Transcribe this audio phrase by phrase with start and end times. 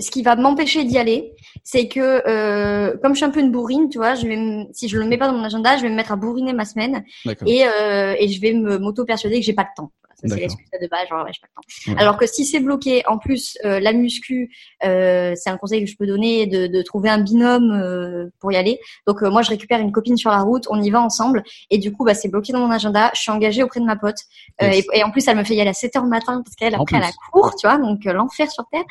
[0.00, 1.34] ce qui va m'empêcher d'y aller,
[1.64, 4.88] c'est que euh, comme je suis un peu une bourrine, tu vois, je vais si
[4.88, 7.04] je le mets pas dans mon agenda, je vais me mettre à bourriner ma semaine
[7.46, 9.92] et, euh, et je vais me m'auto persuader que j'ai pas le temps
[10.24, 12.00] c'est l'excuse de base, genre ouais, j'ai pas le temps.
[12.00, 14.50] Alors que si c'est bloqué, en plus euh, la muscu,
[14.84, 18.52] euh, c'est un conseil que je peux donner de, de trouver un binôme euh, pour
[18.52, 18.78] y aller.
[19.06, 21.92] Donc moi je récupère une copine sur la route, on y va ensemble et du
[21.92, 23.10] coup bah c'est bloqué dans mon agenda.
[23.14, 24.18] Je suis engagée auprès de ma pote
[24.60, 26.56] et, et, en plus elle me fait y aller à 7 heures le matin parce
[26.56, 28.84] qu'elle après elle a cours, tu vois, donc l'enfer sur terre.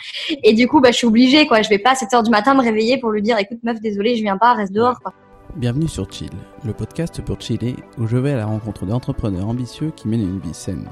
[0.43, 2.31] Et du coup bah je suis obligée quoi, je vais pas à 7 heures du
[2.31, 5.13] matin me réveiller pour lui dire écoute meuf désolée je viens pas, reste dehors quoi.
[5.57, 6.29] Bienvenue sur Chill,
[6.63, 10.39] le podcast pour chiller où je vais à la rencontre d'entrepreneurs ambitieux qui mènent une
[10.39, 10.87] vie saine.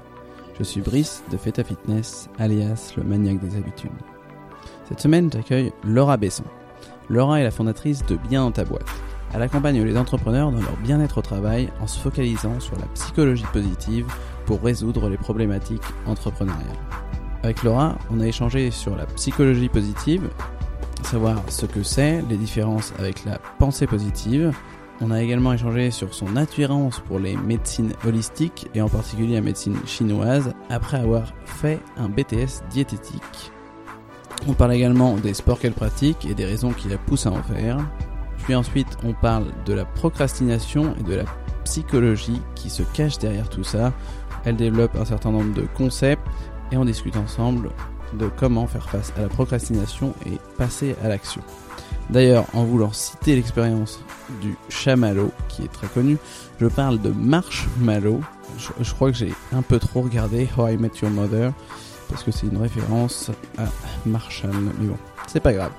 [0.60, 3.92] Je suis Brice de Feta Fitness, alias le maniaque des habitudes.
[4.90, 6.44] Cette semaine, j'accueille Laura Besson.
[7.10, 8.86] Laura est la fondatrice de Bien dans ta boîte.
[9.34, 13.46] Elle accompagne les entrepreneurs dans leur bien-être au travail en se focalisant sur la psychologie
[13.54, 14.06] positive
[14.46, 16.68] pour résoudre les problématiques entrepreneuriales.
[17.42, 20.30] Avec Laura, on a échangé sur la psychologie positive,
[21.04, 24.52] savoir ce que c'est, les différences avec la pensée positive,
[25.02, 29.42] on a également échangé sur son attirance pour les médecines holistiques et en particulier la
[29.42, 33.52] médecine chinoise après avoir fait un BTS diététique.
[34.48, 37.44] On parle également des sports qu'elle pratique et des raisons qui la poussent à en
[37.44, 37.78] faire.
[38.44, 41.26] Puis ensuite, on parle de la procrastination et de la
[41.66, 43.94] psychologie qui se cache derrière tout ça.
[44.46, 46.26] Elle développe un certain nombre de concepts
[46.72, 47.70] et on discute ensemble
[48.14, 51.42] de comment faire face à la procrastination et passer à l'action.
[52.10, 54.00] D'ailleurs, en voulant citer l'expérience
[54.42, 56.18] du chamallow, qui est très connu,
[56.60, 58.22] je parle de Marshmallow.
[58.58, 61.54] Je, je crois que j'ai un peu trop regardé How I Met Your Mother,
[62.10, 63.66] parce que c'est une référence à
[64.06, 65.72] Marshall, mais bon, c'est pas grave.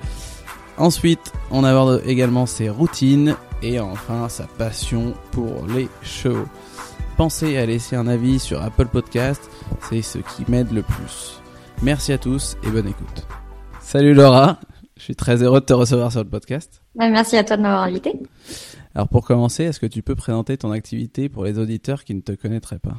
[0.78, 6.46] Ensuite, on aborde également ses routines, et enfin sa passion pour les chevaux.
[7.16, 9.50] Pensez à laisser un avis sur Apple Podcast,
[9.88, 11.40] c'est ce qui m'aide le plus.
[11.82, 13.26] Merci à tous et bonne écoute.
[13.80, 14.58] Salut Laura
[15.00, 16.82] je suis très heureux de te recevoir sur le podcast.
[16.94, 18.12] Merci à toi de m'avoir invité.
[18.94, 22.20] Alors pour commencer, est-ce que tu peux présenter ton activité pour les auditeurs qui ne
[22.20, 22.96] te connaîtraient pas?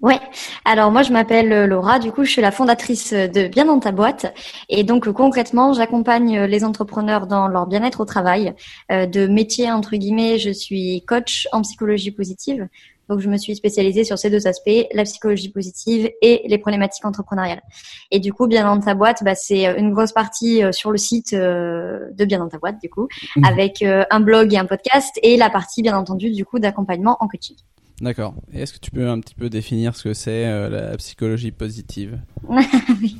[0.00, 0.18] Ouais.
[0.64, 2.00] Alors moi je m'appelle Laura.
[2.00, 4.34] Du coup je suis la fondatrice de Bien dans ta boîte
[4.68, 8.52] et donc concrètement j'accompagne les entrepreneurs dans leur bien-être au travail.
[8.90, 12.68] Euh, de métier entre guillemets, je suis coach en psychologie positive.
[13.08, 17.04] Donc, je me suis spécialisée sur ces deux aspects, la psychologie positive et les problématiques
[17.04, 17.62] entrepreneuriales.
[18.10, 20.98] Et du coup, Bien dans ta boîte, bah, c'est une grosse partie euh, sur le
[20.98, 23.44] site euh, de Bien dans ta boîte, du coup, mmh.
[23.44, 27.16] avec euh, un blog et un podcast, et la partie, bien entendu, du coup, d'accompagnement
[27.20, 27.56] en coaching.
[28.00, 28.34] D'accord.
[28.52, 32.18] Et est-ce que tu peux un petit peu définir ce que c'est la psychologie positive?
[33.00, 33.18] Oui,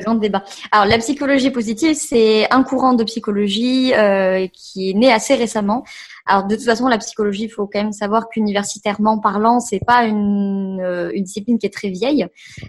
[0.00, 0.44] grand débat.
[0.72, 5.84] Alors la psychologie positive, c'est un courant de psychologie euh, qui est né assez récemment.
[6.26, 10.04] Alors de toute façon, la psychologie, il faut quand même savoir qu'universitairement parlant, c'est pas
[10.04, 12.26] une, euh, discipline qui est très vieille,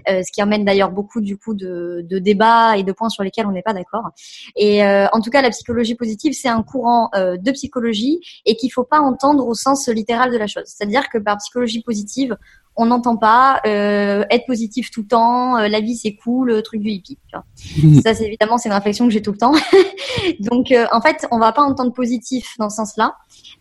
[0.09, 3.23] euh, ce qui emmène d'ailleurs beaucoup du coup de, de, débats et de points sur
[3.23, 4.09] lesquels on n'est pas d'accord.
[4.55, 8.71] Et euh, en tout cas, la psychologie positive, c'est un courant de psychologie et qu'il
[8.71, 10.63] faut pas entendre au sens littéral de la chose.
[10.65, 12.37] C'est-à-dire que par psychologie positive,
[12.77, 16.61] on n'entend pas euh, être positif tout le temps, euh, la vie c'est cool, le
[16.61, 17.17] truc du hippie.
[17.27, 18.01] Tu vois.
[18.03, 19.53] ça c'est évidemment c'est une réflexion que j'ai tout le temps.
[20.39, 23.15] Donc euh, en fait on va pas entendre positif dans ce sens-là.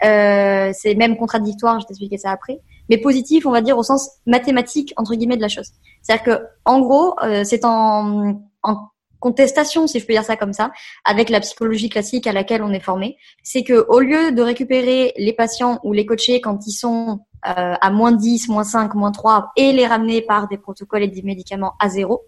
[0.05, 2.61] Euh, c'est même contradictoire, je vais t'expliquer ça après.
[2.91, 5.71] Mais positif on va dire au sens mathématique entre guillemets de la chose.
[6.03, 8.89] C'est-à-dire que en gros c'est en, en
[9.21, 10.73] contestation, si je peux dire ça comme ça,
[11.05, 15.13] avec la psychologie classique à laquelle on est formé, c'est que au lieu de récupérer
[15.17, 19.13] les patients ou les coachés quand ils sont euh, à moins 10, moins 5, moins
[19.13, 22.25] 3 et les ramener par des protocoles et des médicaments à zéro.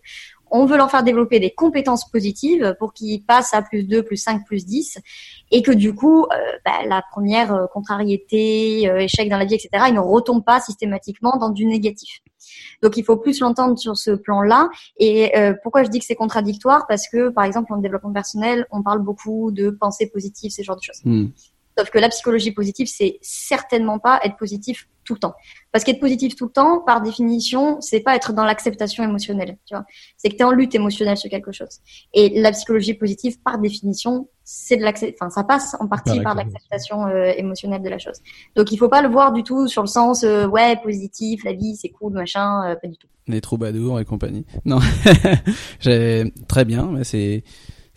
[0.50, 4.16] On veut leur faire développer des compétences positives pour qu'ils passent à plus 2, plus
[4.16, 4.98] 5, plus 10
[5.50, 9.54] et que du coup, euh, bah, la première euh, contrariété, euh, échec dans la vie,
[9.54, 12.20] etc., ils ne retombent pas systématiquement dans du négatif.
[12.82, 14.68] Donc il faut plus l'entendre sur ce plan-là.
[14.98, 16.86] Et euh, pourquoi je dis que c'est contradictoire?
[16.86, 20.76] Parce que, par exemple, en développement personnel, on parle beaucoup de pensée positive, ces genres
[20.76, 21.00] de choses.
[21.04, 21.26] Hmm.
[21.78, 25.34] Sauf que la psychologie positive, c'est certainement pas être positif tout le temps.
[25.72, 29.56] Parce qu'être positif tout le temps, par définition, c'est pas être dans l'acceptation émotionnelle.
[29.64, 29.84] Tu vois,
[30.18, 31.80] c'est que tu es en lutte émotionnelle sur quelque chose.
[32.12, 35.16] Et la psychologie positive, par définition, c'est de l'acceptation.
[35.18, 38.18] Enfin, ça passe en partie par l'acceptation euh, émotionnelle de la chose.
[38.54, 41.54] Donc, il faut pas le voir du tout sur le sens euh, ouais positif, la
[41.54, 43.08] vie c'est cool, machin, euh, pas du tout.
[43.26, 44.44] Les troubadours et compagnie.
[44.66, 44.78] Non,
[45.80, 47.44] très bien, mais c'est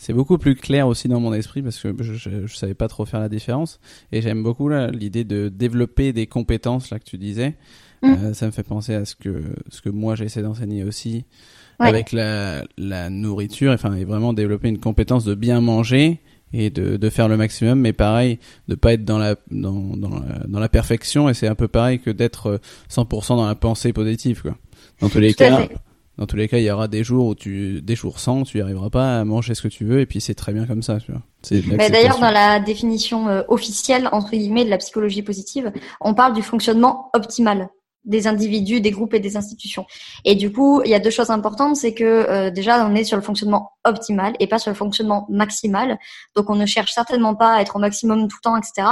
[0.01, 2.87] c'est beaucoup plus clair aussi dans mon esprit parce que je, je, je savais pas
[2.87, 3.79] trop faire la différence
[4.11, 7.53] et j'aime beaucoup l'idée de développer des compétences là que tu disais.
[8.01, 8.07] Mm.
[8.09, 11.25] Euh, ça me fait penser à ce que ce que moi j'essaie d'enseigner aussi
[11.79, 11.87] ouais.
[11.87, 16.19] avec la, la nourriture, enfin et vraiment développer une compétence de bien manger
[16.51, 18.39] et de, de faire le maximum, mais pareil,
[18.69, 21.67] de pas être dans la dans dans la, dans la perfection et c'est un peu
[21.67, 22.59] pareil que d'être
[22.89, 24.57] 100% dans la pensée positive quoi.
[24.99, 25.67] Dans tous les Tout cas,
[26.17, 28.57] dans tous les cas, il y aura des jours où tu, des jours sans, tu
[28.57, 30.83] n'y arriveras pas à manger ce que tu veux, et puis c'est très bien comme
[30.83, 31.21] ça, tu vois.
[31.89, 36.43] D'ailleurs, dans la définition euh, officielle entre guillemets de la psychologie positive, on parle du
[36.43, 37.69] fonctionnement optimal
[38.05, 39.85] des individus, des groupes et des institutions.
[40.25, 43.03] Et du coup, il y a deux choses importantes, c'est que euh, déjà on est
[43.03, 45.99] sur le fonctionnement optimal et pas sur le fonctionnement maximal.
[46.35, 48.87] Donc on ne cherche certainement pas à être au maximum tout le temps, etc.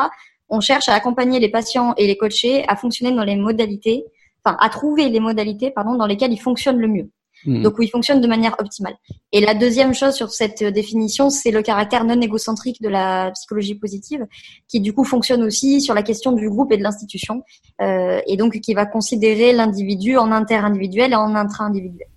[0.48, 4.06] On cherche à accompagner les patients et les coachés à fonctionner dans les modalités,
[4.44, 7.10] enfin à trouver les modalités, pardon, dans lesquelles ils fonctionnent le mieux.
[7.46, 7.64] Hmm.
[7.64, 8.96] Donc où il fonctionne de manière optimale.
[9.32, 13.76] Et la deuxième chose sur cette définition, c'est le caractère non égocentrique de la psychologie
[13.76, 14.26] positive,
[14.68, 17.44] qui du coup fonctionne aussi sur la question du groupe et de l'institution,
[17.82, 22.08] euh, et donc qui va considérer l'individu en inter-individuel et en intra-individuel.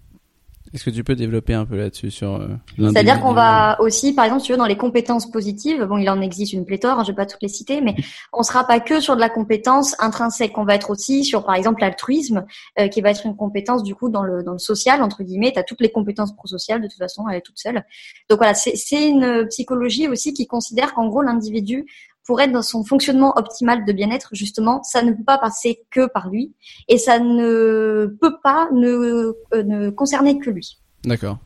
[0.75, 2.49] Est-ce que tu peux développer un peu là-dessus sur euh,
[2.79, 6.09] C'est-à-dire qu'on va aussi, par exemple, si tu veux, dans les compétences positives, bon, il
[6.09, 7.95] en existe une pléthore, hein, je vais pas toutes les citer, mais
[8.33, 10.57] on sera pas que sur de la compétence intrinsèque.
[10.57, 12.47] On va être aussi sur, par exemple, l'altruisme,
[12.79, 15.53] euh, qui va être une compétence du coup dans le dans le social entre guillemets.
[15.53, 17.85] Tu as toutes les compétences prosociales de toute façon, elle est toute seule.
[18.31, 21.87] Donc voilà, c'est une psychologie aussi qui considère qu'en gros l'individu
[22.25, 26.07] pour être dans son fonctionnement optimal de bien-être, justement, ça ne peut pas passer que
[26.07, 26.55] par lui
[26.89, 28.89] et ça ne peut pas ne,
[29.55, 30.79] euh, ne concerner que lui.
[31.05, 31.39] D'accord.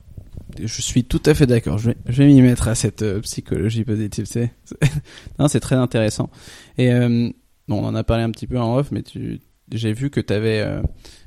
[0.58, 1.78] Je suis tout à fait d'accord.
[1.78, 4.26] Je vais, vais m'y mettre à cette euh, psychologie positive.
[4.26, 4.52] C'est,
[5.49, 6.31] c'est très intéressant.
[6.78, 7.31] Et euh,
[7.69, 9.40] bon, on en a parlé un petit peu en off, mais tu,
[9.73, 10.64] j'ai vu que tu avais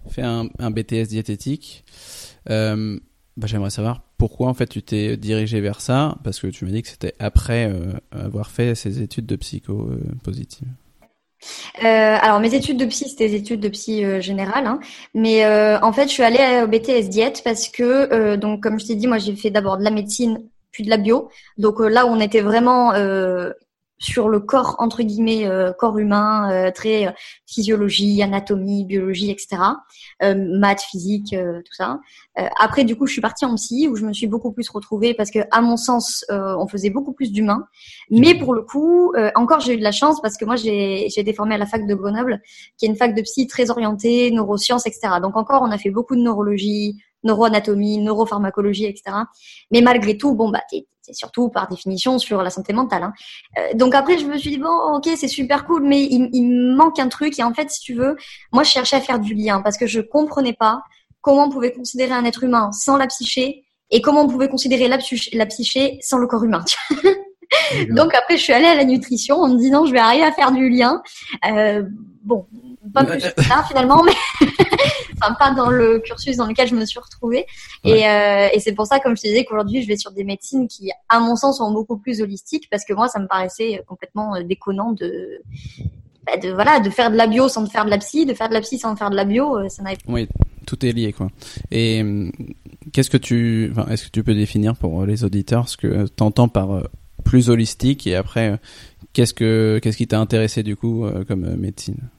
[0.10, 1.84] fait un, un, BTS diététique.
[3.40, 6.72] Bah, j'aimerais savoir pourquoi en fait tu t'es dirigé vers ça parce que tu m'as
[6.72, 10.68] dit que c'était après euh, avoir fait ces études de psycho euh, positive.
[11.82, 14.82] Euh, alors mes études de psy c'était des études de psy générale, hein.
[15.14, 15.46] mais
[15.82, 19.08] en fait je suis allée au BTS diète parce que donc comme je t'ai dit
[19.08, 22.42] moi j'ai fait d'abord de la médecine puis de la bio, donc là on était
[22.42, 22.92] vraiment
[24.00, 27.12] sur le corps entre guillemets euh, corps humain euh, très euh,
[27.46, 29.62] physiologie anatomie biologie etc
[30.22, 32.00] maths physique tout ça.
[32.60, 35.14] Après du coup je suis partie en psy où je me suis beaucoup plus retrouvée
[35.14, 37.66] parce que à mon sens on faisait beaucoup plus d'humains.
[38.12, 41.22] Mais pour le coup encore j'ai eu de la chance parce que moi j'ai j'ai
[41.22, 42.42] été formée à la fac de Grenoble
[42.78, 45.92] qui est une fac de psy très orientée neurosciences etc donc encore on a fait
[45.92, 49.16] beaucoup de neurologie neuroanatomie, neuropharmacologie, etc.
[49.72, 53.04] Mais malgré tout, bon, bah, c'est surtout par définition sur la santé mentale.
[53.04, 53.14] Hein.
[53.58, 56.44] Euh, donc après, je me suis dit, bon, ok, c'est super cool, mais il, il
[56.44, 57.38] me manque un truc.
[57.40, 58.16] Et en fait, si tu veux,
[58.52, 60.82] moi, je cherchais à faire du lien parce que je comprenais pas
[61.22, 64.88] comment on pouvait considérer un être humain sans la psyché et comment on pouvait considérer
[64.88, 64.98] la,
[65.34, 66.64] la psyché sans le corps humain.
[67.90, 70.32] Donc après, je suis allée à la nutrition en me disant, je vais arriver à
[70.32, 71.02] faire du lien.
[71.52, 71.84] Euh,
[72.24, 72.46] bon,
[72.94, 74.14] pas plus que ça finalement, mais
[75.22, 77.46] enfin pas dans le cursus dans lequel je me suis retrouvée.
[77.84, 80.24] Et, euh, et c'est pour ça, comme je te disais, qu'aujourd'hui je vais sur des
[80.24, 83.82] médecines qui, à mon sens, sont beaucoup plus holistiques, parce que moi, ça me paraissait
[83.88, 85.42] complètement euh, déconnant de,
[86.26, 88.50] bah, de voilà, de faire de la bio sans faire de la psy, de faire
[88.50, 90.12] de la psy sans faire de la bio, euh, ça n'avait pas.
[90.12, 90.28] Oui,
[90.66, 91.30] tout est lié quoi.
[91.72, 92.04] Et
[92.94, 96.24] qu'est-ce que tu, enfin, est-ce que tu peux définir pour les auditeurs ce que tu
[96.24, 96.84] entends par
[97.26, 98.60] plus holistique et après
[99.14, 102.10] qu'est-ce que qu'est-ce qui t'a intéressé du coup comme médecine?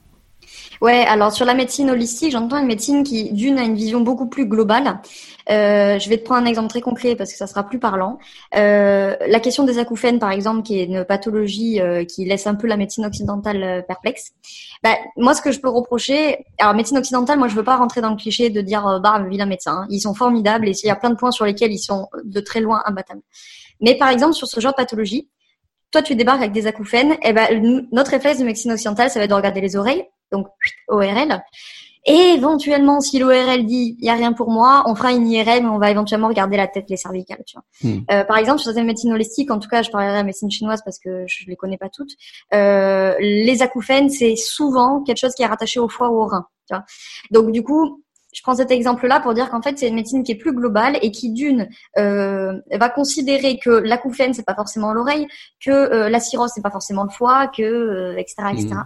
[0.81, 4.25] Ouais, alors sur la médecine holistique, j'entends une médecine qui, d'une, a une vision beaucoup
[4.25, 4.99] plus globale.
[5.51, 8.17] Euh, je vais te prendre un exemple très concret parce que ça sera plus parlant.
[8.55, 12.55] Euh, la question des acouphènes, par exemple, qui est une pathologie euh, qui laisse un
[12.55, 14.31] peu la médecine occidentale euh, perplexe.
[14.83, 18.01] Bah, moi, ce que je peux reprocher, alors médecine occidentale, moi, je veux pas rentrer
[18.01, 19.85] dans le cliché de dire bah vilain médecin.
[19.91, 22.39] Ils sont formidables et il y a plein de points sur lesquels ils sont de
[22.39, 23.21] très loin imbattables.
[23.81, 25.29] Mais par exemple, sur ce genre de pathologie,
[25.91, 29.25] toi, tu débarques avec des acouphènes, et ben notre réflexe de médecine occidentale, ça va
[29.25, 30.47] être de regarder les oreilles donc
[30.87, 31.41] ORL.
[32.05, 35.65] Et éventuellement, si l'ORL dit il y a rien pour moi, on fera une IRM
[35.65, 37.43] et on va éventuellement regarder la tête, les cervicales.
[37.45, 37.91] Tu vois.
[37.91, 38.01] Hmm.
[38.11, 40.49] Euh, par exemple, sur certaines médecines holistiques, en tout cas, je parlerai de la médecine
[40.49, 42.11] chinoise parce que je les connais pas toutes.
[42.53, 46.47] Euh, les acouphènes, c'est souvent quelque chose qui est rattaché au foie ou au rein.
[46.67, 46.85] Tu vois.
[47.29, 50.31] Donc du coup, je prends cet exemple-là pour dire qu'en fait, c'est une médecine qui
[50.31, 55.27] est plus globale et qui, d'une, euh, va considérer que l'acouphène, c'est pas forcément l'oreille,
[55.59, 58.67] que euh, la cirrhose, c'est pas forcément le foie, que, etc., euh, etc.
[58.67, 58.83] Mmh.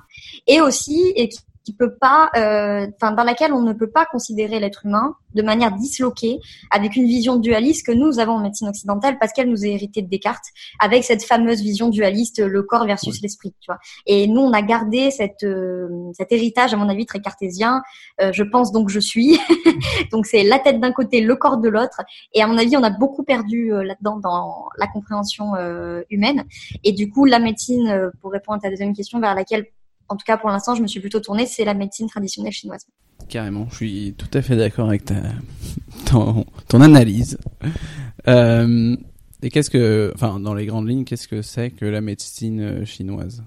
[0.48, 4.06] Et aussi, et qui qui peut pas, euh, enfin dans laquelle on ne peut pas
[4.06, 6.40] considérer l'être humain de manière disloquée,
[6.72, 10.02] avec une vision dualiste que nous avons en médecine occidentale parce qu'elle nous est héritée
[10.02, 10.46] de Descartes,
[10.80, 13.80] avec cette fameuse vision dualiste, le corps versus l'esprit, tu vois.
[14.06, 17.82] Et nous, on a gardé cette, euh, cet héritage, à mon avis, très cartésien.
[18.22, 19.38] Euh, je pense donc je suis.
[20.12, 22.02] donc c'est la tête d'un côté, le corps de l'autre.
[22.34, 25.54] Et à mon avis, on a beaucoup perdu là-dedans dans la compréhension
[26.10, 26.46] humaine.
[26.84, 29.66] Et du coup, la médecine, pour répondre à ta deuxième question, vers laquelle
[30.10, 32.86] en tout cas pour l'instant, je me suis plutôt tournée, c'est la médecine traditionnelle chinoise.
[33.30, 35.16] Carrément, je suis tout à fait d'accord avec ta,
[36.06, 37.38] ton, ton analyse.
[38.28, 38.96] Euh,
[39.42, 42.86] et qu'est-ce que, enfin, dans les grandes lignes, qu'est-ce que c'est que la médecine euh,
[42.86, 43.44] chinoise?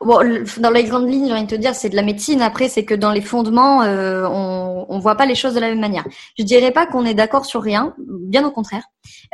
[0.00, 0.18] Bon,
[0.58, 2.42] dans les grandes lignes, j'ai envie de te dire, c'est de la médecine.
[2.42, 5.68] Après, c'est que dans les fondements, euh, on on voit pas les choses de la
[5.68, 6.06] même manière.
[6.38, 8.84] Je dirais pas qu'on est d'accord sur rien, bien au contraire.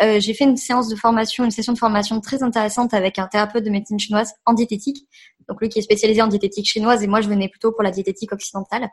[0.03, 3.27] Euh, j'ai fait une séance de formation, une session de formation très intéressante avec un
[3.27, 5.07] thérapeute de médecine chinoise en diététique.
[5.49, 7.91] Donc lui qui est spécialisé en diététique chinoise et moi je venais plutôt pour la
[7.91, 8.89] diététique occidentale.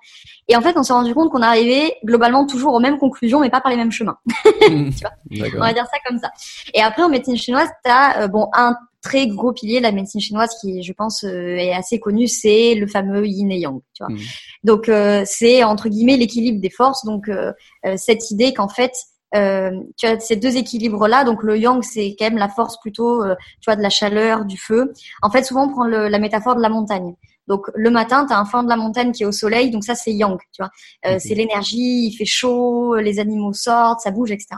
[0.47, 3.49] Et en fait, on s'est rendu compte qu'on arrivait globalement toujours aux mêmes conclusions, mais
[3.49, 4.17] pas par les mêmes chemins.
[4.61, 5.11] tu vois
[5.55, 6.31] on va dire ça comme ça.
[6.73, 9.91] Et après, en médecine chinoise, tu as euh, bon un très gros pilier de la
[9.91, 13.81] médecine chinoise qui, je pense, euh, est assez connu, c'est le fameux yin et yang.
[13.93, 14.13] Tu vois.
[14.13, 14.19] Mm.
[14.63, 17.05] Donc, euh, c'est entre guillemets l'équilibre des forces.
[17.05, 17.53] Donc, euh,
[17.95, 18.93] cette idée qu'en fait,
[19.33, 21.24] tu as ces deux équilibres-là.
[21.24, 24.57] Donc, le yang, c'est quand même la force plutôt, tu vois, de la chaleur, du
[24.57, 24.93] feu.
[25.21, 27.13] En fait, souvent, on prend le, la métaphore de la montagne.
[27.49, 29.83] Donc le matin, tu as un flanc de la montagne qui est au soleil, donc
[29.83, 30.69] ça c'est yang, tu vois.
[31.07, 34.49] Euh, C'est l'énergie, il fait chaud, les animaux sortent, ça bouge, etc.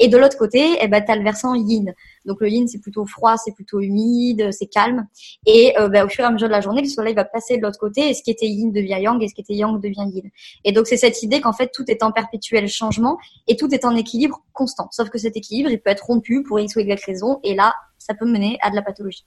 [0.00, 1.94] Et de l'autre côté, eh ben, tu as le versant yin.
[2.26, 5.06] Donc le yin, c'est plutôt froid, c'est plutôt humide, c'est calme.
[5.46, 7.56] Et euh, ben, au fur et à mesure de la journée, le soleil va passer
[7.56, 9.80] de l'autre côté et ce qui était yin devient yang et ce qui était yang
[9.80, 10.28] devient yin.
[10.64, 13.16] Et donc c'est cette idée qu'en fait tout est en perpétuel changement
[13.46, 14.88] et tout est en équilibre constant.
[14.90, 17.74] Sauf que cet équilibre, il peut être rompu pour X ou Y raison et là,
[17.98, 19.24] ça peut mener à de la pathologie.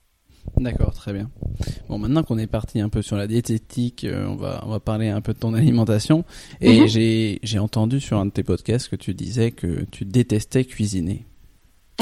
[0.56, 1.30] D'accord, très bien.
[1.88, 4.80] Bon, maintenant qu'on est parti un peu sur la diététique, euh, on va on va
[4.80, 6.24] parler un peu de ton alimentation.
[6.60, 6.86] Et mhm.
[6.86, 11.26] j'ai j'ai entendu sur un de tes podcasts que tu disais que tu détestais cuisiner.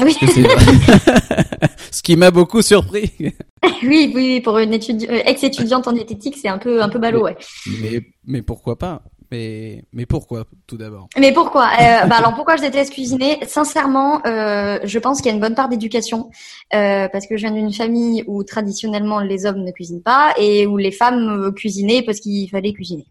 [0.01, 0.15] Oui.
[1.91, 3.11] Ce qui m'a beaucoup surpris.
[3.83, 7.37] oui, oui, pour une euh, ex-étudiante en diététique, c'est un peu un peu ballot, ouais.
[7.81, 9.03] Mais mais pourquoi pas?
[9.33, 11.07] Mais, mais pourquoi, tout d'abord?
[11.17, 11.65] Mais pourquoi?
[11.81, 13.39] Euh, bah Alors pourquoi je déteste cuisiner?
[13.47, 16.29] Sincèrement, euh, je pense qu'il y a une bonne part d'éducation,
[16.75, 20.67] euh, parce que je viens d'une famille où traditionnellement les hommes ne cuisinent pas et
[20.67, 23.07] où les femmes cuisinaient parce qu'il fallait cuisiner.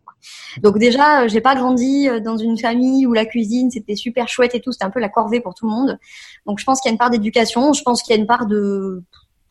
[0.62, 4.60] Donc déjà, j'ai pas grandi dans une famille où la cuisine c'était super chouette et
[4.60, 5.98] tout, c'était un peu la corvée pour tout le monde.
[6.46, 8.28] Donc je pense qu'il y a une part d'éducation, je pense qu'il y a une
[8.28, 9.02] part de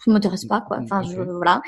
[0.03, 0.79] ça m'intéresse pas quoi.
[0.81, 1.61] Enfin, je, voilà.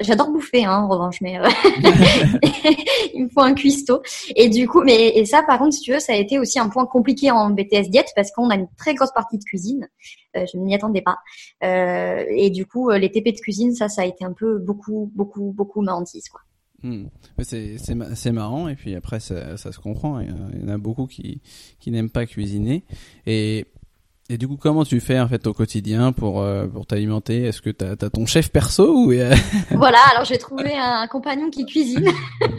[0.00, 1.44] J'adore bouffer, hein, en revanche, mais euh,
[3.14, 4.02] il me faut un cuistot.
[4.36, 6.58] Et du coup, mais et ça, par contre, si tu veux, ça a été aussi
[6.58, 9.88] un point compliqué en BTS diète parce qu'on a une très grosse partie de cuisine.
[10.36, 11.18] Euh, je ne m'y attendais pas.
[11.64, 15.10] Euh, et du coup, les TP de cuisine, ça, ça a été un peu beaucoup,
[15.14, 16.40] beaucoup, beaucoup ma hantise, quoi.
[16.82, 17.08] Hmm.
[17.42, 20.18] C'est marrant et puis après ça, ça se comprend.
[20.20, 21.42] Il y en a beaucoup qui,
[21.78, 22.84] qui n'aiment pas cuisiner
[23.26, 23.66] et
[24.30, 27.44] et du coup, comment tu fais en fait au quotidien pour euh, pour t'alimenter?
[27.44, 29.12] Est-ce que t'as as ton chef perso ou
[29.72, 32.08] Voilà, alors j'ai trouvé un compagnon qui cuisine.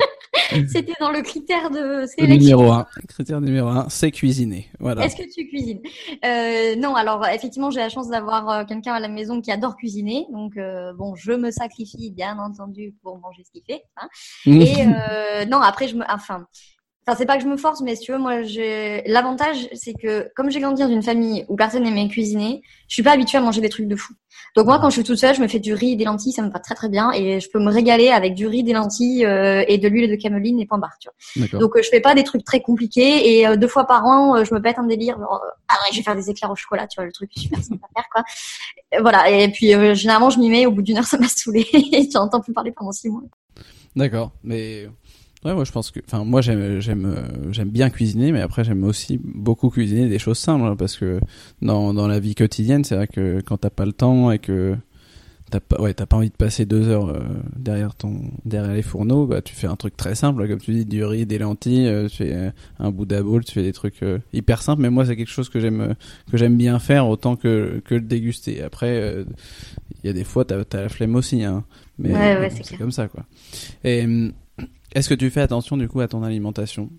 [0.68, 2.58] C'était dans le critère de sélection.
[2.58, 4.70] Numéro un, critère numéro un, c'est cuisiner.
[4.80, 5.06] Voilà.
[5.06, 5.82] Est-ce que tu cuisines?
[6.26, 9.76] Euh, Non, alors effectivement, j'ai la chance d'avoir euh, quelqu'un à la maison qui adore
[9.76, 13.84] cuisiner, donc euh, bon, je me sacrifie bien entendu pour manger ce qu'il fait.
[13.98, 14.10] Hein.
[14.46, 16.46] Et euh, non, après je me, enfin,
[17.08, 19.94] Enfin, c'est pas que je me force, mais si tu veux, moi, j'ai l'avantage, c'est
[19.94, 23.40] que comme j'ai grandi dans une famille où personne n'aimait cuisiner, je suis pas habituée
[23.40, 24.14] à manger des trucs de fou.
[24.56, 26.32] Donc moi, quand je suis toute seule, je me fais du riz et des lentilles,
[26.32, 28.74] ça me va très très bien, et je peux me régaler avec du riz, des
[28.74, 30.98] lentilles euh, et de l'huile de cameline et point barre.
[31.00, 31.60] Tu vois.
[31.60, 34.44] Donc euh, je fais pas des trucs très compliqués, et euh, deux fois par an,
[34.44, 35.18] je me pète un délire.
[35.18, 37.64] Genre, ah ouais, je vais faire des éclairs au chocolat, tu vois, le truc super
[37.64, 39.02] sympa à faire quoi.
[39.02, 39.30] voilà.
[39.32, 40.66] Et puis généralement, je m'y mets.
[40.68, 41.66] Au bout d'une heure, ça m'a saoulé.
[41.74, 43.24] et j'entends plus parler pendant six mois.
[43.96, 44.88] D'accord, mais
[45.44, 48.64] Ouais, moi je pense que, enfin moi j'aime j'aime euh, j'aime bien cuisiner, mais après
[48.64, 51.20] j'aime aussi beaucoup cuisiner des choses simples hein, parce que
[51.64, 54.76] dans dans la vie quotidienne, c'est vrai que quand t'as pas le temps et que
[55.50, 57.24] t'as pas ouais t'as pas envie de passer deux heures euh,
[57.56, 60.86] derrière ton derrière les fourneaux, bah tu fais un truc très simple, comme tu dis
[60.86, 64.62] du riz, des lentilles, euh, tu fais un bout bowl, tu fais des trucs hyper
[64.62, 64.84] simples.
[64.84, 65.96] Mais moi c'est quelque chose que j'aime
[66.30, 68.62] que j'aime bien faire autant que que le déguster.
[68.62, 69.26] Après
[70.04, 71.64] il y a des fois t'as as la flemme aussi, hein.
[71.98, 73.26] Mais ouais, ouais, c'est comme ça quoi.
[73.84, 74.34] Et hum,
[74.94, 76.90] est-ce que tu fais attention du coup à ton alimentation?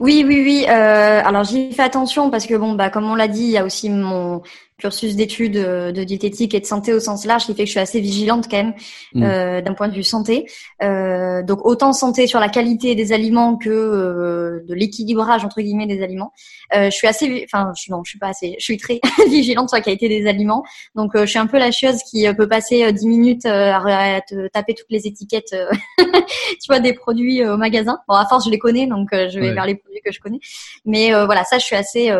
[0.00, 0.66] Oui, oui, oui.
[0.68, 3.58] Euh, alors j'y fais attention parce que bon, bah comme on l'a dit, il y
[3.58, 4.42] a aussi mon
[4.78, 7.72] cursus d'études euh, de diététique et de santé au sens large qui fait que je
[7.72, 8.74] suis assez vigilante quand même
[9.14, 9.22] mm.
[9.22, 10.46] euh, d'un point de vue santé.
[10.82, 15.86] Euh, donc autant santé sur la qualité des aliments que euh, de l'équilibrage entre guillemets
[15.86, 16.32] des aliments.
[16.74, 19.68] Euh, je suis assez, enfin je, non, je suis pas assez, je suis très vigilante
[19.68, 20.64] sur la qualité des aliments.
[20.94, 24.74] Donc je suis un peu la chieuse qui peut passer 10 minutes à, te taper
[24.74, 25.54] toutes les étiquettes,
[25.98, 27.98] tu vois, des produits au magasin.
[28.08, 30.40] Bon à force je les connais donc je vais vers les produits que je connais.
[30.84, 32.10] Mais voilà, ça je suis assez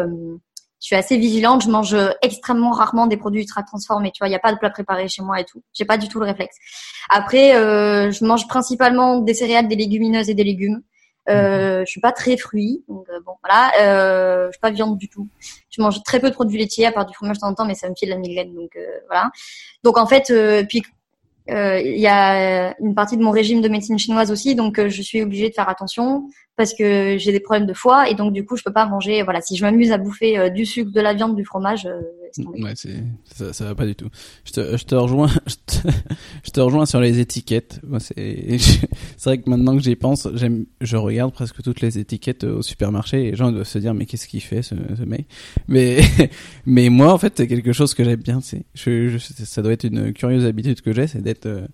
[0.83, 1.63] je suis assez vigilante.
[1.63, 4.11] Je mange extrêmement rarement des produits ultra transformés.
[4.11, 5.63] Tu vois, il n'y a pas de plat préparé chez moi et tout.
[5.73, 6.57] J'ai pas du tout le réflexe.
[7.09, 10.83] Après, euh, je mange principalement des céréales, des légumineuses et des légumes.
[11.29, 11.87] Euh, mhm.
[11.87, 13.71] je suis pas très fruit, donc euh, bon voilà.
[13.81, 15.29] Euh, je suis pas viande du tout.
[15.71, 17.65] Je mange très peu de produits laitiers, à part du fromage de temps en temps,
[17.65, 19.31] mais ça me file la migraine, donc euh, voilà.
[19.85, 20.83] Donc en fait, euh, puis
[21.49, 25.23] il y a une partie de mon régime de médecine chinoise aussi, donc je suis
[25.23, 26.29] obligée de faire attention.
[26.57, 29.23] Parce que j'ai des problèmes de foie et donc du coup je peux pas manger.
[29.23, 32.01] Voilà, si je m'amuse à bouffer euh, du sucre, de la viande, du fromage, euh,
[32.61, 32.75] ouais,
[33.25, 34.09] ça, ça va pas du tout.
[34.45, 35.89] Je te, je te rejoins, je te,
[36.45, 37.81] je te rejoins sur les étiquettes.
[37.99, 38.59] C'est
[39.25, 43.29] vrai que maintenant que j'y pense, j'aime, je regarde presque toutes les étiquettes au supermarché
[43.29, 45.27] et les gens doivent se dire mais qu'est-ce qu'il fait ce, ce mec?
[45.69, 46.01] Mais
[46.67, 48.41] mais moi en fait c'est quelque chose que j'aime bien.
[48.43, 51.67] C'est je, je, ça doit être une curieuse habitude que j'ai, c'est d'être euh,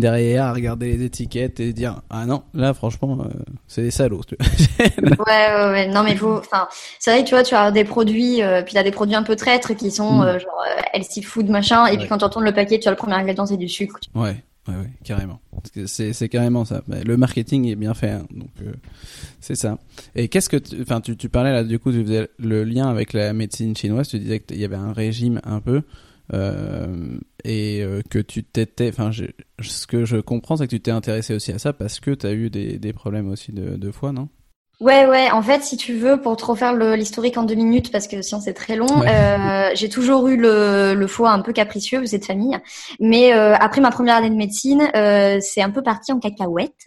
[0.00, 3.28] derrière à regarder les étiquettes et dire ah non là franchement euh,
[3.68, 4.22] c'est des salauds
[4.80, 4.92] ouais,
[5.28, 5.88] ouais ouais.
[5.88, 8.74] Non mais faut enfin c'est vrai que tu vois tu as des produits euh, puis
[8.74, 10.22] t'as des produits un peu traîtres qui sont mm.
[10.22, 12.96] euh, genre healthy food machin et puis quand tu retournes le paquet tu as le
[12.96, 15.40] premier ingrédient c'est du sucre ouais ouais ouais carrément.
[15.86, 16.82] C'est c'est carrément ça.
[16.88, 18.50] Le marketing est bien fait hein, donc
[19.40, 19.78] c'est ça.
[20.14, 23.12] Et qu'est-ce que enfin tu, tu parlais là du coup tu faisais le lien avec
[23.12, 25.82] la médecine chinoise tu disais qu'il y avait un régime un peu euh,
[26.32, 29.10] et euh, que tu t'étais, enfin,
[29.60, 32.26] ce que je comprends, c'est que tu t'es intéressé aussi à ça parce que tu
[32.26, 34.28] as eu des, des problèmes aussi de, de foi, non?
[34.80, 35.30] Ouais, ouais.
[35.30, 38.40] En fait, si tu veux, pour te refaire l'historique en deux minutes, parce que sinon
[38.40, 42.58] c'est très long, euh, j'ai toujours eu le, le, foie un peu capricieux, cette famille.
[42.98, 46.86] Mais euh, après ma première année de médecine, euh, c'est un peu parti en cacahuète.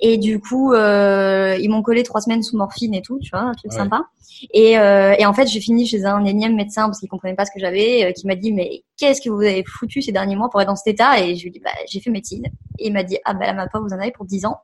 [0.00, 3.40] Et du coup, euh, ils m'ont collé trois semaines sous morphine et tout, tu vois,
[3.40, 4.06] un truc sympa.
[4.54, 7.44] Et, euh, et, en fait, j'ai fini chez un énième médecin parce qu'il comprenait pas
[7.44, 10.48] ce que j'avais, qui m'a dit mais qu'est-ce que vous avez foutu ces derniers mois
[10.48, 11.20] pour être dans cet état?
[11.20, 12.46] Et je lui ai dit bah j'ai fait médecine.
[12.78, 14.56] Et il m'a dit ah bah ma pas vous en avez pour dix ans.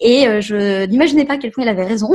[0.00, 2.10] Et euh, je n'imaginais pas à quel point il avait raison.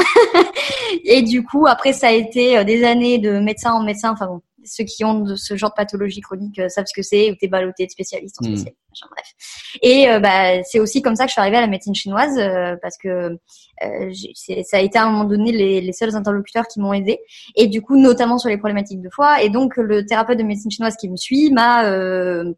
[1.06, 4.12] et du coup, après, ça a été euh, des années de médecin en médecin.
[4.12, 7.01] Enfin bon, ceux qui ont de ce genre de pathologie chronique euh, savent ce que
[7.01, 8.57] c'est, ou t'es ballotté de spécialiste en hmm.
[8.57, 8.77] spécialiste.
[9.10, 9.79] bref.
[9.81, 12.38] Et euh, bah, c'est aussi comme ça que je suis arrivée à la médecine chinoise,
[12.38, 13.38] euh, parce que
[13.79, 17.19] ça a été à un moment donné les, les seuls interlocuteurs qui m'ont aidé,
[17.55, 19.41] et du coup notamment sur les problématiques de foie.
[19.43, 21.84] Et donc le thérapeute de médecine chinoise qui me suit m'a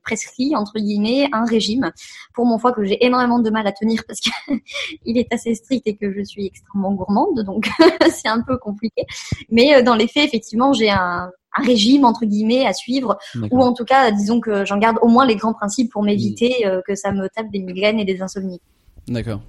[0.03, 1.91] prescrit entre guillemets un régime
[2.35, 5.87] pour mon foie que j'ai énormément de mal à tenir parce qu'il est assez strict
[5.87, 7.67] et que je suis extrêmement gourmande, donc
[8.11, 9.03] c'est un peu compliqué.
[9.49, 13.17] Mais dans les faits, effectivement, j'ai un un régime entre guillemets à suivre
[13.51, 16.65] ou en tout cas disons que j'en garde au moins les grands principes pour m'éviter
[16.65, 18.61] euh, que ça me tape des migraines et des insomnies.
[19.07, 19.41] D'accord.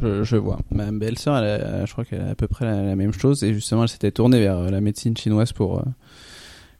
[0.00, 0.58] Je, vois.
[0.70, 1.42] Ma belle-sœur,
[1.86, 4.40] je crois qu'elle a à peu près la, même chose et justement elle s'était tournée
[4.40, 5.82] vers euh, la médecine chinoise pour euh,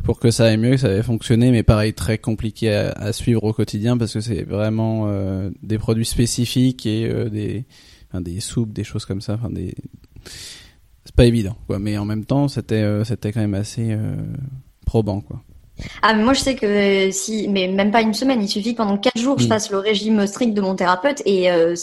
[0.05, 3.45] pour que ça aille mieux, que ça avait fonctionné, mais pareil très compliqué à, suivre
[3.45, 5.09] au quotidien parce que c'est vraiment
[5.63, 7.65] des produits spécifiques et des
[8.13, 9.75] des soupes, des choses comme ça, enfin des
[11.05, 13.97] c'est pas évident quoi mais en même temps c'était euh, c'était quand même assez
[14.95, 15.41] probant quoi
[16.03, 18.77] ah mais moi je sais que si mais même pas une semaine il suffit que
[18.77, 19.49] pendant quatre jours je mm.
[19.49, 21.75] fasse le régime strict de mon thérapeute et euh,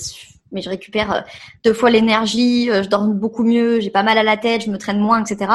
[0.52, 1.22] mais je récupère euh,
[1.64, 4.70] deux fois l'énergie, euh, je dors beaucoup mieux, j'ai pas mal à la tête, je
[4.70, 5.52] me traîne moins, etc.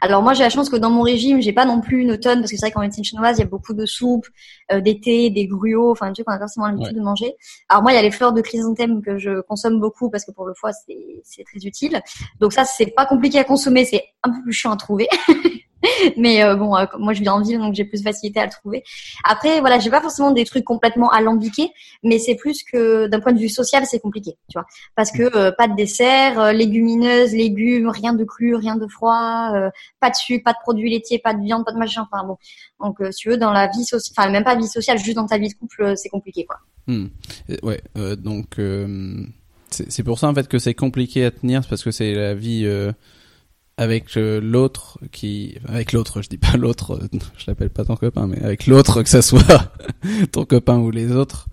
[0.00, 2.40] Alors moi j'ai la chance que dans mon régime j'ai pas non plus une tonne
[2.40, 4.26] parce que c'est vrai qu'en médecine chinoise il y a beaucoup de soupes,
[4.72, 7.34] euh, des thés, des gruots, enfin un truc qu'on a forcément l'habitude de manger.
[7.68, 10.32] Alors moi il y a les fleurs de chrysanthème que je consomme beaucoup parce que
[10.32, 12.00] pour le foie c'est très utile.
[12.40, 15.08] Donc ça c'est pas compliqué à consommer, c'est un peu plus chiant à trouver.
[16.16, 18.50] mais euh, bon, euh, moi je vis en ville donc j'ai plus facilité à le
[18.50, 18.82] trouver.
[19.24, 21.70] Après voilà, j'ai pas forcément des trucs complètement alambiqués,
[22.02, 25.36] mais c'est plus que d'un point de vue social c'est compliqué, tu vois, parce que
[25.36, 29.52] euh, pas de dessert, légumineuses, légumes, rien de cru, rien de froid,
[30.00, 32.06] pas de sucre, pas de produits laitiers, pas de viande, pas de machin.
[32.10, 32.36] Enfin bon,
[32.80, 35.26] donc si tu veux dans la vie sociale, enfin même pas vie sociale, juste dans
[35.26, 36.56] ta vie de couple, c'est compliqué quoi.
[36.86, 37.06] Hmm.
[37.62, 37.80] Ouais,
[38.16, 38.58] donc
[39.70, 42.66] c'est pour ça en fait que c'est compliqué à tenir, parce que c'est la vie
[43.80, 47.96] avec euh, l'autre qui avec l'autre je dis pas l'autre euh, je l'appelle pas ton
[47.96, 49.72] copain mais avec l'autre que ça soit
[50.32, 51.46] ton copain ou les autres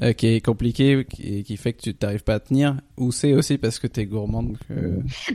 [0.00, 2.76] euh, qui est compliqué et qui fait que tu t'arrives pas à tenir.
[2.96, 4.56] Ou c'est aussi parce que t'es gourmande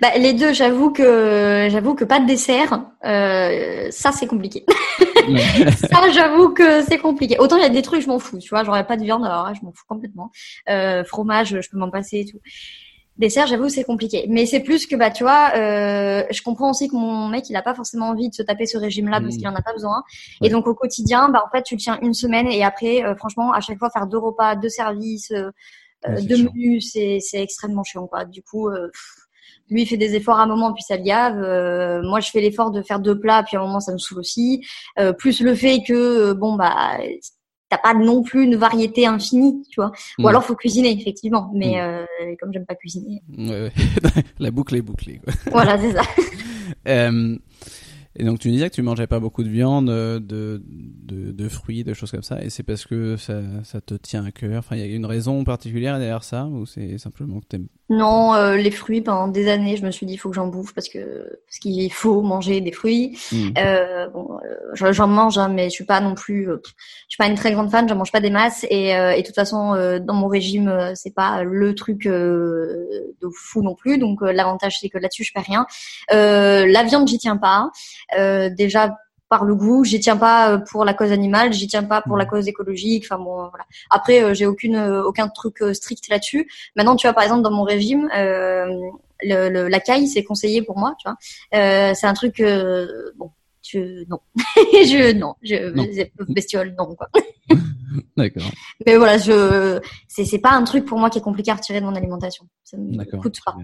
[0.02, 4.66] bah, les deux j'avoue que j'avoue que pas de dessert ça c'est compliqué.
[5.78, 7.38] Ça j'avoue que c'est compliqué.
[7.40, 9.26] Autant il y a des trucs je m'en fous tu vois j'aurais pas de viande
[9.26, 10.32] alors je m'en fous complètement.
[11.06, 12.40] Fromage je peux m'en passer et tout
[13.18, 14.26] Dessert, j'avoue, c'est compliqué.
[14.30, 17.56] Mais c'est plus que, bah, tu vois, euh, je comprends aussi que mon mec, il
[17.56, 19.38] a pas forcément envie de se taper ce régime-là parce mmh.
[19.38, 20.04] qu'il en a pas besoin.
[20.44, 23.16] Et donc, au quotidien, bah, en fait, tu le tiens une semaine et après, euh,
[23.16, 25.50] franchement, à chaque fois, faire deux repas, deux services, euh,
[26.08, 28.26] euh deux menus, c'est, c'est extrêmement chiant, quoi.
[28.26, 28.92] Du coup, euh,
[29.72, 32.04] lui, il fait des efforts à un moment, puis ça le gave.
[32.04, 34.20] moi, je fais l'effort de faire deux plats, puis à un moment, ça me saoule
[34.20, 34.64] aussi.
[35.18, 37.00] plus le fait que, bon, bah,
[37.70, 39.92] t'as pas non plus une variété infinie, tu vois.
[40.20, 40.28] Ou mm.
[40.28, 41.80] alors faut cuisiner effectivement, mais mm.
[41.80, 43.22] euh, comme j'aime pas cuisiner.
[43.38, 43.72] Ouais,
[44.40, 45.20] la boucle est bouclée.
[45.24, 45.34] Quoi.
[45.52, 46.04] Voilà, c'est ça.
[46.88, 47.38] euh,
[48.18, 51.84] et donc tu disais que tu mangeais pas beaucoup de viande, de, de, de fruits,
[51.84, 54.60] de choses comme ça, et c'est parce que ça, ça te tient à cœur.
[54.60, 58.34] Enfin, il y a une raison particulière derrière ça, ou c'est simplement que t'aimes Non,
[58.34, 60.74] euh, les fruits pendant des années, je me suis dit il faut que j'en bouffe
[60.74, 63.18] parce que parce qu'il faut manger des fruits.
[63.32, 63.50] Hmm.
[63.58, 66.70] Euh, bon, euh, j'en mange, hein, mais je suis pas non plus, euh, je
[67.10, 69.26] suis pas une très grande fan, j'en mange pas des masses et, euh, et de
[69.26, 72.86] toute façon euh, dans mon régime euh, c'est pas le truc euh,
[73.22, 73.98] de fou non plus.
[73.98, 75.66] Donc euh, l'avantage c'est que là-dessus je perds rien.
[76.12, 77.70] Euh, la viande j'y tiens pas.
[78.18, 78.96] Euh, déjà
[79.30, 82.16] par le goût, j'y tiens pas euh, pour la cause animale, j'y tiens pas pour
[82.16, 83.04] la cause écologique.
[83.06, 83.66] Enfin bon, voilà.
[83.90, 86.50] Après, euh, j'ai aucune aucun truc strict là-dessus.
[86.78, 88.66] Maintenant, tu vois, par exemple, dans mon régime, euh,
[89.22, 91.18] le, le- la caille, c'est conseillé pour moi, tu vois.
[91.60, 93.32] Euh, c'est un truc, euh, bon,
[93.70, 94.20] je non,
[94.56, 95.86] je non, je Non.
[96.30, 97.10] bestiole, non quoi.
[98.16, 98.44] D'accord.
[98.86, 101.82] Mais voilà, je c'est c'est pas un truc pour moi qui est compliqué à retirer
[101.82, 102.46] de mon alimentation.
[102.64, 103.56] Ça me coûte pas.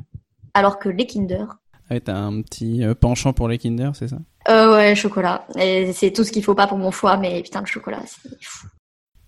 [0.54, 1.46] Alors que les Kinder,
[1.90, 4.18] Ah, t'as un petit penchant pour les Kinder, c'est ça?
[4.50, 5.46] Euh, ouais, chocolat.
[5.60, 8.30] Et c'est tout ce qu'il faut pas pour mon foie, mais putain le chocolat, c'est
[8.42, 8.68] fou.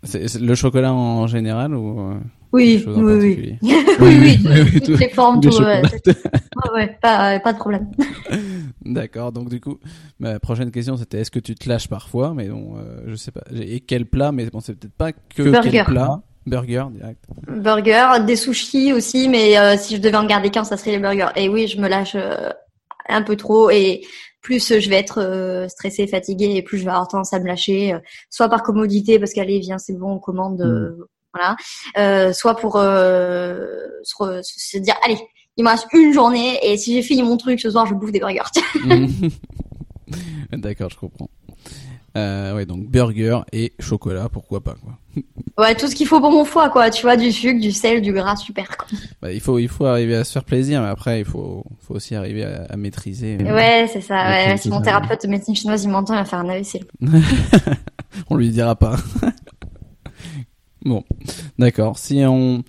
[0.04, 2.16] c'est, le chocolat en général ou euh,
[2.52, 3.58] Oui, oui, oui.
[4.00, 7.90] oui, oui, toutes tout- les formes, tout, ouais, ouais, ouais, pas, pas de problème.
[8.86, 9.32] D'accord.
[9.32, 9.80] Donc du coup,
[10.20, 12.34] ma prochaine question c'était est-ce que tu te lâches parfois?
[12.36, 13.42] Mais bon, euh, je sais pas.
[13.54, 14.32] Et quel plat?
[14.32, 15.70] Mais bon, c'est peut-être pas que Burger.
[15.72, 16.22] quel plat.
[16.46, 17.26] Burger direct.
[17.48, 21.00] Burger, des sushis aussi, mais euh, si je devais en garder qu'un, ça serait les
[21.00, 21.30] burgers.
[21.36, 22.52] Et oui, je me lâche euh,
[23.08, 24.06] un peu trop et
[24.42, 27.48] plus je vais être euh, stressée, fatiguée et plus je vais avoir tendance à me
[27.48, 31.56] lâcher, euh, soit par commodité parce qu'allez, viens, c'est bon, on commande, euh, voilà,
[31.98, 33.66] euh, soit pour euh,
[34.04, 35.18] se, se dire, allez,
[35.58, 38.12] il me reste une journée et si j'ai fini mon truc ce soir, je bouffe
[38.12, 38.44] des burgers.
[40.52, 41.30] D'accord, je comprends.
[42.18, 44.98] Euh, ouais, donc burger et chocolat, pourquoi pas quoi.
[45.58, 46.90] ouais, tout ce qu'il faut pour mon foie, quoi.
[46.90, 48.78] Tu vois, du sucre, du sel, du gras, super.
[48.78, 48.88] Quoi.
[49.22, 51.96] Bah, il faut il faut arriver à se faire plaisir, mais après il faut faut
[51.96, 53.38] aussi arriver à, à maîtriser.
[53.42, 54.16] euh, Ouais, c'est ça.
[54.30, 54.58] Ouais.
[54.58, 56.80] Si mon thérapeute de médecine chinoise il m'entend, il va faire un AVC.
[58.30, 58.96] On lui dira pas.
[60.86, 61.04] bon,
[61.60, 61.98] d'accord.
[61.98, 62.64] Si on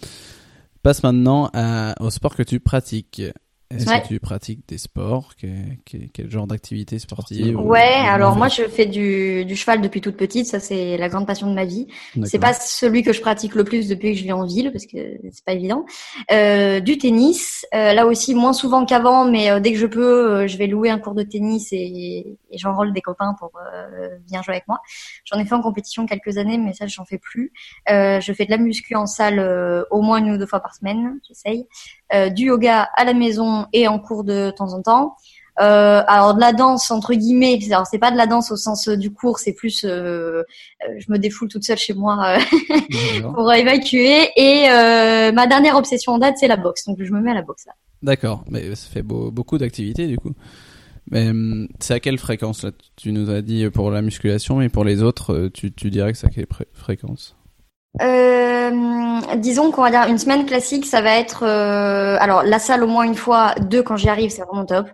[0.82, 3.22] passe maintenant à, au sport que tu pratiques.
[3.68, 4.00] Est-ce Ouais.
[4.00, 5.46] que tu pratiques des sports Que-
[5.85, 9.81] que- Quel genre d'activité sportive ou- Ouais, ou- alors moi je fais du, du cheval
[9.81, 11.88] depuis toute petite, ça c'est la grande passion de ma vie.
[12.24, 14.87] C'est pas celui que je pratique le plus depuis que je vis en ville parce
[14.87, 14.96] que
[15.33, 15.85] c'est pas évident.
[16.31, 20.31] Euh, du tennis, euh, là aussi moins souvent qu'avant, mais euh, dès que je peux,
[20.42, 24.16] euh, je vais louer un cours de tennis et, et j'enrôle des copains pour euh,
[24.29, 24.79] venir jouer avec moi.
[25.24, 27.52] J'en ai fait en compétition quelques années, mais ça j'en fais plus.
[27.90, 30.61] Euh, je fais de la muscu en salle euh, au moins une ou deux fois
[30.61, 31.66] par semaine, j'essaye.
[32.14, 35.16] Euh, du yoga à la maison et en cours de temps en temps.
[35.58, 38.88] Euh, alors de la danse entre guillemets, alors c'est pas de la danse au sens
[38.88, 40.42] euh, du cours, c'est plus euh, euh,
[40.98, 42.36] je me défoule toute seule chez moi
[43.34, 44.28] pour évacuer.
[44.36, 46.84] Et euh, ma dernière obsession en date, c'est la boxe.
[46.86, 47.72] Donc je me mets à la boxe là.
[48.02, 50.32] D'accord, mais ça fait beau- beaucoup d'activités du coup.
[51.10, 51.30] Mais
[51.80, 52.70] c'est à quelle fréquence là?
[52.96, 56.18] Tu nous as dit pour la musculation, mais pour les autres, tu, tu dirais que
[56.18, 57.36] c'est à quelle fréquence?
[58.02, 62.82] Euh, disons qu'on va dire une semaine classique, ça va être euh, alors la salle
[62.85, 64.88] au moins une fois, deux quand j'y arrive, c'est vraiment top.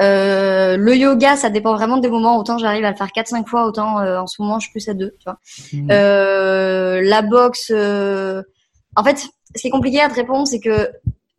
[0.00, 2.38] Euh, le yoga, ça dépend vraiment des moments.
[2.38, 4.72] Autant j'arrive à le faire quatre cinq fois, autant euh, en ce moment je suis
[4.72, 5.14] plus à deux.
[5.18, 5.38] Tu vois.
[5.94, 8.42] Euh, la boxe, euh,
[8.96, 10.90] en fait, ce qui est compliqué à te répondre, c'est que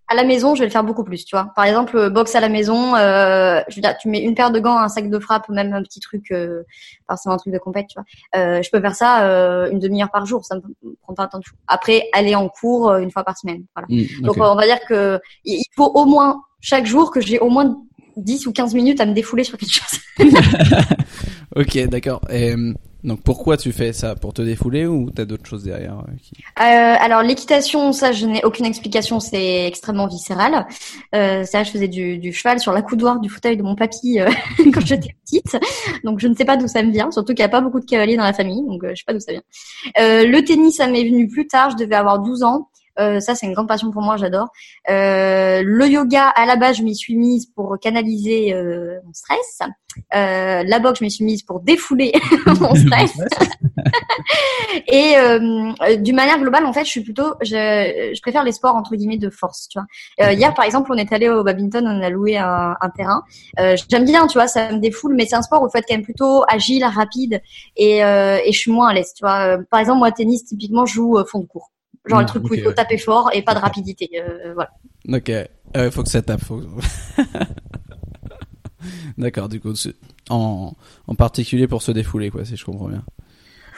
[0.07, 1.51] à la maison, je vais le faire beaucoup plus, tu vois.
[1.55, 4.51] Par exemple, euh, boxe à la maison, euh, je veux dire, tu mets une paire
[4.51, 6.63] de gants, un sac de frappe, même un petit truc, euh,
[7.07, 8.05] forcément un truc de compète, tu vois.
[8.39, 10.61] Euh, je peux faire ça euh, une demi-heure par jour, ça me
[11.01, 11.55] prend pas un temps de fou.
[11.67, 13.87] Après, aller en cours euh, une fois par semaine, voilà.
[13.89, 17.49] Hum, Donc on va dire que il faut au moins chaque jour que j'ai au
[17.49, 17.75] moins
[18.17, 19.99] 10 ou 15 minutes à me défouler sur quelque chose.
[21.55, 22.19] Ok, d'accord.
[22.29, 22.53] Et
[23.05, 24.15] donc pourquoi tu fais ça?
[24.15, 26.63] Pour te défouler ou t'as d'autres choses derrière euh.
[26.63, 30.65] Euh, alors l'équitation, ça je n'ai aucune explication, c'est extrêmement viscéral.
[31.13, 34.19] Euh, ça, je faisais du, du cheval sur la coudoir du fauteuil de mon papy
[34.19, 34.29] euh,
[34.73, 35.57] quand j'étais petite,
[36.03, 37.11] donc je ne sais pas d'où ça me vient.
[37.11, 39.05] Surtout qu'il n'y a pas beaucoup de cavaliers dans la famille, donc euh, je sais
[39.05, 39.43] pas d'où ça vient.
[39.99, 42.69] Euh, le tennis, ça m'est venu plus tard, je devais avoir 12 ans.
[42.99, 44.47] Euh, ça, c'est une grande passion pour moi, j'adore.
[44.89, 49.59] Euh, le yoga, à la base, je m'y suis mise pour canaliser euh, mon stress.
[50.13, 52.13] Euh, la boxe, je m'y suis mise pour défouler
[52.59, 53.13] mon stress.
[54.87, 58.75] Et euh, d'une manière globale, en fait, je suis plutôt, je, je préfère les sports
[58.75, 59.87] entre guillemets de force, tu vois.
[60.25, 63.23] Euh, hier, par exemple, on est allé au badminton, on a loué un, un terrain.
[63.59, 65.77] Euh, J'aime bien, tu vois, ça me défoule, mais c'est un sport où il faut
[65.77, 67.41] être quand même plutôt agile, rapide,
[67.75, 69.57] et, euh, et je suis moins à l'aise, tu vois.
[69.69, 71.71] Par exemple, moi, tennis, typiquement, je joue fond de cours.
[72.07, 72.75] Genre Mm, le truc où il faut ouais.
[72.75, 74.09] taper fort et pas de rapidité.
[74.15, 74.71] Euh, voilà.
[75.09, 76.41] Ok, euh, faut que ça tape.
[76.43, 76.61] Faut...
[79.17, 79.73] d'accord, du coup,
[80.29, 80.73] en,
[81.07, 83.03] en particulier pour se défouler, quoi, si je comprends bien.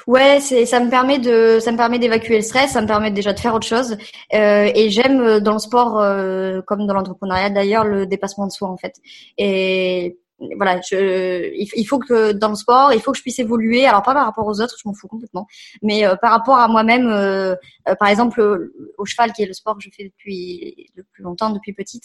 [0.08, 3.12] Ouais, c'est ça me permet de ça me permet d'évacuer le stress, ça me permet
[3.12, 3.98] déjà de faire autre chose.
[4.34, 8.52] Euh, et j'aime euh, dans le sport euh, comme dans l'entrepreneuriat d'ailleurs le dépassement de
[8.54, 8.94] soi en fait.
[9.38, 10.18] Et
[10.56, 13.86] voilà, je, il, faut que dans le sport, il faut que je puisse évoluer.
[13.88, 15.48] Alors pas par rapport aux autres, je m'en fous complètement,
[15.82, 17.08] mais euh, par rapport à moi-même.
[17.08, 17.56] Euh,
[17.88, 21.24] euh, par exemple, au cheval, qui est le sport que je fais depuis le plus
[21.24, 22.04] longtemps, depuis petite,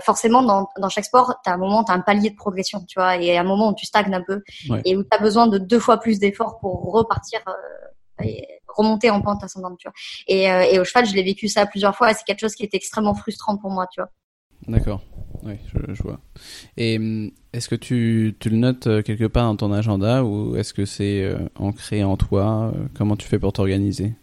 [0.00, 3.16] forcément dans, dans chaque sport, t'as un moment, t'as un palier de progression, tu vois,
[3.16, 4.42] et à un moment où tu stagnes un peu
[4.84, 7.40] et où t'as besoin de deux fois plus d'efforts pour repartir.
[8.22, 9.94] Et remonter en pente ascendante, tu vois.
[10.28, 12.12] Et, et au cheval, je l'ai vécu ça plusieurs fois.
[12.12, 14.08] et C'est quelque chose qui était extrêmement frustrant pour moi, tu vois.
[14.68, 15.02] D'accord.
[15.42, 15.54] Oui,
[15.88, 16.20] je, vois.
[16.76, 20.56] Et hum, est-ce que tu, tu, le notes euh, quelque part dans ton agenda ou
[20.56, 24.14] est-ce que c'est euh, ancré en toi euh, Comment tu fais pour t'organiser?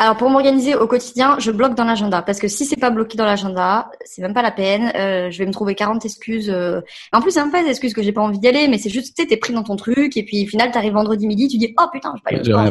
[0.00, 3.18] Alors pour m'organiser au quotidien, je bloque dans l'agenda parce que si c'est pas bloqué
[3.18, 4.92] dans l'agenda, c'est même pas la peine.
[4.94, 6.50] Euh, je vais me trouver 40 excuses.
[6.50, 6.80] Euh...
[7.12, 8.90] En plus, c'est même pas des excuses que j'ai pas envie d'y aller, mais c'est
[8.90, 11.58] juste tu t'es pris dans ton truc et puis au final t'arrives vendredi midi, tu
[11.58, 12.70] dis oh putain, je vais pas aller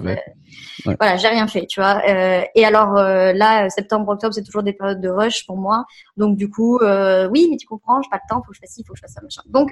[0.85, 2.01] au Voilà, j'ai rien fait, tu vois.
[2.07, 5.83] Euh, et alors euh, là, septembre, octobre, c'est toujours des périodes de rush pour moi.
[6.15, 8.61] Donc du coup, euh, oui, mais tu comprends, j'ai pas le temps, faut que je
[8.61, 9.41] fasse ci, faut que je fasse ça, machin.
[9.47, 9.71] Donc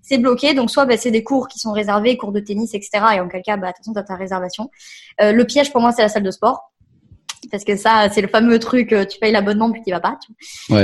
[0.00, 0.54] c'est bloqué.
[0.54, 3.04] Donc soit bah, c'est des cours qui sont réservés, cours de tennis, etc.
[3.16, 4.70] Et en quel cas, bah attention, t'as ta réservation.
[5.20, 6.72] le piège pour moi, c'est la salle de sport
[7.50, 10.18] parce que ça, c'est le fameux truc, euh, tu payes l'abonnement puis tu vas pas.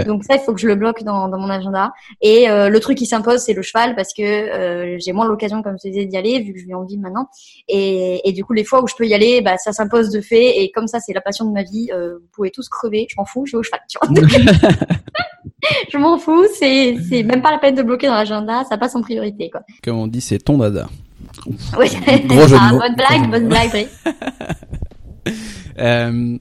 [0.04, 1.92] Donc ça, il faut que je le bloque dans, dans mon agenda.
[2.20, 5.62] Et euh, le truc qui s'impose, c'est le cheval parce que euh, j'ai moins l'occasion,
[5.62, 7.28] comme je te disais, d'y aller vu que je vis en ville maintenant.
[7.68, 10.20] Et, et, du coup, les fois où je peux y aller, bah ça s'impose de
[10.20, 10.62] fait.
[10.62, 11.90] Et comme ça, c'est la passion de ma vie.
[11.92, 13.80] vous pouvez tous crever, je m'en fous, je vais au cheval.
[13.88, 14.14] Tu vois
[15.92, 18.94] je m'en fous, c'est c'est même pas la peine de bloquer dans l'agenda, ça passe
[18.94, 19.62] en priorité quoi.
[19.82, 20.88] Comme on dit, c'est ton dada.
[21.78, 21.88] Oui.
[22.26, 22.78] Gros jeu de mots.
[22.78, 23.88] Bonne blague, bonne blague.
[25.76, 26.38] Euh,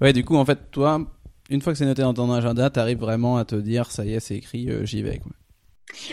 [0.00, 1.00] ouais, du coup, en fait, toi,
[1.50, 4.14] une fois que c'est noté dans ton agenda, t'arrives vraiment à te dire, ça y
[4.14, 5.18] est, c'est écrit, euh, j'y vais.
[5.18, 5.30] Quoi.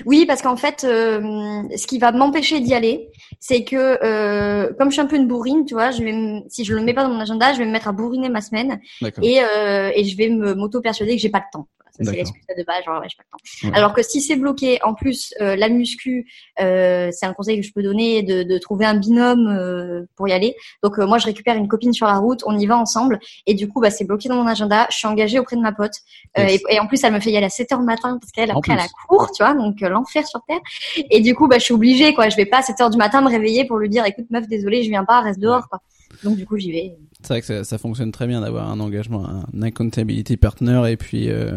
[0.05, 4.89] Oui, parce qu'en fait, euh, ce qui va m'empêcher d'y aller, c'est que euh, comme
[4.89, 7.03] je suis un peu une bourrine, tu vois, je vais si je le mets pas
[7.03, 8.79] dans mon agenda, je vais me mettre à bourriner ma semaine
[9.21, 11.67] et, euh, et je vais me m'auto persuader que j'ai pas le temps
[12.01, 13.77] c'est l'excuse de base, genre ouais, j'ai pas le temps.
[13.77, 16.27] Alors que si c'est bloqué, en plus euh, la muscu,
[16.59, 20.27] euh, c'est un conseil que je peux donner de, de trouver un binôme euh, pour
[20.27, 20.55] y aller.
[20.83, 23.67] Donc moi je récupère une copine sur la route, on y va ensemble et du
[23.67, 24.87] coup bah c'est bloqué dans mon agenda.
[24.91, 25.93] Je suis engagée auprès de ma pote
[26.37, 28.31] et, et, en plus elle me fait y aller à 7 heures le matin parce
[28.31, 30.59] qu'elle après elle a cours, tu vois, donc l'enfer sur terre.
[31.09, 32.97] Et du coup bah je suis obligée quoi, je vais pas à 7 heures du
[32.97, 35.79] matin me réveiller pour lui dire écoute meuf désolée je viens pas, reste dehors quoi.
[36.23, 36.97] Donc du coup j'y vais.
[37.21, 40.95] C'est vrai que ça, ça, fonctionne très bien d'avoir un engagement, un accountability partner et
[40.95, 41.51] puis euh,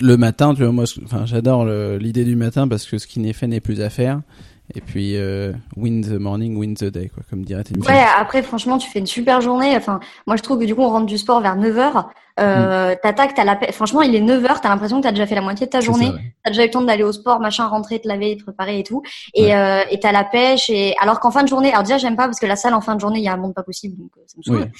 [0.00, 3.32] le matin, tu vois, moi, enfin, j'adore l'idée du matin parce que ce qui n'est
[3.32, 4.20] fait n'est plus à faire.
[4.74, 8.78] Et puis, euh, win the morning, win the day, quoi, comme dirait Ouais, après, franchement,
[8.78, 9.76] tu fais une super journée.
[9.76, 12.06] Enfin, moi, je trouve que du coup, on rentre du sport vers 9h.
[12.40, 12.94] Euh.
[13.02, 15.66] T'attaques, t'as la Franchement, il est 9h, t'as l'impression que t'as déjà fait la moitié
[15.66, 16.10] de ta journée.
[16.42, 18.82] T'as déjà eu le temps d'aller au sport, machin, rentrer, te laver, te préparer et
[18.82, 19.02] tout.
[19.34, 20.70] Et euh, et t'as la pêche.
[20.70, 22.80] Et alors qu'en fin de journée, alors déjà, j'aime pas parce que la salle en
[22.80, 24.70] fin de journée, il y a un monde pas possible, donc euh, ça me saoule.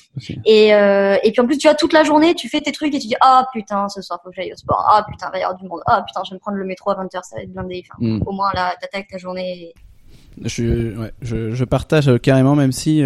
[0.46, 2.94] et euh, et puis en plus, tu vois, toute la journée, tu fais tes trucs
[2.94, 4.84] et tu dis, ah putain, ce soir, faut que j'aille au sport.
[4.88, 5.80] Ah putain, il va y avoir du monde.
[5.86, 7.84] Ah putain, je vais me prendre le métro à 20h, ça va être blindé.
[7.84, 8.22] Enfin, mm.
[8.26, 9.74] au moins là, t'attaques ta journée.
[10.42, 13.02] Je, ouais, je, je, partage carrément, même si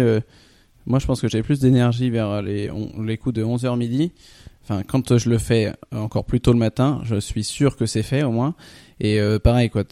[0.85, 2.71] moi je pense que j'ai plus d'énergie vers les,
[3.03, 4.13] les coups de 11h midi.
[4.67, 8.01] Enfin, quand je le fais encore plus tôt le matin, je suis sûr que c'est
[8.01, 8.55] fait au moins.
[8.99, 9.83] Et euh, pareil, quoi,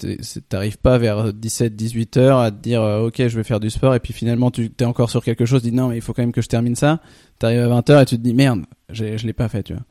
[0.50, 3.94] t'arrives pas vers 17-18 heures à te dire euh, ok, je vais faire du sport,
[3.94, 6.14] et puis finalement tu t'es encore sur quelque chose, tu dis non, mais il faut
[6.14, 7.02] quand même que je termine ça.
[7.38, 9.84] T'arrives à 20 heures et tu te dis merde, je l'ai pas fait, tu vois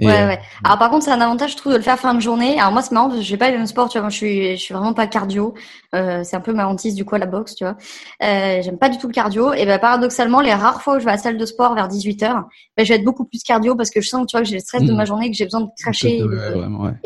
[0.00, 0.40] ouais, ouais.
[0.64, 2.58] Alors par contre, c'est un avantage, je trouve, de le faire fin de journée.
[2.58, 4.02] Alors moi, c'est marrant parce que je fais pas le même sport, tu vois.
[4.02, 5.54] Moi, je suis, je suis vraiment pas cardio.
[5.94, 7.76] Euh, c'est un peu ma hantise du coup à la boxe, tu vois.
[8.22, 9.52] Euh, J'aime pas du tout le cardio.
[9.52, 11.88] Et ben paradoxalement, les rares fois où je vais à la salle de sport vers
[11.88, 12.44] 18 h
[12.76, 14.56] ben, je vais être beaucoup plus cardio parce que je sens, tu vois, que j'ai
[14.56, 14.96] le stress de mmh.
[14.96, 16.22] ma journée, que j'ai besoin de cracher et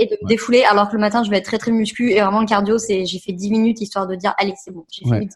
[0.06, 0.64] de, me défouler.
[0.64, 3.04] Alors que le matin, je vais être très très muscu et vraiment le cardio, c'est
[3.04, 5.28] j'ai fait 10 minutes histoire de dire allez, c'est bon, j'ai fait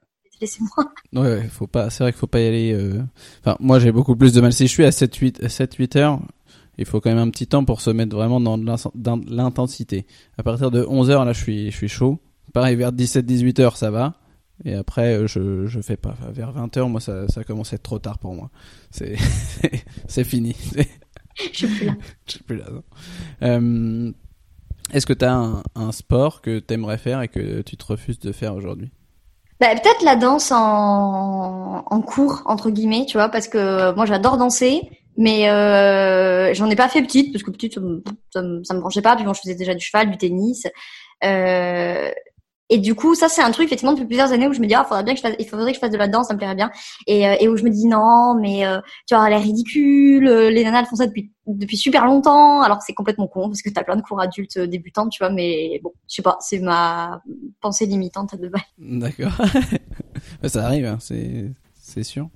[0.43, 0.93] laissez-moi.
[1.15, 2.73] Ouais, faut pas, c'est vrai qu'il faut pas y aller.
[2.73, 3.03] Euh...
[3.45, 4.53] Enfin, moi, j'ai beaucoup plus de mal.
[4.53, 6.21] Si je suis à 7-8 7-8 heures,
[6.79, 8.57] il faut quand même un petit temps pour se mettre vraiment dans
[9.29, 10.07] l'intensité.
[10.39, 12.21] À partir de 11h, là, je suis, je suis chaud.
[12.53, 14.15] Pareil, vers 17-18 h ça va.
[14.65, 16.15] Et après, euh, je, je fais pas.
[16.31, 18.51] Vers 20h, moi, ça, ça commence à être trop tard pour moi.
[18.91, 19.17] C'est,
[20.09, 20.55] c'est fini.
[21.53, 21.95] Je suis plus là.
[22.27, 22.67] Je suis plus là.
[23.43, 24.13] Euh,
[24.93, 27.85] est-ce que tu as un, un, sport que tu aimerais faire et que tu te
[27.85, 28.91] refuses de faire aujourd'hui?
[29.61, 34.37] Bah, Peut-être la danse en, en cours, entre guillemets, tu vois, parce que moi j'adore
[34.37, 34.83] danser,
[35.17, 39.03] mais euh, j'en ai pas fait petite parce que petite ça me, ça me, branchait
[39.03, 39.17] pas.
[39.17, 40.67] Puis bon, je faisais déjà du cheval, du tennis.
[41.25, 42.11] Euh,
[42.71, 44.75] et du coup, ça c'est un truc effectivement depuis plusieurs années où je me dis
[44.75, 46.33] ah faudrait bien que je fasse, il faudrait que je fasse de la danse, ça
[46.33, 46.71] me plairait bien.
[47.07, 50.25] Et, euh, et où je me dis non, mais euh, tu vois, elle est ridicule.
[50.25, 53.61] Les nanas elles font ça depuis depuis super longtemps, alors que c'est complètement con parce
[53.61, 55.31] que t'as plein de cours adultes débutants, tu vois.
[55.31, 57.21] Mais bon, je sais pas, c'est ma
[57.61, 58.63] pensée limitante à deux balles.
[58.79, 59.33] D'accord,
[60.45, 62.31] ça arrive, hein, c'est c'est sûr.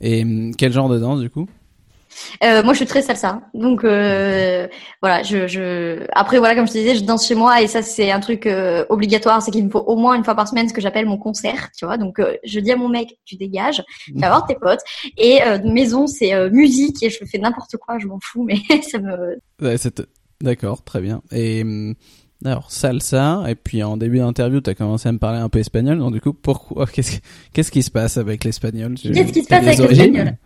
[0.00, 1.46] Et hum, quel genre de danse du coup?
[2.44, 3.42] Euh, moi, je suis très salsa.
[3.54, 4.66] Donc euh,
[5.00, 7.82] voilà, je, je après voilà, comme je te disais, je danse chez moi et ça
[7.82, 10.68] c'est un truc euh, obligatoire, c'est qu'il me faut au moins une fois par semaine
[10.68, 11.96] ce que j'appelle mon concert, tu vois.
[11.96, 14.80] Donc euh, je dis à mon mec, tu dégages, tu vas voir tes potes.
[15.16, 19.38] Et maison, c'est musique et je fais n'importe quoi, je m'en fous, mais ça me.
[19.60, 19.76] Ouais,
[20.42, 21.22] D'accord, très bien.
[21.30, 21.94] Et hum,
[22.44, 25.58] alors salsa, et puis en début d'interview, tu as commencé à me parler un peu
[25.58, 25.98] espagnol.
[25.98, 27.20] Donc du coup, pourquoi Qu'est-ce
[27.52, 28.94] qu'est-ce qui se passe avec l'espagnol?
[28.94, 30.36] Qu'est-ce qui se passe avec l'espagnol?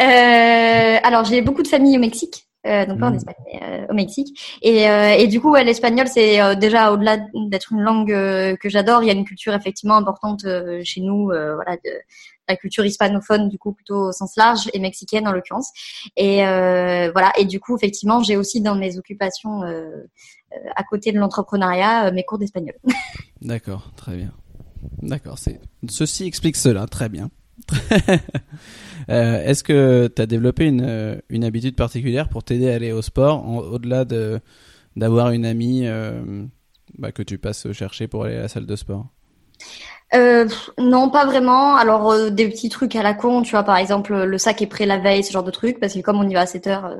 [0.00, 2.46] Euh, Alors j'ai beaucoup de familles au Mexique.
[2.66, 3.16] Euh, donc pas en hmm.
[3.16, 4.58] Espagne, mais euh, au Mexique.
[4.62, 7.18] Et, euh, et du coup, ouais, l'espagnol, c'est déjà au-delà
[7.48, 10.44] d'être une langue que j'adore, il y a une culture effectivement importante
[10.82, 11.90] chez nous, voilà, de
[12.48, 15.70] la culture hispanophone du coup plutôt au sens large et mexicaine en l'occurrence.
[16.16, 17.32] Et voilà.
[17.38, 19.62] Et du coup, effectivement, j'ai aussi dans mes occupations
[20.74, 22.74] à côté de l'entrepreneuriat mes cours d'espagnol.
[23.42, 24.32] D'accord, très bien.
[25.02, 25.38] D'accord,
[25.88, 27.30] ceci explique cela, très bien.
[29.08, 32.90] Euh, est-ce que tu as développé une, euh, une, habitude particulière pour t'aider à aller
[32.90, 34.40] au sport, au-delà de
[34.96, 36.44] d'avoir une amie euh,
[36.98, 39.06] bah, que tu passes chercher pour aller à la salle de sport?
[40.14, 41.74] Euh, non, pas vraiment.
[41.74, 44.86] Alors des petits trucs à la con, tu vois, par exemple le sac est prêt
[44.86, 46.96] la veille, ce genre de trucs, parce que comme on y va à 7 heures,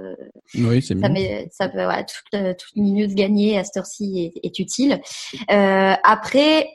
[0.55, 4.47] oui, c'est ça, met, ça peut, ouais, toute, toute minute gagnée à cette heure-ci est,
[4.47, 5.01] est, utile.
[5.49, 6.69] après,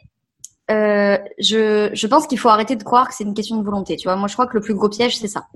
[0.72, 3.98] euh, je, je pense qu'il faut arrêter de croire que c'est une question de volonté.
[3.98, 5.48] Tu vois, moi je crois que le plus gros piège c'est ça.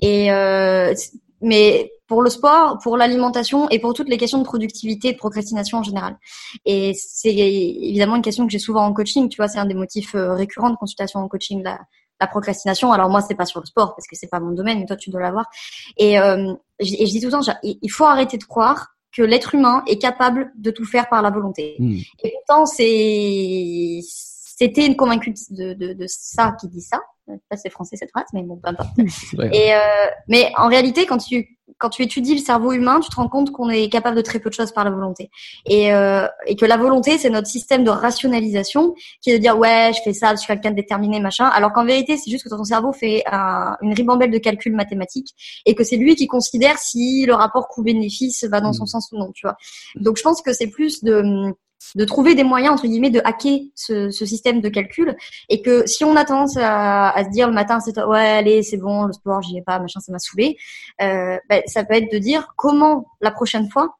[0.00, 0.94] Et euh,
[1.42, 5.18] mais pour le sport, pour l'alimentation et pour toutes les questions de productivité et de
[5.18, 6.16] procrastination en général.
[6.64, 9.28] Et c'est évidemment une question que j'ai souvent en coaching.
[9.28, 11.80] Tu vois, c'est un des motifs euh, récurrents de consultation en coaching, la,
[12.20, 12.92] la procrastination.
[12.92, 14.96] Alors moi, c'est pas sur le sport parce que c'est pas mon domaine, mais toi,
[14.96, 15.46] tu dois l'avoir.
[15.96, 19.54] Et, euh, et, je, dis tout le temps, il faut arrêter de croire que l'être
[19.54, 21.76] humain est capable de tout faire par la volonté.
[21.78, 21.96] Hmm.
[22.24, 27.00] Et pourtant, c'est c'était une convaincue de, de, de, ça qui dit ça.
[27.28, 28.90] Je sais pas si c'est français cette phrase, mais bon, peu importe.
[29.52, 29.78] Et euh,
[30.28, 33.50] mais en réalité, quand tu quand tu étudies le cerveau humain, tu te rends compte
[33.50, 35.30] qu'on est capable de très peu de choses par la volonté.
[35.66, 39.58] Et, euh, et que la volonté, c'est notre système de rationalisation qui est de dire
[39.58, 41.46] ouais, je fais ça, je suis quelqu'un de déterminé, machin.
[41.46, 45.34] Alors qu'en vérité, c'est juste que ton cerveau fait un, une ribambelle de calculs mathématiques
[45.66, 48.88] et que c'est lui qui considère si le rapport coût-bénéfice va dans son mm.
[48.88, 49.56] sens ou non, tu vois.
[49.96, 51.52] Donc je pense que c'est plus de
[51.94, 55.16] de trouver des moyens entre guillemets de hacker ce, système de calcul
[55.48, 58.76] et que si on a tendance à, se dire le matin c'est ouais allez c'est
[58.76, 60.56] bon le sport j'y ai pas machin ça m'a saoulé
[61.00, 63.96] euh, ben, ça peut être de dire comment la prochaine fois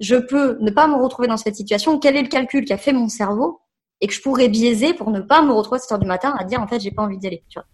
[0.00, 2.78] je peux ne pas me retrouver dans cette situation quel est le calcul qui a
[2.78, 3.60] fait mon cerveau
[4.00, 6.44] et que je pourrais biaiser pour ne pas me retrouver cette heure du matin à
[6.44, 7.66] dire en fait j'ai pas envie d'y aller tu vois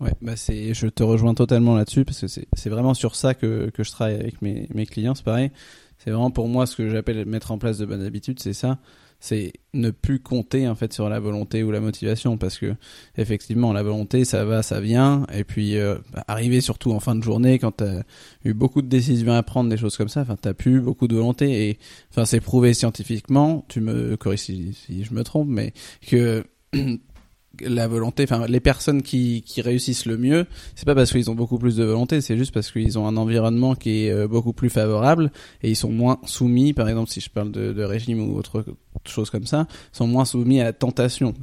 [0.00, 3.32] Ouais, bah c'est, je te rejoins totalement là-dessus parce que c'est, c'est vraiment sur ça
[3.32, 5.52] que, que je travaille avec mes, mes clients, c'est pareil.
[5.98, 8.78] C'est vraiment pour moi ce que j'appelle mettre en place de bonnes habitudes, c'est ça.
[9.20, 12.74] C'est ne plus compter en fait sur la volonté ou la motivation parce que
[13.16, 17.14] effectivement la volonté ça va, ça vient et puis euh, bah, arriver surtout en fin
[17.14, 18.02] de journée quand t'as
[18.44, 21.14] eu beaucoup de décisions à prendre, des choses comme ça, enfin t'as plus beaucoup de
[21.14, 21.78] volonté et
[22.10, 23.64] enfin c'est prouvé scientifiquement.
[23.68, 25.72] Tu me corriges si, si je me trompe, mais
[26.06, 26.44] que
[27.60, 31.34] la volonté, enfin les personnes qui, qui réussissent le mieux, c'est pas parce qu'ils ont
[31.34, 34.52] beaucoup plus de volonté, c'est juste parce qu'ils ont un environnement qui est euh, beaucoup
[34.52, 35.30] plus favorable
[35.62, 38.64] et ils sont moins soumis, par exemple si je parle de, régime ou autre
[39.06, 41.34] chose comme ça, sont moins soumis à la tentation.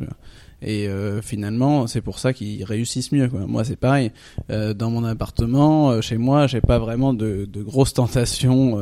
[0.64, 3.28] Et euh, finalement, c'est pour ça qu'ils réussissent mieux.
[3.48, 4.12] Moi, c'est pareil.
[4.52, 8.78] Euh, dans mon appartement, chez moi, j'ai pas vraiment de, de grosses tentations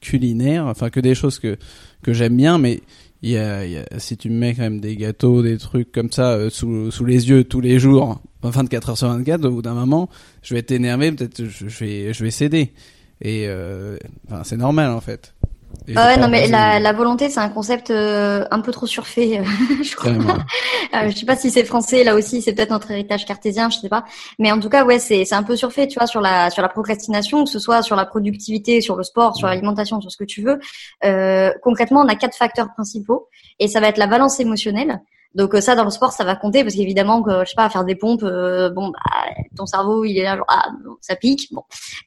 [0.00, 0.66] culinaires.
[0.66, 1.56] Enfin, que des choses que
[2.02, 2.82] que j'aime bien, mais
[3.22, 5.92] il y a, y a, si tu me mets quand même des gâteaux, des trucs
[5.92, 9.50] comme ça euh, sous, sous les yeux tous les jours, 24 heures sur 24, au
[9.50, 10.08] bout d'un moment,
[10.42, 12.72] je vais être énervé, peut-être je, je, vais, je vais céder.
[13.20, 15.34] Et euh, enfin, c'est normal en fait.
[15.96, 19.40] Ah ouais, non, mais la, la volonté, c'est un concept euh, un peu trop surfait,
[19.40, 19.44] euh,
[19.82, 20.12] je crois.
[20.94, 23.78] euh, je sais pas si c'est français, là aussi, c'est peut-être notre héritage cartésien, je
[23.78, 24.04] sais pas.
[24.38, 26.62] Mais en tout cas, ouais, c'est c'est un peu surfait, tu vois, sur la sur
[26.62, 30.16] la procrastination, que ce soit sur la productivité, sur le sport, sur l'alimentation, sur ce
[30.16, 30.58] que tu veux.
[31.04, 35.00] Euh, concrètement, on a quatre facteurs principaux, et ça va être la balance émotionnelle.
[35.34, 37.70] Donc euh, ça dans le sport ça va compter parce qu'évidemment que je sais pas
[37.70, 39.00] faire des pompes euh, bon bah,
[39.56, 40.68] ton cerveau il est là genre ah
[41.00, 41.62] ça pique bon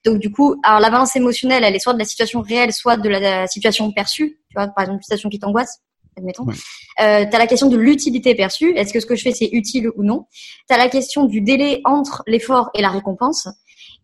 [0.06, 2.98] donc du coup alors la balance émotionnelle elle est soit de la situation réelle soit
[2.98, 5.80] de la, situation perçue tu vois par exemple une situation qui t'angoisse
[6.18, 6.46] admettons.
[6.48, 8.74] Euh, tu as la question de l'utilité perçue.
[8.78, 10.28] Est-ce que ce que je fais, c'est utile ou non?
[10.70, 13.50] Tu as la question du délai entre l'effort et la récompense.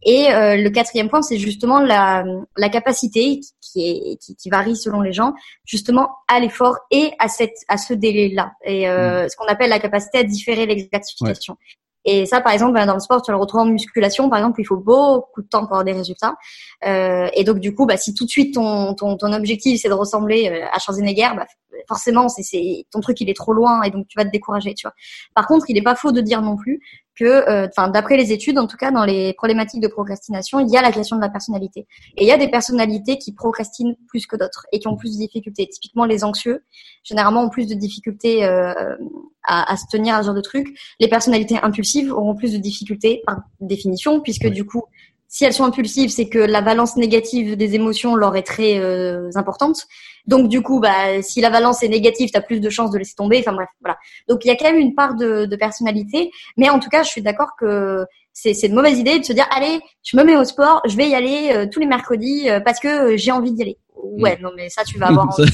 [0.04, 2.26] Et euh, le quatrième point, c'est justement la,
[2.58, 3.40] la capacité
[3.72, 5.34] qui, est, qui, qui, varie selon les gens,
[5.66, 8.54] justement à l'effort et à, cette, à ce délai-là.
[8.66, 9.30] Et euh, mm.
[9.30, 11.58] ce qu'on appelle la capacité à différer l'exgratification.
[12.04, 14.60] Et ça, par exemple, ben, dans le sport, tu le retrouves en musculation, par exemple,
[14.60, 16.36] il faut beaucoup de temps pour avoir des résultats.
[16.86, 19.90] Euh, et donc, du coup, bah, si tout de suite ton, ton, ton objectif c'est
[19.90, 21.46] de ressembler euh, à Schwarzenegger, bah,
[21.88, 24.88] forcément, c'est ton truc il est trop loin et donc tu vas te décourager, tu
[24.88, 24.94] vois.
[25.36, 26.82] Par contre, il n'est pas faux de dire non plus
[27.16, 30.70] que, euh, enfin, d'après les études, en tout cas dans les problématiques de procrastination, il
[30.70, 31.88] y a la question de la personnalité.
[32.18, 35.14] Et il y a des personnalités qui procrastinent plus que d'autres et qui ont plus
[35.14, 35.68] de difficultés.
[35.68, 36.64] Typiquement, les anxieux,
[37.04, 38.74] généralement, ont plus de difficultés euh,
[39.44, 40.78] à, à, se tenir à ce genre de truc.
[41.00, 44.84] Les personnalités impulsives auront plus de difficultés par définition, puisque du coup,
[45.32, 49.30] si elles sont impulsives, c'est que la balance négative des émotions leur est très euh,
[49.36, 49.88] importante.
[50.28, 52.98] Donc du coup, bah, si la balance est négative, tu as plus de chances de
[52.98, 53.40] laisser tomber.
[53.40, 53.98] Enfin bref, voilà.
[54.28, 57.10] Donc il y a quand même une part de personnalité, mais en tout cas, je
[57.10, 60.44] suis d'accord que c'est une mauvaise idée de se dire allez, je me mets au
[60.44, 63.62] sport, je vais y aller euh, tous les mercredis euh, parce que j'ai envie d'y
[63.62, 63.78] aller.
[64.04, 65.52] Ouais, non mais ça tu vas avoir envie.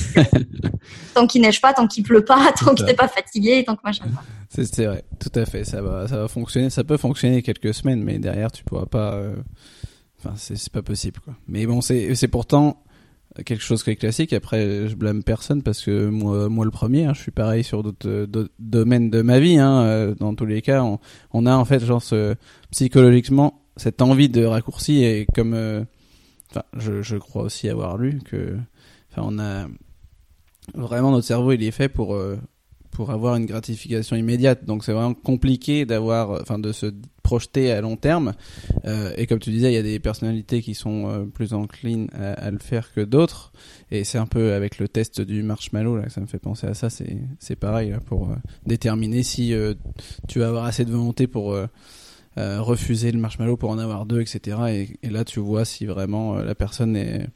[1.14, 3.82] tant qu'il neige pas, tant qu'il pleut pas, tant que t'es pas fatigué, tant que
[3.84, 4.06] machin.
[4.50, 5.66] C'est vrai, tout à fait.
[5.66, 6.70] Ça va, ça va fonctionner.
[6.70, 9.14] Ça peut fonctionner quelques semaines, mais derrière tu pourras pas.
[9.16, 9.36] Euh,
[10.20, 11.36] enfin, c'est pas possible quoi.
[11.48, 12.84] Mais bon, c'est pourtant
[13.46, 14.34] quelque chose qui est classique.
[14.34, 17.84] Après, je blâme personne parce que moi, moi le premier, hein, je suis pareil sur
[17.84, 19.58] d'autres domaines de ma vie.
[19.58, 20.84] Hein, euh, dans tous les cas,
[21.32, 22.04] on, a en fait genre
[22.72, 25.84] psychologiquement cette envie de raccourci et comme, euh,
[26.78, 28.58] je, je crois aussi avoir lu que,
[29.12, 29.68] enfin, on a
[30.74, 32.38] vraiment notre cerveau, il est fait pour euh,
[32.92, 34.66] pour avoir une gratification immédiate.
[34.66, 36.88] Donc c'est vraiment compliqué d'avoir, enfin de se
[37.28, 38.36] projeter à long terme.
[38.86, 42.08] Euh, et comme tu disais, il y a des personnalités qui sont euh, plus enclines
[42.14, 43.52] à, le faire que d'autres.
[43.92, 46.74] Et c'est un peu avec le test du marshmallow là ça me fait penser à
[46.74, 46.88] ça.
[46.90, 49.54] C'est pareil pour euh, déterminer si
[50.30, 51.58] tu vas avoir assez de volonté pour
[52.38, 54.58] refuser le marshmallow pour en avoir deux, etc.
[54.70, 57.28] Et, et là tu vois si vraiment la personne est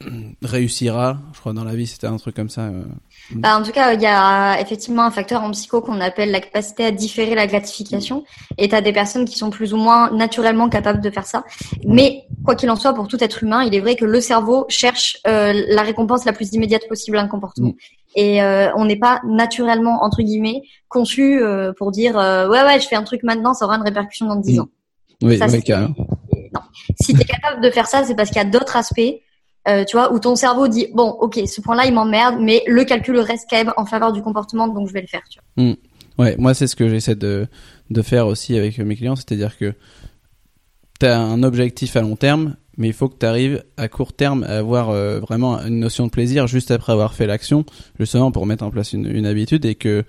[0.42, 1.18] réussira.
[1.32, 2.62] Je crois dans la vie c'était un truc comme ça.
[2.62, 2.84] Euh.
[3.32, 6.40] Bah, en tout cas, il y a effectivement un facteur en psycho qu'on appelle la
[6.40, 8.24] capacité à différer la gratification.
[8.56, 11.44] Et tu as des personnes qui sont plus ou moins naturellement capables de faire ça.
[11.84, 14.66] Mais quoi qu'il en soit, pour tout être humain, il est vrai que le cerveau
[14.68, 17.68] cherche euh, la récompense la plus immédiate possible à un comportement.
[17.68, 17.74] Mm.
[18.16, 21.40] Et euh, on n'est pas naturellement entre guillemets conçu
[21.76, 24.56] pour dire ouais ouais je fais un truc maintenant, ça aura une répercussion dans 10
[24.56, 24.60] mm.
[24.60, 24.68] ans.
[25.22, 25.94] Oui, ça, oui carrément.
[26.54, 26.60] Non.
[27.00, 29.20] Si tu es capable de faire ça, c'est parce qu'il y a d'autres aspects
[29.68, 32.84] euh, tu vois, où ton cerveau dit bon, ok, ce point-là il m'emmerde, mais le
[32.84, 35.22] calcul reste quand en faveur du comportement, donc je vais le faire.
[35.30, 35.64] Tu vois.
[35.64, 35.76] Hmm.
[36.18, 37.46] Ouais, moi c'est ce que j'essaie de
[37.90, 39.74] de faire aussi avec mes clients, c'est-à-dire que
[41.00, 44.12] tu as un objectif à long terme, mais il faut que tu arrives à court
[44.12, 47.64] terme à avoir euh, vraiment une notion de plaisir juste après avoir fait l'action,
[47.98, 50.04] justement pour mettre en place une, une habitude et que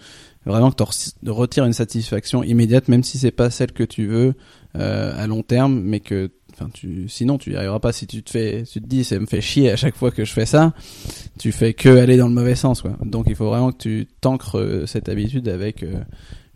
[0.46, 4.34] vraiment que tu retires une satisfaction immédiate, même si c'est pas celle que tu veux
[4.78, 8.22] euh, à long terme, mais que Enfin, tu, sinon, tu y arriveras pas si tu
[8.22, 10.46] te fais, tu te dis, ça me fait chier à chaque fois que je fais
[10.46, 10.74] ça.
[11.40, 12.92] Tu fais que aller dans le mauvais sens, quoi.
[13.02, 16.02] Donc, il faut vraiment que tu t'ancres euh, cette habitude avec euh,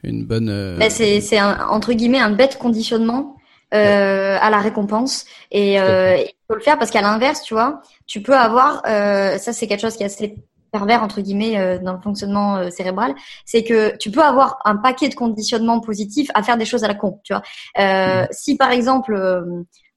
[0.04, 0.50] une bonne.
[0.50, 0.78] Euh...
[0.78, 3.38] Bah, c'est, c'est entre guillemets un bête conditionnement
[3.74, 8.22] euh, à la récompense et il faut le faire parce qu'à l'inverse, tu vois, tu
[8.22, 10.36] peux avoir, ça c'est quelque chose qui est assez
[10.72, 15.16] pervers entre guillemets dans le fonctionnement cérébral, c'est que tu peux avoir un paquet de
[15.16, 17.42] conditionnements positifs à faire des choses à la con, tu vois.
[17.80, 19.16] Euh, Si par exemple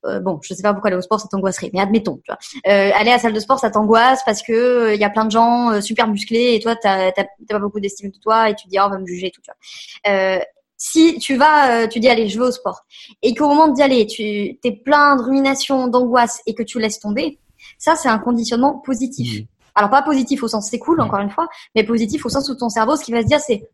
[0.05, 2.39] euh, bon, je sais pas pourquoi aller au sport ça t'angoisserait, mais admettons, tu vois.
[2.67, 4.53] Euh, aller à la salle de sport ça t'angoisse parce que
[4.93, 8.11] il euh, y a plein de gens super musclés et toi t'as pas beaucoup d'estime
[8.11, 10.41] de toi et tu te dis oh, on va me juger tout, tu vois.
[10.77, 12.83] si tu vas, tu dis allez je vais au sport
[13.23, 17.01] et qu'au moment d'y aller tu t'es plein de rumination, d'angoisse et que tu laisses
[17.01, 17.39] tomber,
[17.79, 19.41] ça c'est un conditionnement positif.
[19.41, 19.47] Mmh.
[19.75, 22.55] Alors pas positif au sens c'est cool encore une fois, mais positif au sens où
[22.55, 23.69] ton cerveau ce qui va se dire c'est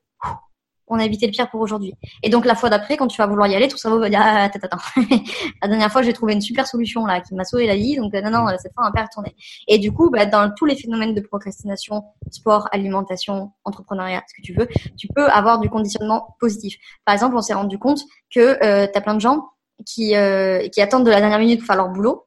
[0.93, 1.95] on a évité le pire pour aujourd'hui.
[2.23, 4.21] Et donc la fois d'après, quand tu vas vouloir y aller, tout ça va dire
[4.23, 4.79] ah, attends, attends.
[5.63, 8.15] la dernière fois, j'ai trouvé une super solution là qui m'a sauvé la vie, donc
[8.15, 9.35] euh, non non, cette fois on va pas retourner.
[9.69, 14.43] Et du coup, bah, dans tous les phénomènes de procrastination, sport, alimentation, entrepreneuriat, ce que
[14.43, 16.77] tu veux, tu peux avoir du conditionnement positif.
[17.05, 18.03] Par exemple, on s'est rendu compte
[18.35, 19.49] que euh, tu as plein de gens
[19.87, 22.27] qui euh, qui attendent de la dernière minute pour faire leur boulot,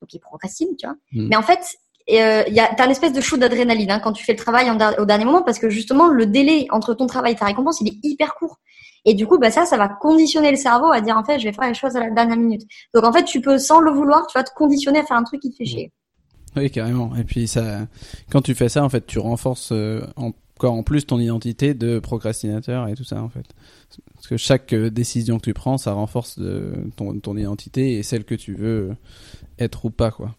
[0.00, 0.96] donc ils procrastinent, tu vois.
[1.12, 1.28] Mmh.
[1.28, 1.76] Mais en fait,
[2.06, 4.38] et euh, y a, t'as une espèce de shoot d'adrénaline hein, quand tu fais le
[4.38, 7.80] travail au dernier moment parce que justement le délai entre ton travail et ta récompense
[7.80, 8.58] il est hyper court.
[9.06, 11.44] Et du coup, bah ça, ça va conditionner le cerveau à dire en fait, je
[11.44, 12.62] vais faire les choses à la dernière minute.
[12.94, 15.24] Donc en fait, tu peux sans le vouloir, tu vas te conditionner à faire un
[15.24, 15.92] truc qui te fait chier.
[16.56, 17.14] Oui, carrément.
[17.16, 17.86] Et puis ça,
[18.30, 21.98] quand tu fais ça, en fait, tu renforces euh, encore en plus ton identité de
[21.98, 23.44] procrastinateur et tout ça, en fait.
[24.14, 26.40] Parce que chaque euh, décision que tu prends, ça renforce
[26.96, 28.96] ton, ton identité et celle que tu veux
[29.58, 30.34] être ou pas, quoi.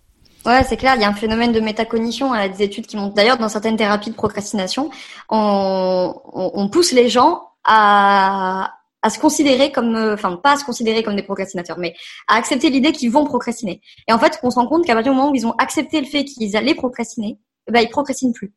[0.46, 0.96] Ouais, c'est clair.
[0.96, 2.36] Il y a un phénomène de métacognition.
[2.36, 3.16] Y a des études qui montrent.
[3.16, 4.91] D'ailleurs, dans certaines thérapies de procrastination,
[5.30, 10.66] on, on, pousse les gens à, à se considérer comme, euh, enfin pas à se
[10.66, 11.96] considérer comme des procrastinateurs, mais
[12.28, 13.82] à accepter l'idée qu'ils vont procrastiner.
[14.08, 16.00] Et en fait, on se rend compte qu'à partir du moment où ils ont accepté
[16.00, 18.54] le fait qu'ils allaient procrastiner, eh ben ils procrastinent plus.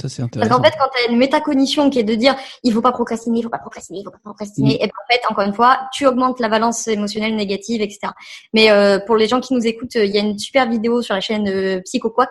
[0.00, 0.48] Ça, c'est intéressant.
[0.48, 2.92] Parce qu'en fait, quand tu as une métacognition qui est de dire il faut pas
[2.92, 4.82] procrastiner, il faut pas procrastiner, il faut pas procrastiner, mm.
[4.82, 8.12] et ben, en fait, encore une fois, tu augmentes la balance émotionnelle négative, etc.
[8.54, 11.14] Mais euh, pour les gens qui nous écoutent, il y a une super vidéo sur
[11.14, 12.30] la chaîne euh, PsychoQuack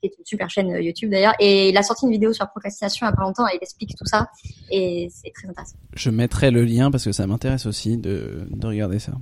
[0.00, 1.34] qui est une super chaîne YouTube d'ailleurs.
[1.40, 3.56] Et il a sorti une vidéo sur la procrastination il y a pas longtemps et
[3.56, 4.28] il explique tout ça.
[4.70, 5.76] Et c'est très intéressant.
[5.94, 9.12] Je mettrai le lien parce que ça m'intéresse aussi de, de regarder ça.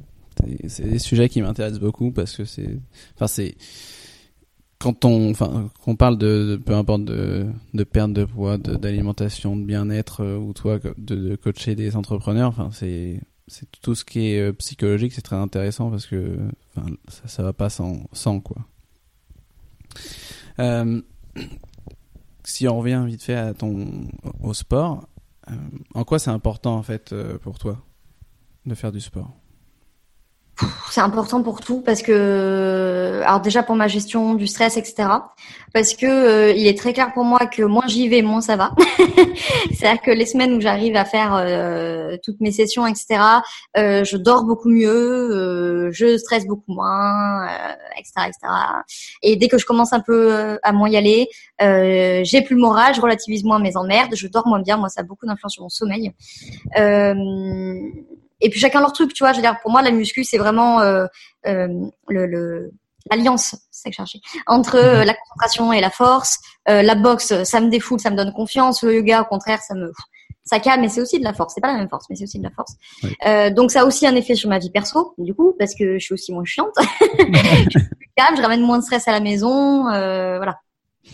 [0.67, 2.79] C'est des sujets qui m'intéressent beaucoup parce que c'est,
[3.15, 3.55] enfin c'est,
[4.83, 10.25] quand on, enfin, parle de, peu importe de, de perte de poids, d'alimentation, de, bien-être,
[10.25, 14.53] euh, ou toi de, coacher des entrepreneurs, enfin c'est, c'est tout ce qui est euh,
[14.53, 16.37] psychologique, c'est très intéressant parce que,
[17.09, 18.57] ça, ça va pas sans, sans quoi.
[20.59, 21.01] Euh,
[22.45, 24.09] si on revient vite fait à ton
[24.43, 25.07] au sport,
[25.95, 27.85] en quoi c'est important en fait pour toi
[28.67, 29.31] de faire du sport?
[30.93, 35.09] C'est important pour tout parce que alors déjà pour ma gestion du stress etc
[35.73, 38.57] parce que euh, il est très clair pour moi que moins j'y vais moins ça
[38.57, 38.73] va.
[39.75, 43.23] C'est à dire que les semaines où j'arrive à faire euh, toutes mes sessions etc
[43.79, 47.49] euh, je dors beaucoup mieux je stresse beaucoup moins
[47.97, 48.55] etc etc
[49.23, 51.27] et dès que je commence un peu à moins y aller
[51.59, 55.01] j'ai plus le moral je relativise moins mes emmerdes je dors moins bien moi ça
[55.01, 56.13] a beaucoup d'influence sur mon sommeil
[58.43, 59.33] et puis chacun leur truc, tu vois.
[59.33, 61.07] Je veux dire, pour moi, la muscu, c'est vraiment euh,
[61.47, 61.69] euh,
[62.09, 62.73] le,
[63.11, 65.07] l'alliance, c'est que chercher, entre euh, mhm.
[65.07, 66.39] la concentration et la force.
[66.67, 68.83] la boxe, ça me défoule, ça me donne confiance.
[68.83, 69.93] Le yoga, au contraire, ça me
[70.45, 71.55] ça calme, mais c'est aussi de la force.
[71.55, 72.75] C'est pas la même force, mais c'est aussi de la force.
[73.55, 76.05] donc ça a aussi un effet sur ma vie perso, du coup, parce que je
[76.05, 76.75] suis aussi moins chiante.
[77.01, 80.59] je suis plus calme, je ramène moins de stress à la maison, voilà.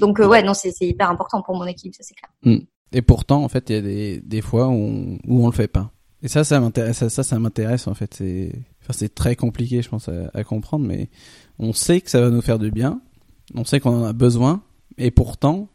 [0.01, 2.31] Donc ouais, non, c'est hyper important pour mon équipe, ça c'est clair.
[2.43, 2.65] Mm.
[2.93, 5.53] Et pourtant, en fait, il y a des, des fois où on, où on le
[5.53, 5.91] fait pas.
[6.23, 7.07] Et ça, ça m'intéresse.
[7.09, 8.15] Ça, ça, m'intéresse en fait.
[8.15, 8.53] C'est,
[8.83, 11.09] enfin, c'est très compliqué, je pense, à, comprendre, mais
[11.59, 13.01] on sait que ça va nous faire du bien.
[13.55, 14.63] On sait qu'on en a besoin,
[14.99, 15.69] et pourtant,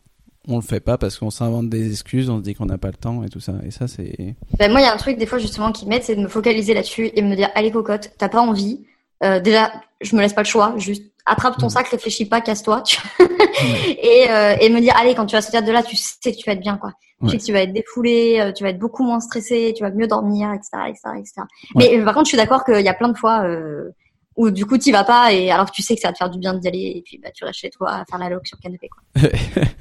[0.48, 2.89] on le fait pas parce qu'on s'invente des excuses, on se dit qu'on n'a pas
[2.89, 3.54] le temps et tout ça.
[3.66, 4.36] Et ça, c'est.
[4.60, 6.28] Ben, moi, il y a un truc des fois justement qui m'aide, c'est de me
[6.28, 8.86] focaliser là-dessus et me dire, allez cocotte, t'as pas envie.
[9.24, 9.71] Euh, déjà,
[10.01, 10.74] je me laisse pas le choix.
[10.78, 11.69] Juste attrape ton mm.
[11.69, 12.84] sac, réfléchis pas, casse-toi.
[13.19, 16.38] et, euh, et me dire, allez, quand tu vas sortir de là, tu sais que
[16.38, 16.93] tu vas être bien, quoi.
[17.24, 19.84] Tu sais que tu vas être défoulé, euh, tu vas être beaucoup moins stressé, tu
[19.84, 21.34] vas mieux dormir, etc., etc., etc.
[21.76, 23.91] Mais par contre, je suis d'accord qu'il y a plein de fois euh,
[24.36, 26.17] où du coup, tu vas pas et alors que tu sais que ça va te
[26.17, 28.30] faire du bien d'y aller et puis bah tu restes chez toi à faire la
[28.30, 29.30] loc sur le canapé, quoi.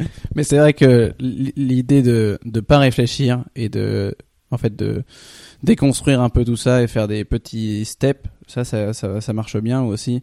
[0.36, 4.14] Mais c'est vrai que l'idée de de pas réfléchir et de
[4.52, 5.02] en fait de
[5.62, 9.56] déconstruire un peu tout ça et faire des petits steps, ça ça ça, ça marche
[9.56, 10.22] bien aussi.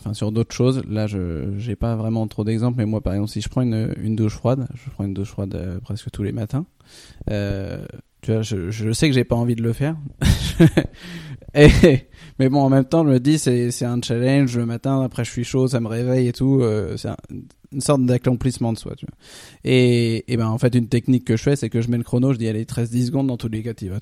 [0.00, 0.82] Enfin sur d'autres choses.
[0.88, 3.94] Là je j'ai pas vraiment trop d'exemples mais moi par exemple si je prends une,
[4.00, 6.66] une douche froide je prends une douche froide euh, presque tous les matins
[7.30, 7.84] euh,
[8.22, 9.96] tu vois je, je sais que j'ai pas envie de le faire.
[11.54, 11.68] Et,
[12.38, 15.24] mais bon en même temps je me dis c'est c'est un challenge le matin après
[15.24, 16.96] je suis chaud ça me réveille et tout euh,
[17.72, 19.14] une sorte d'accomplissement de soi, tu vois.
[19.64, 22.02] Et, et ben, en fait, une technique que je fais, c'est que je mets le
[22.02, 23.98] chrono, je dis, allez, 13, 10 secondes dans tous les cas, tu vois.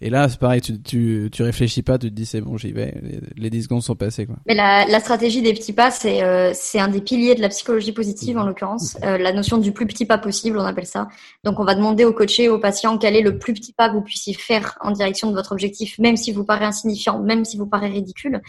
[0.00, 2.72] Et là, c'est pareil, tu, tu, tu réfléchis pas, tu te dis, c'est bon, j'y
[2.72, 2.94] vais.
[3.36, 4.36] Les 10 secondes sont passées, quoi.
[4.46, 7.48] Mais la, la stratégie des petits pas, c'est, euh, c'est un des piliers de la
[7.48, 8.96] psychologie positive, en l'occurrence.
[9.02, 11.08] Euh, la notion du plus petit pas possible, on appelle ça.
[11.44, 13.94] Donc, on va demander au coaché, au patient, quel est le plus petit pas que
[13.94, 17.56] vous puissiez faire en direction de votre objectif, même si vous paraît insignifiant, même si
[17.56, 18.40] vous paraît ridicule.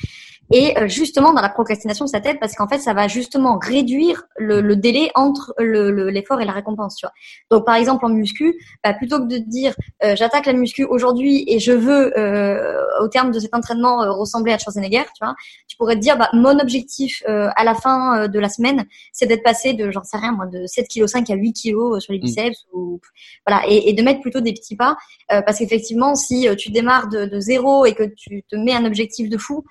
[0.52, 4.24] Et euh, justement, dans la procrastination, ça t'aide parce qu'en fait, ça va justement réduire
[4.38, 6.96] le, le délai entre l'effort le, et la récompense.
[6.98, 7.14] Tu vois.
[7.50, 10.84] Donc, par exemple, en muscu, bah, plutôt que de te dire euh, j'attaque la muscu
[10.84, 15.36] aujourd'hui et je veux, euh, au terme de cet entraînement, ressembler à Schwarzenegger, tu vois,
[15.68, 19.44] tu pourrais te dire bah, mon objectif à la fin de la semaine, c'est d'être
[19.44, 22.22] passé de, j'en sais rien, moi, de 7,5 kg à 8 kg sur les mm.
[22.22, 23.00] biceps, ou
[23.48, 24.98] voilà, et, et, de mettre plutôt des petits pas,
[25.30, 29.30] parce qu'effectivement, si tu démarres de, de zéro et que tu te mets un objectif
[29.30, 29.64] de fou,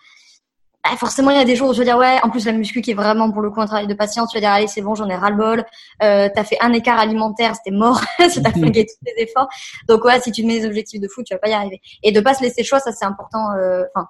[0.83, 2.19] bah, forcément, il y a des jours où je vais dire ouais.
[2.23, 4.37] En plus, la muscu qui est vraiment pour le coup un travail de patience, tu
[4.37, 5.65] vas dire allez, c'est bon, j'en ai ras le bol.
[6.03, 8.01] Euh, t'as fait un écart alimentaire, c'était mort.
[8.29, 9.49] si t'as fait tous tes efforts.
[9.89, 11.81] Donc ouais, si tu te mets des objectifs de fou, tu vas pas y arriver.
[12.03, 13.53] Et de pas se laisser le choix, ça c'est important.
[13.59, 14.09] Euh, enfin,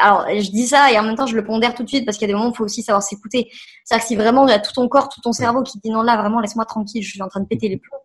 [0.00, 2.18] alors je dis ça et en même temps je le pondère tout de suite parce
[2.18, 3.50] qu'il y a des moments où il faut aussi savoir s'écouter.
[3.84, 5.90] C'est-à-dire que si vraiment il y a tout ton corps, tout ton cerveau qui dit
[5.90, 8.03] non là vraiment laisse-moi tranquille, je suis en train de péter les plombs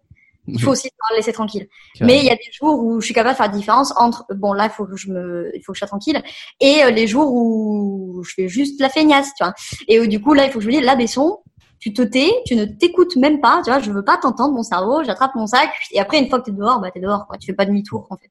[0.53, 1.67] il faut aussi se laisser tranquille.
[2.01, 4.25] Mais il y a des jours où je suis capable de faire la différence entre
[4.35, 6.21] bon là il faut que je me il faut que je sois tranquille
[6.59, 9.53] et euh, les jours où je fais juste la feignasse, tu vois.
[9.87, 11.39] Et du coup là il faut que je me dise là Besson,
[11.79, 14.63] tu te tais, tu ne t'écoutes même pas, tu vois, je veux pas t'entendre mon
[14.63, 17.37] cerveau, j'attrape mon sac et après une fois que t'es dehors, bah t'es dehors quoi,
[17.37, 18.29] tu fais pas demi-tour en fait.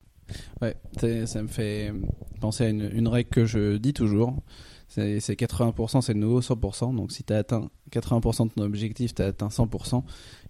[0.61, 0.77] Ouais,
[1.27, 1.93] ça me fait
[2.41, 4.35] penser à une, une règle que je dis toujours
[4.89, 6.97] c'est 80%, c'est le nouveau 100%.
[6.97, 10.03] Donc si tu as atteint 80% de ton objectif, tu as atteint 100%.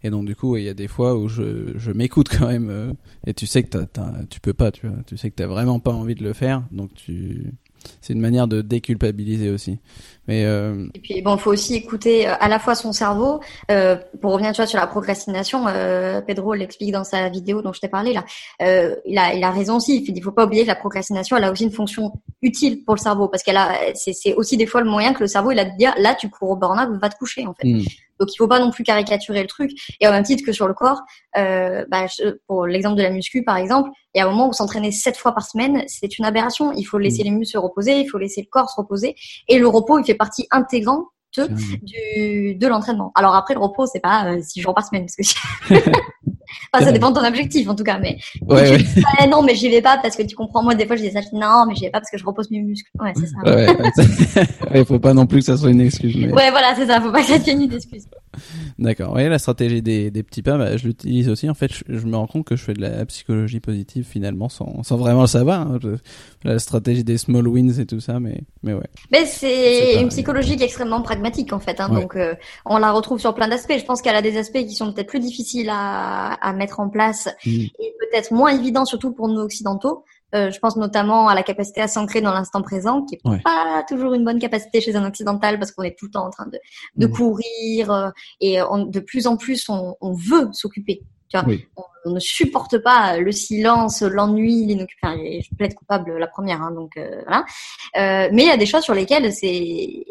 [0.04, 2.70] Et donc du coup, il y a des fois où je, je m'écoute quand même.
[2.70, 2.92] Euh,
[3.26, 3.84] et tu sais que
[4.30, 4.96] tu peux pas, tu vois.
[5.06, 6.62] Tu sais que tu vraiment pas envie de le faire.
[6.70, 7.52] Donc tu,
[8.00, 9.78] c'est une manière de déculpabiliser aussi.
[10.26, 10.86] Mais euh...
[10.94, 13.40] Et puis bon, il faut aussi écouter euh, à la fois son cerveau.
[13.70, 17.72] Euh, pour revenir, tu vois, sur la procrastination, euh, Pedro l'explique dans sa vidéo dont
[17.72, 18.24] je t'ai parlé là.
[18.62, 20.04] Euh, il a, il a raison aussi.
[20.06, 22.12] Il faut pas oublier que la procrastination, elle a aussi une fonction
[22.42, 25.20] utile pour le cerveau parce qu'elle a, c'est, c'est aussi des fois le moyen que
[25.20, 27.54] le cerveau il a de dire là, tu cours au burn-out, va te coucher en
[27.54, 27.66] fait.
[27.66, 27.82] Hmm.
[28.18, 29.70] Donc il faut pas non plus caricaturer le truc.
[30.00, 31.00] Et en même titre que sur le corps,
[31.36, 32.06] euh, bah,
[32.46, 35.16] pour l'exemple de la muscu par exemple, il y a un moment où s'entraîner sept
[35.16, 36.72] fois par semaine, c'est une aberration.
[36.72, 37.24] Il faut laisser mm.
[37.24, 39.14] les muscles se reposer, il faut laisser le corps se reposer.
[39.48, 41.06] Et le repos, il fait partie intégrante
[41.36, 43.12] du, de l'entraînement.
[43.14, 45.74] Alors après, le repos, c'est pas euh, six jours par semaine, parce que
[46.72, 48.84] Enfin, ça dépend de ton objectif en tout cas, mais ouais, ouais.
[49.18, 50.62] Ah, non, mais j'y vais pas parce que tu comprends.
[50.62, 52.18] Moi, des fois, je dis ça, je dis non, mais j'y vais pas parce que
[52.18, 52.90] je repose mes muscles.
[53.00, 53.38] Ouais, c'est ça.
[54.70, 56.14] Ouais, faut pas non plus que ça soit une excuse.
[56.16, 56.32] Mais...
[56.32, 57.00] Ouais, voilà, c'est ça.
[57.00, 58.04] Faut pas que ça devienne une excuse.
[58.78, 59.14] D'accord.
[59.14, 61.48] Oui, la stratégie des, des petits pas, bah, je l'utilise aussi.
[61.48, 64.82] En fait, je, me rends compte que je fais de la psychologie positive finalement sans,
[64.82, 65.62] sans vraiment le savoir.
[65.62, 65.78] Hein.
[66.44, 68.88] la stratégie des small wins et tout ça, mais mais ouais.
[69.10, 71.80] Mais c'est une psychologie qui est extrêmement pragmatique en fait.
[71.80, 72.34] Hein, donc euh,
[72.64, 73.76] on la retrouve sur plein d'aspects.
[73.78, 76.88] Je pense qu'elle a des aspects qui sont peut-être plus difficiles à, à mettre en
[76.88, 77.50] place mm.
[77.50, 80.04] et peut-être moins évidents surtout pour nous occidentaux.
[80.34, 83.84] Euh, je pense notamment à la capacité à s'ancrer dans l'instant présent, qui est pas
[83.88, 86.46] toujours une bonne capacité chez un occidental parce qu'on est tout le temps en train
[86.46, 86.58] de,
[86.96, 87.10] de mm.
[87.10, 88.10] courir euh,
[88.40, 91.02] et de plus en plus on, on veut s'occuper.
[91.28, 91.46] Tu vois,
[92.06, 95.18] on, ne supporte pas le silence, l'ennui, l'inoccupation.
[95.18, 97.44] Enfin, je plaide coupable la première, hein, donc euh, voilà.
[97.96, 100.06] Euh, mais il y a des choses sur lesquelles c'est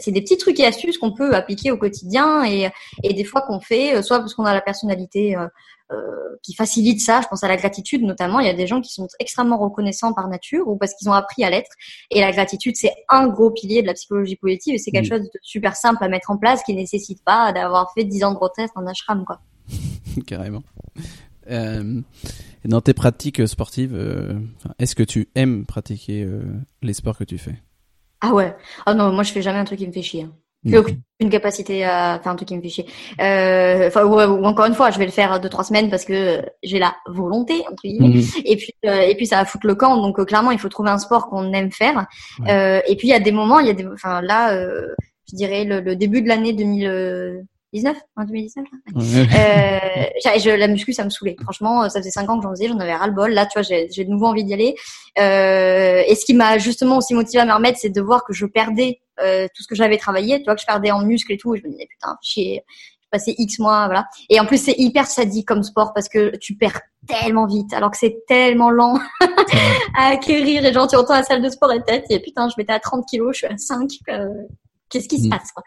[0.00, 2.68] c'est des petits trucs et astuces qu'on peut appliquer au quotidien et,
[3.02, 5.46] et des fois qu'on fait, euh, soit parce qu'on a la personnalité euh,
[6.42, 7.20] qui facilite ça.
[7.22, 8.40] Je pense à la gratitude notamment.
[8.40, 11.12] Il y a des gens qui sont extrêmement reconnaissants par nature ou parce qu'ils ont
[11.12, 11.70] appris à l'être.
[12.10, 15.22] Et la gratitude, c'est un gros pilier de la psychologie positive et c'est quelque chose
[15.22, 18.38] de super simple à mettre en place qui nécessite pas d'avoir fait 10 ans de
[18.38, 19.40] retraite en ashram, quoi.
[20.26, 20.62] Carrément.
[21.50, 22.00] Euh,
[22.64, 24.38] dans tes pratiques sportives, euh,
[24.78, 26.42] est-ce que tu aimes pratiquer euh,
[26.82, 27.56] les sports que tu fais?
[28.20, 28.54] Ah ouais.
[28.84, 30.26] Ah non, moi je fais jamais un truc qui me fait chier.
[30.66, 30.70] Hein.
[30.70, 32.86] J'ai aucune capacité à faire un truc qui me fait chier.
[33.20, 36.42] Euh, enfin, ou, encore une fois, je vais le faire deux trois semaines parce que
[36.62, 38.08] j'ai la volonté entre guillemets.
[38.08, 38.24] Mhm.
[38.44, 39.96] Et puis euh, et puis ça va foutre le camp.
[39.96, 42.06] Donc euh, clairement, il faut trouver un sport qu'on aime faire.
[42.48, 44.58] Euh, et puis il y a des moments, il y a des, enfin là,
[45.30, 47.46] je dirais le, le début de l'année 2000.
[47.74, 48.98] 19 en 2019 euh,
[50.38, 52.78] je, la muscu ça me saoulait franchement ça faisait 5 ans que j'en faisais j'en
[52.78, 54.74] avais ras le bol là tu vois j'ai, j'ai de nouveau envie d'y aller
[55.18, 58.32] euh, et ce qui m'a justement aussi motivé à me remettre c'est de voir que
[58.32, 61.32] je perdais euh, tout ce que j'avais travaillé tu vois que je perdais en muscle
[61.32, 62.64] et tout et je me disais putain chier
[63.10, 64.06] passé X mois, voilà.
[64.28, 67.90] Et en plus, c'est hyper sadique comme sport parce que tu perds tellement vite, alors
[67.90, 68.98] que c'est tellement lent
[69.96, 70.64] à acquérir.
[70.64, 72.80] Et genre, tu entends la salle de sport et tête, et putain, je m'étais à
[72.80, 73.88] 30 kilos, je suis à 5.
[74.90, 75.30] Qu'est-ce qui se mm.
[75.30, 75.62] passe quoi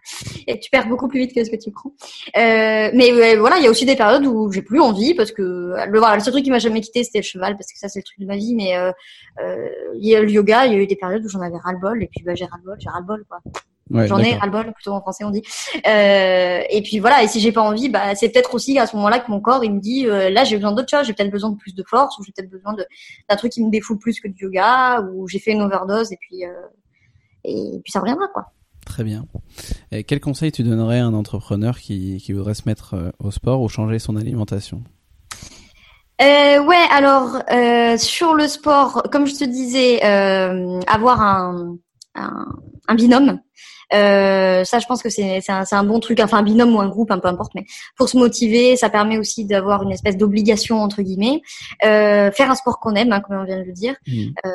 [0.48, 1.92] Et tu perds beaucoup plus vite que ce que tu prends.
[2.38, 5.42] Euh, mais voilà, il y a aussi des périodes où j'ai plus envie parce que
[5.42, 7.90] le, voilà, le seul truc qui m'a jamais quitté c'était le cheval parce que ça
[7.90, 8.56] c'est le truc de ma vie.
[8.56, 8.92] Mais euh,
[9.40, 9.70] euh,
[10.00, 11.74] il y a le yoga, il y a eu des périodes où j'en avais ras
[11.74, 13.40] le bol et puis bah j'ai ras le bol, j'ai ras le bol quoi.
[14.08, 15.44] j'en ai ras le bol plutôt en français on dit.
[15.88, 18.96] Euh, et puis voilà, et si j'ai pas envie, bah c'est peut-être aussi à ce
[18.96, 21.32] moment-là que mon corps il me dit euh, là j'ai besoin d'autre chose, j'ai peut-être
[21.32, 24.20] besoin de plus de force ou j'ai peut-être besoin d'un truc qui me défoule plus
[24.20, 26.52] que du yoga ou j'ai fait une overdose et puis euh,
[27.44, 28.46] et puis ça reviendra quoi.
[28.92, 29.26] Très bien.
[29.94, 33.32] Et quel conseil tu donnerais à un entrepreneur qui, qui voudrait se mettre euh, au
[33.32, 34.84] sport ou changer son alimentation?
[36.22, 41.78] Euh, ouais, alors euh, sur le sport, comme je te disais, euh, avoir un,
[42.16, 42.46] un,
[42.90, 43.40] un binôme,
[43.94, 46.88] euh, ça, je pense que c'est un, un, bon truc, enfin un binôme ou un
[46.88, 47.66] groupe, un peu importe, mais
[47.98, 51.42] pour se motiver, ça permet aussi d'avoir une espèce d'obligation entre guillemets,
[51.86, 54.28] euh, faire un sport qu'on aime, hein, comme on vient de le dire, mmh.
[54.46, 54.50] euh,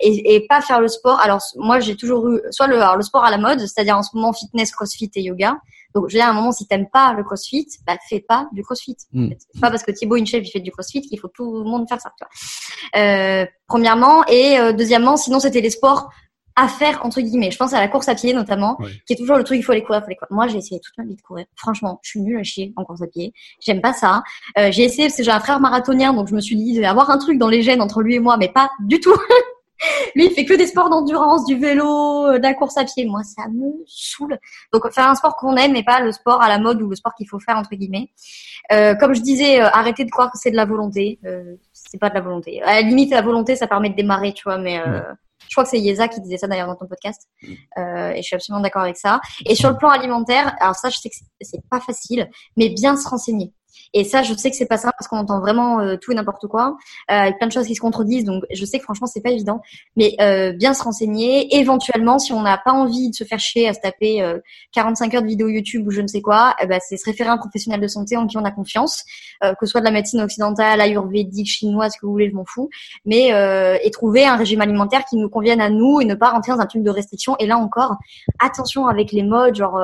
[0.00, 1.20] et, et, pas faire le sport.
[1.20, 4.02] Alors moi, j'ai toujours eu soit le, alors, le sport à la mode, c'est-à-dire en
[4.02, 5.56] ce moment fitness, crossfit et yoga.
[5.94, 8.48] Donc, je veux dire, à un moment, si t'aimes pas le crossfit, bah, fais pas
[8.52, 8.96] du crossfit.
[9.12, 9.30] Mmh.
[9.38, 11.88] C'est pas parce que Thibaut InShape, il fait du crossfit qu'il faut tout le monde
[11.88, 13.02] faire ça, tu vois.
[13.02, 14.24] Euh, premièrement.
[14.26, 16.10] Et euh, deuxièmement, sinon, c'était les sports
[16.58, 17.50] à faire entre guillemets.
[17.52, 18.76] Je pense à la course à pied notamment,
[19.06, 20.32] qui est toujours le truc il faut aller courir, faut aller courir.
[20.32, 21.46] Moi, j'ai essayé toute ma vie de courir.
[21.54, 23.32] Franchement, je suis nulle à chier en course à pied.
[23.60, 24.24] J'aime pas ça.
[24.58, 26.80] Euh, j'ai essayé parce que j'ai un frère marathonien, donc je me suis dit il
[26.80, 28.98] va y avoir un truc dans les gènes entre lui et moi, mais pas du
[28.98, 29.14] tout.
[30.14, 33.06] lui, il fait que des sports d'endurance, du vélo, euh, de la course à pied.
[33.06, 34.38] Moi, ça me saoule.
[34.72, 36.96] Donc, faire un sport qu'on aime, mais pas le sport à la mode ou le
[36.96, 38.10] sport qu'il faut faire entre guillemets.
[38.72, 41.18] Euh, comme je disais, euh, arrêtez de croire que c'est de la volonté.
[41.24, 42.62] Euh, c'est pas de la volonté.
[42.62, 45.00] À la limite, la volonté, ça permet de démarrer, tu vois, mais euh,
[45.48, 47.28] je crois que c'est Yeza qui disait ça d'ailleurs dans ton podcast.
[47.42, 47.52] Mm.
[47.78, 49.20] Euh, et je suis absolument d'accord avec ça.
[49.46, 52.96] Et sur le plan alimentaire, alors ça, je sais que c'est pas facile, mais bien
[52.96, 53.52] se renseigner.
[53.94, 56.14] Et ça, je sais que c'est pas ça parce qu'on entend vraiment euh, tout et
[56.14, 56.76] n'importe quoi,
[57.10, 58.24] euh, avec plein de choses qui se contredisent.
[58.24, 59.60] Donc, je sais que franchement, c'est pas évident.
[59.96, 61.56] Mais euh, bien se renseigner.
[61.56, 64.22] Éventuellement, si on n'a pas envie de se faire chier à se taper
[64.72, 67.30] 45 heures de vidéos YouTube ou je ne sais quoi, eh ben, c'est se référer
[67.30, 69.04] à un professionnel de santé en qui on a confiance,
[69.42, 72.44] que ce soit de la médecine occidentale, ayurvédique, chinoise, ce que vous voulez, je m'en
[72.44, 72.68] fous.
[73.04, 73.28] Mais
[73.82, 76.60] et trouver un régime alimentaire qui nous convienne à nous et ne pas rentrer dans
[76.60, 77.36] un truc de restriction.
[77.38, 77.96] Et là encore,
[78.38, 79.80] attention avec les modes, genre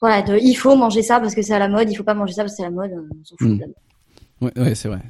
[0.00, 2.14] voilà, de, il faut manger ça parce que c'est à la mode, il faut pas
[2.14, 3.74] manger ça parce que c'est à la mode, on s'en fout de la mode.
[4.40, 5.00] Ouais, ouais c'est vrai.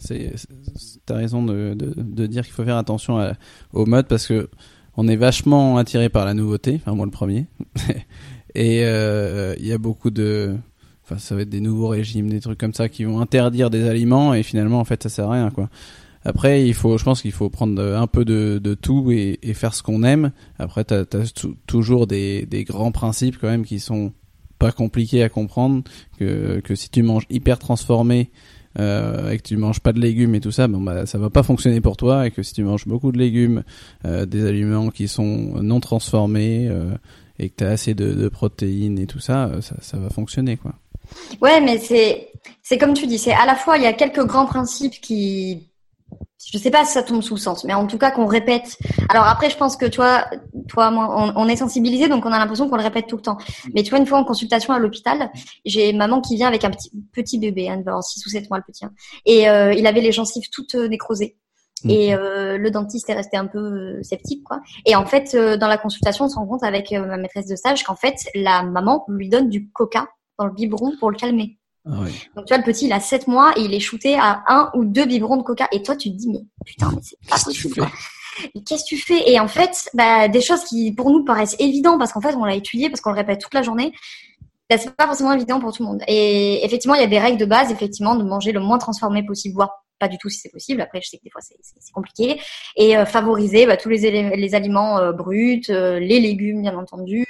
[1.04, 3.34] T'as raison de, de, de, dire qu'il faut faire attention à,
[3.72, 4.48] aux modes parce que
[4.96, 6.80] on est vachement attiré par la nouveauté.
[6.80, 7.46] Enfin, moi le premier.
[8.54, 10.56] et il y a beaucoup de
[11.04, 13.88] enfin ça va être des nouveaux régimes, des trucs comme ça qui vont interdire des
[13.88, 15.68] aliments et finalement en fait ça sert à rien quoi.
[16.24, 19.54] Après, il faut, je pense qu'il faut prendre un peu de, de tout et, et,
[19.54, 20.32] faire ce qu'on aime.
[20.58, 24.12] Après, t'as as toujours des, des grands principes quand même qui sont
[24.58, 25.82] pas compliqués à comprendre.
[26.18, 28.30] Que, que si tu manges hyper transformé
[28.78, 31.30] euh, et que tu manges pas de légumes et tout ça, bon bah ça va
[31.30, 32.26] pas fonctionner pour toi.
[32.26, 33.62] Et que si tu manges beaucoup de légumes,
[34.04, 36.94] euh, des aliments qui sont non transformés euh,
[37.38, 40.10] et que tu as assez de, de, protéines et tout ça, euh, ça, ça va
[40.10, 40.74] fonctionner quoi.
[41.40, 42.28] Ouais, mais c'est
[42.62, 45.68] c'est comme tu dis, c'est à la fois il y a quelques grands principes qui
[46.50, 48.78] je sais pas si ça tombe sous le sens, mais en tout cas qu'on répète.
[49.08, 50.24] Alors après, je pense que toi,
[50.68, 53.38] toi, moi, on, est sensibilisé, donc on a l'impression qu'on le répète tout le temps.
[53.74, 55.30] Mais tu vois, une fois en consultation à l'hôpital,
[55.64, 58.64] j'ai maman qui vient avec un petit, petit bébé, hein, 6 ou 7 mois le
[58.64, 58.92] petit, hein,
[59.26, 61.36] et euh, il avait les gencives toutes euh, nécrosées.
[61.88, 64.60] Et euh, le dentiste est resté un peu euh, sceptique, quoi.
[64.84, 67.84] Et en fait, dans la consultation, on se rend compte avec ma maîtresse de stage
[67.84, 70.08] qu'en fait, la maman lui donne du coca
[70.38, 71.58] dans le biberon pour le calmer.
[71.86, 72.04] Ah
[72.36, 74.70] Donc tu vois, le petit, il a 7 mois et il est shooté à un
[74.74, 75.68] ou deux biberons de coca.
[75.72, 77.86] Et toi, tu te dis, mais putain, mais c'est pas possible.
[78.66, 79.30] Qu'est-ce que tu fais?
[79.30, 82.44] Et en fait, bah, des choses qui pour nous paraissent évidentes parce qu'en fait, on
[82.44, 83.92] l'a étudié, parce qu'on le répète toute la journée.
[84.70, 86.02] Bah, c'est pas forcément évident pour tout le monde.
[86.06, 89.24] Et effectivement, il y a des règles de base, effectivement, de manger le moins transformé
[89.24, 90.80] possible, voire pas du tout si c'est possible.
[90.80, 92.40] Après, je sais que des fois c'est compliqué.
[92.76, 93.98] Et euh, favoriser bah, tous les,
[94.36, 97.24] les aliments euh, bruts, euh, les légumes bien entendu.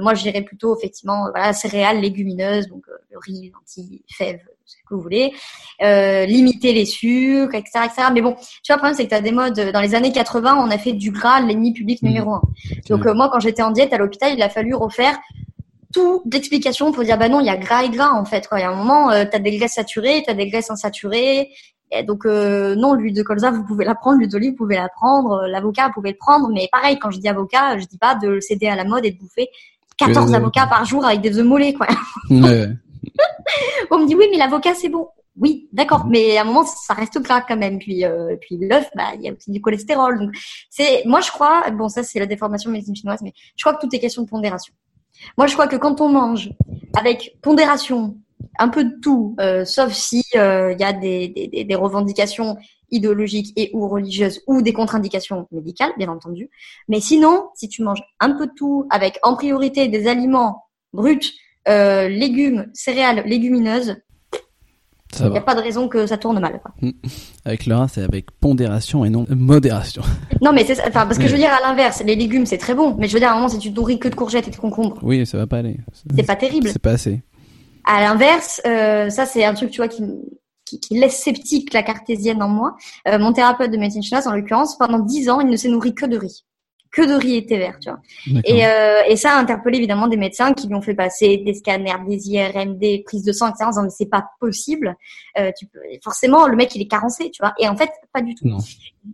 [0.00, 4.94] moi, je dirais plutôt effectivement voilà céréales, légumineuses, donc le riz, lentilles, fèves, ce que
[4.94, 5.32] vous voulez.
[5.80, 8.08] limiter les sucres, etc., etc.
[8.12, 9.72] Mais bon, tu vois, le problème c'est que tu as des modes.
[9.72, 12.06] Dans les années 80, on a fait du gras l'ennemi public mmh.
[12.06, 12.42] numéro un.
[12.88, 15.18] Donc moi, quand j'étais en diète à l'hôpital, il a fallu refaire
[15.94, 18.58] tout d'explications pour dire bah non il y a gras et gras en fait quoi.
[18.58, 20.70] Il y a un moment euh, tu as des graisses saturées, tu as des graisses
[20.70, 21.50] insaturées,
[22.06, 24.88] donc euh, non, l'huile de colza, vous pouvez la prendre, l'huile d'olive, vous pouvez la
[24.88, 27.98] prendre, euh, l'avocat, vous pouvez le prendre, mais pareil, quand je dis avocat, je dis
[27.98, 29.48] pas de céder à la mode et de bouffer
[29.98, 31.86] 14 avocats par jour avec des œufs mollets, quoi.
[33.90, 35.08] On me dit oui, mais l'avocat c'est bon.
[35.36, 37.78] Oui, d'accord, mais à un moment ça reste gras quand même.
[37.78, 40.18] Puis euh, puis l'œuf, bah il y a aussi du cholestérol.
[40.18, 40.30] Donc
[40.70, 43.84] c'est moi je crois, bon ça c'est la déformation médecine chinoise, mais je crois que
[43.84, 44.74] tout est question de pondération.
[45.36, 46.50] Moi je crois que quand on mange
[46.96, 48.16] avec pondération,
[48.58, 52.56] un peu de tout, euh, sauf si il euh, y a des, des, des, revendications
[52.90, 56.50] idéologiques et ou religieuses ou des contre-indications médicales, bien entendu.
[56.88, 61.32] Mais sinon, si tu manges un peu de tout, avec en priorité des aliments bruts,
[61.68, 63.96] euh, légumes, céréales, légumineuses,
[65.20, 66.60] il n'y a pas de raison que ça tourne mal.
[66.60, 66.72] Quoi.
[66.80, 66.90] Mm.
[67.44, 70.02] Avec le c'est avec pondération et non modération.
[70.42, 72.74] Non, mais c'est enfin parce que je veux dire à l'inverse, les légumes c'est très
[72.74, 74.50] bon, mais je veux dire à un moment si tu nourris que de courgettes et
[74.50, 74.98] de concombres.
[75.02, 75.78] Oui, ça va pas aller.
[76.16, 76.68] C'est pas terrible.
[76.68, 77.22] C'est pas assez.
[77.84, 80.02] À l'inverse, euh, ça c'est un truc tu vois qui,
[80.90, 82.76] laisse sceptique la cartésienne en moi.
[83.06, 85.94] Euh, mon thérapeute de médecine chinoise, en l'occurrence, pendant dix ans, il ne s'est nourri
[85.94, 86.44] que de riz
[86.94, 88.00] que de riz et thé vert, tu vois.
[88.44, 91.52] Et, euh, et ça a interpellé évidemment des médecins qui lui ont fait passer des
[91.54, 93.64] scanners, des IRM, des prises de sang, etc.
[93.64, 94.96] En disant mais c'est pas possible.
[95.38, 95.80] Euh, tu peux...
[96.02, 97.52] Forcément, le mec il est carencé, tu vois.
[97.58, 98.46] Et en fait, pas du tout.
[98.46, 98.58] Non.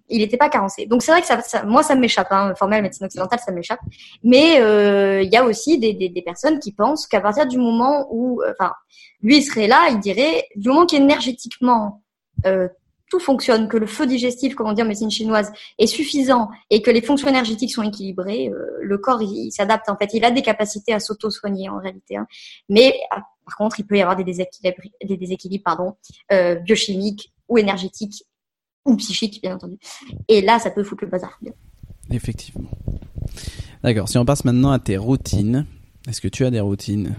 [0.09, 0.85] Il n'était pas carencé.
[0.87, 2.29] Donc c'est vrai que ça, ça moi ça m'échappe.
[2.31, 2.53] Hein.
[2.55, 3.81] Formel médecine occidentale, ça m'échappe.
[4.23, 7.57] Mais euh, il y a aussi des, des, des personnes qui pensent qu'à partir du
[7.57, 8.73] moment où, euh, enfin,
[9.23, 12.03] lui il serait là, il dirait du moment qu'énergétiquement
[12.47, 12.69] euh,
[13.11, 16.81] tout fonctionne, que le feu digestif, comme on dit en médecine chinoise, est suffisant et
[16.81, 20.15] que les fonctions énergétiques sont équilibrées, euh, le corps il, s'adapte en fait.
[20.15, 22.17] Il a des capacités à s'auto-soigner en réalité.
[22.17, 22.27] Hein.
[22.69, 25.97] Mais ah, par contre, il peut y avoir des déséquilibres, des déséquilibres pardon,
[26.33, 28.25] euh, biochimiques ou énergétiques
[28.87, 29.77] ou psychiques, bien entendu.
[30.29, 31.39] Et là, ça peut foutre le bazar.
[32.11, 32.71] Effectivement.
[33.83, 34.09] D'accord.
[34.09, 35.67] Si on passe maintenant à tes routines,
[36.09, 37.17] est-ce que tu as des routines?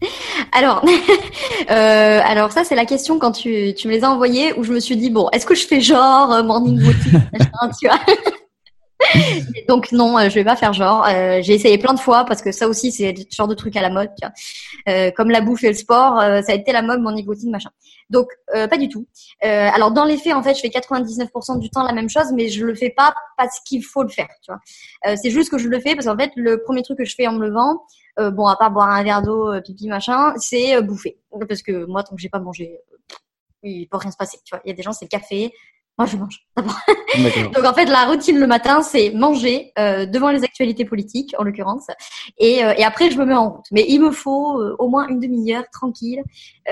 [0.54, 0.84] alors,
[1.70, 4.72] euh, alors ça c'est la question quand tu, tu me les as envoyés où je
[4.72, 7.28] me suis dit bon, est-ce que je fais genre euh, morning routine,
[7.80, 7.98] tu vois
[9.68, 11.06] Donc non, euh, je vais pas faire genre.
[11.08, 13.76] Euh, j'ai essayé plein de fois parce que ça aussi c'est le genre de truc
[13.76, 14.10] à la mode.
[14.20, 14.94] Tu vois.
[14.94, 17.70] Euh, comme la bouffe et le sport, ça a été la mode, mon nicotine, machin.
[18.10, 19.06] Donc pas du tout.
[19.40, 22.48] alors dans les faits, en fait, je fais 99% du temps la même chose, mais
[22.48, 24.28] je le fais pas parce qu'il faut le faire.
[24.42, 25.16] Tu vois.
[25.16, 27.26] c'est juste que je le fais parce qu'en fait, le premier truc que je fais
[27.26, 27.80] en me levant,
[28.18, 31.18] bon à part boire un verre d'eau, pipi, machin, c'est bouffer.
[31.48, 32.78] Parce que moi, tant que j'ai pas mangé,
[33.62, 34.38] il peut rien se passer.
[34.44, 34.60] Tu vois.
[34.64, 35.52] Il y a des gens, c'est le café,
[35.96, 40.42] moi, je mange Donc, en fait, la routine le matin, c'est manger euh, devant les
[40.42, 41.86] actualités politiques, en l'occurrence,
[42.38, 43.66] et, euh, et, après, je me mets en route.
[43.70, 46.22] Mais il me faut euh, au moins une demi-heure tranquille.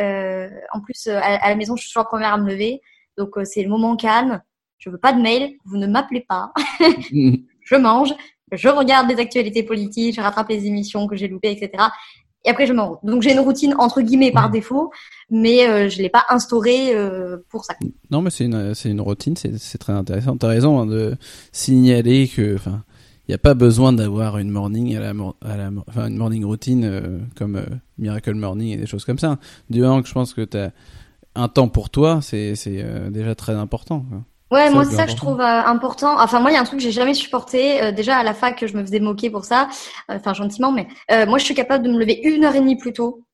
[0.01, 2.81] Euh, en plus, à, à, la maison, je suis toujours la première à me lever,
[3.17, 4.43] donc c'est le moment calme.
[4.79, 6.53] Je veux pas de mail, vous ne m'appelez pas.
[6.81, 8.13] je mange,
[8.57, 11.85] je regarde les actualités politiques, je rattrape les émissions que j'ai loupées, etc
[12.45, 14.91] et après je m'en Donc j'ai une routine entre guillemets par défaut,
[15.31, 17.75] mais euh, je l'ai pas instaurée euh, pour ça.
[18.11, 20.37] Non, mais c'est une c'est une routine, c'est c'est très intéressant.
[20.37, 21.17] T'as raison hein, de
[21.53, 22.83] signaler que enfin
[23.29, 26.45] il n'y a pas besoin d'avoir une morning à la, à la enfin une morning
[26.45, 27.67] routine euh, comme euh,
[27.99, 29.39] Miracle Morning et des choses comme ça.
[29.71, 30.73] Du moment que je pense que tu as
[31.35, 34.05] un temps pour toi, c'est c'est déjà très important.
[34.09, 34.23] Quoi.
[34.53, 36.21] Ouais, moi c'est ça que je trouve important.
[36.21, 37.91] Enfin moi il y a un truc que j'ai jamais supporté.
[37.93, 39.69] déjà à la fac je me faisais moquer pour ça,
[40.09, 40.87] enfin gentiment, mais
[41.27, 43.25] moi je suis capable de me lever une heure et demie plus tôt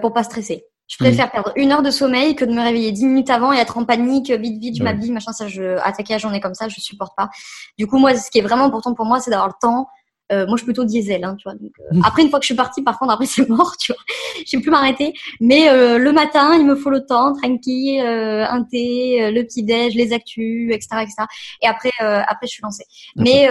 [0.00, 0.64] pour pas stresser.
[0.88, 3.58] Je préfère perdre une heure de sommeil que de me réveiller dix minutes avant et
[3.58, 6.66] être en panique, vite, vite, je m'habille, machin, ça, je, attaquer la journée comme ça,
[6.68, 7.28] je supporte pas.
[7.76, 9.86] Du coup, moi, ce qui est vraiment important pour moi, c'est d'avoir le temps
[10.30, 11.54] euh, moi, je suis plutôt diesel, hein, tu vois.
[11.54, 13.92] Donc, euh, après, une fois que je suis partie, par contre, après c'est mort, tu
[13.92, 14.02] vois.
[14.44, 15.14] Je sais plus m'arrêter.
[15.40, 19.94] Mais euh, le matin, il me faut le temps, tranquille, un thé, le petit déj,
[19.94, 21.14] les actus, etc., etc.
[21.62, 22.84] Et après, après, je suis lancée.
[23.16, 23.48] Mais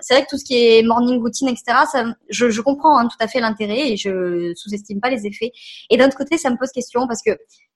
[0.00, 3.08] c'est vrai que tout ce qui est morning routine, etc., ça, je, je comprends hein,
[3.08, 5.52] tout à fait l'intérêt et je sous-estime pas les effets.
[5.90, 7.30] Et d'un autre côté, ça me pose question parce que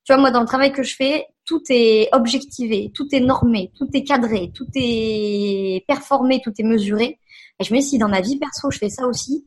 [0.04, 3.70] tu vois, moi, dans le travail que je fais, tout est objectivé, tout est normé,
[3.74, 7.18] tout est cadré, tout est performé, tout est mesuré.
[7.60, 9.46] Et je me dis, si dans ma vie perso, je fais ça aussi,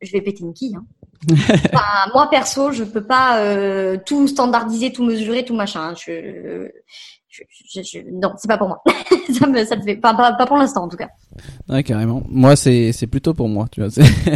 [0.00, 0.74] je vais péter une quille.
[0.76, 0.86] Hein.
[1.30, 5.94] enfin, moi, perso, je peux pas euh, tout standardiser, tout mesurer, tout machin.
[5.94, 6.68] Je,
[7.28, 7.42] je,
[7.82, 8.82] je, non, c'est pas pour moi.
[9.38, 11.08] ça me, ça me fait pas, pas, pas pour l'instant en tout cas.
[11.68, 12.22] Ouais, carrément.
[12.28, 13.90] Moi, c'est, c'est plutôt pour moi, tu vois.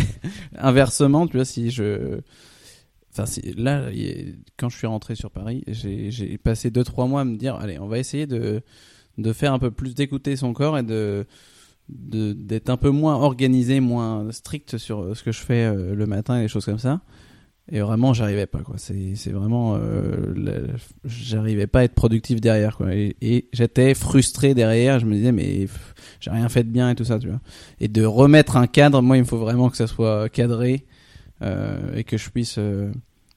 [0.59, 2.21] Inversement, tu vois, si je,
[3.57, 3.83] là,
[4.57, 7.87] quand je suis rentré sur Paris, j'ai passé 2-3 mois à me dire, allez, on
[7.87, 8.63] va essayer de,
[9.19, 11.27] de faire un peu plus d'écouter son corps et de
[11.89, 16.39] d'être un peu moins organisé, moins strict sur ce que je fais euh, le matin
[16.39, 17.01] et des choses comme ça.
[17.71, 18.77] Et vraiment, j'arrivais pas quoi.
[18.79, 20.69] C'est vraiment, euh,
[21.05, 22.95] j'arrivais pas à être productif derrière quoi.
[22.95, 25.01] Et, j'étais frustré derrière.
[25.01, 25.67] Je me disais mais
[26.21, 27.41] j'ai rien fait de bien et tout ça, tu vois.
[27.81, 30.87] Et de remettre un cadre, moi, il me faut vraiment que ça soit cadré
[31.43, 32.91] euh, et que je puisse euh,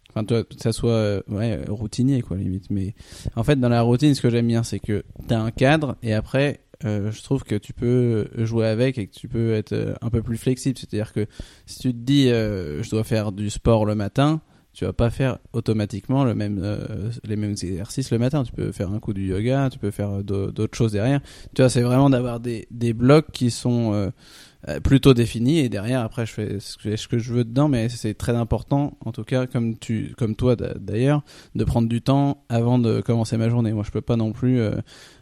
[0.10, 2.96] enfin que ça soit euh, ouais routinier quoi limite mais
[3.36, 5.98] en fait dans la routine ce que j'aime bien c'est que tu as un cadre
[6.02, 10.10] et après je trouve que tu peux jouer avec et que tu peux être un
[10.10, 10.78] peu plus flexible.
[10.78, 11.26] C'est-à-dire que
[11.66, 15.40] si tu te dis je dois faire du sport le matin tu vas pas faire
[15.52, 16.64] automatiquement le même
[17.26, 18.44] les mêmes exercices le matin.
[18.44, 21.22] Tu peux faire un coup du yoga tu peux faire d'autres choses derrière.
[21.54, 24.10] Tu vois c'est vraiment d'avoir des des blocs qui sont euh,
[24.84, 25.60] plutôt défini.
[25.60, 27.68] Et derrière après je fais ce que, je veux dedans.
[27.68, 31.24] Mais c'est très important en tout cas comme tu comme toi d'ailleurs
[31.56, 33.74] de prendre du temps avant de commencer ma journée.
[33.74, 34.72] Moi je peux pas non plus euh,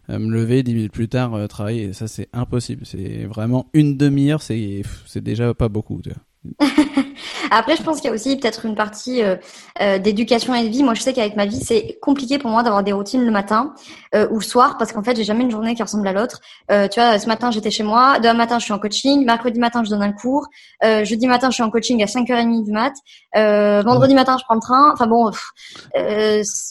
[0.10, 1.94] euh, me lever dix minutes plus tard travailler.
[1.94, 2.86] Ça c'est impossible.
[2.86, 6.68] C'est vraiment une demi-heure c'est c'est déjà pas beaucoup tu vois.
[7.52, 9.36] Après, je pense qu'il y a aussi peut-être une partie euh,
[9.82, 10.84] euh, d'éducation et de vie.
[10.84, 13.74] Moi, je sais qu'avec ma vie, c'est compliqué pour moi d'avoir des routines le matin
[14.16, 16.40] euh, ou le soir parce qu'en fait, j'ai jamais une journée qui ressemble à l'autre.
[16.72, 18.20] Euh, tu vois, ce matin, j'étais chez moi.
[18.20, 19.26] Demain matin, je suis en coaching.
[19.26, 20.48] Mercredi matin, je donne un cours.
[20.84, 22.94] Euh, jeudi matin, je suis en coaching à 5h30 du mat.
[23.84, 24.92] vendredi matin, je prends le train.
[24.94, 25.32] Enfin bon,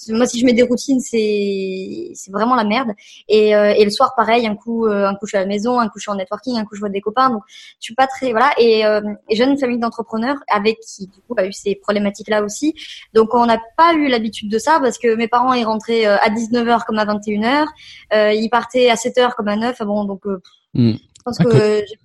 [0.08, 2.90] moi, si je mets des routines, c'est c'est vraiment la merde.
[3.28, 5.88] Et, et le soir, pareil, un coup, un coup, je suis à la maison, un
[5.88, 7.30] coup, je suis en networking, un coup, je vois des copains.
[7.30, 8.50] Donc, je suis pas très voilà.
[8.58, 12.42] Et, et j'ai une famille d'entrepreneurs avec qui du coup a eu ces problématiques là
[12.42, 12.74] aussi.
[13.14, 16.16] Donc on n'a pas eu l'habitude de ça parce que mes parents ils rentraient euh,
[16.18, 17.66] à 19h comme à 21h,
[18.12, 19.82] euh, ils partaient à 7h comme à 9.
[19.82, 20.40] Bon donc euh,
[20.74, 20.92] hmm.
[20.92, 21.98] je pense que j'ai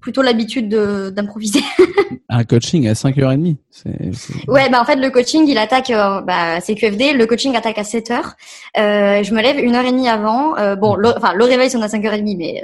[0.00, 1.60] plutôt l'habitude d'improviser.
[2.28, 3.56] un coaching à 5h30.
[3.70, 7.78] C'est, Ouais, bah en fait le coaching il attaque, bah c'est QFD, le coaching attaque
[7.78, 8.34] à 7h.
[8.76, 10.54] je me lève une heure et demie avant.
[10.76, 12.62] bon, le, enfin le réveil c'est à 5h30, mais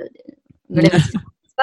[0.68, 1.00] me lève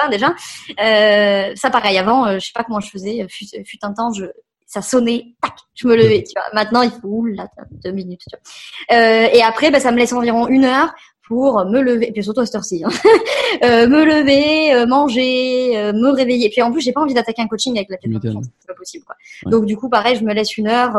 [0.08, 0.34] déjà.
[0.80, 4.12] Euh, ça pareil, avant, euh, je sais pas comment je faisais, fut, fut un temps,
[4.12, 4.26] je,
[4.66, 6.44] ça sonnait, tac, je me levais, tu vois.
[6.52, 7.48] Maintenant, il faut, là,
[7.82, 8.98] deux minutes, tu vois.
[8.98, 10.94] Euh, et après, bah, ça me laisse environ une heure
[11.28, 12.88] pour me lever, puis surtout à cette heure-ci, hein.
[13.64, 16.46] euh, me lever, euh, manger, euh, me réveiller.
[16.46, 18.74] Et puis en plus, j'ai pas envie d'attaquer un coaching avec la tête c'est pas
[18.74, 19.04] possible.
[19.04, 19.14] Quoi.
[19.50, 20.96] Donc du coup, pareil, je me laisse une heure.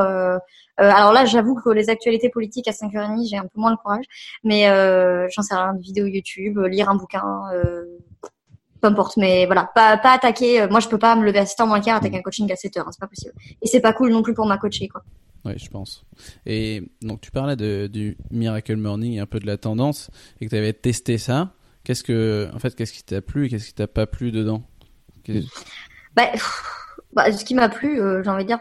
[0.78, 4.06] alors là, j'avoue que les actualités politiques à 5h30, j'ai un peu moins le courage,
[4.44, 4.66] mais
[5.32, 7.26] j'en sais rien, de vidéos YouTube, lire un bouquin,
[8.82, 10.62] peu importe, mais voilà, pas, pas attaquer.
[10.62, 12.56] Euh, moi, je peux pas me lever à 7h moins quart, attaquer un coaching à
[12.56, 13.34] 7h, hein, c'est pas possible.
[13.62, 15.04] Et c'est pas cool non plus pour ma coacher, quoi.
[15.46, 16.06] Oui, je pense.
[16.46, 20.10] Et donc, tu parlais de, du Miracle Morning et un peu de la tendance,
[20.40, 21.54] et que tu avais testé ça.
[21.84, 24.64] Qu'est-ce que, en fait, qu'est-ce qui t'a plu et qu'est-ce qui t'a pas plu dedans?
[26.16, 26.28] Bah,
[27.14, 28.60] bah, ce qui m'a plu, euh, j'ai envie de dire,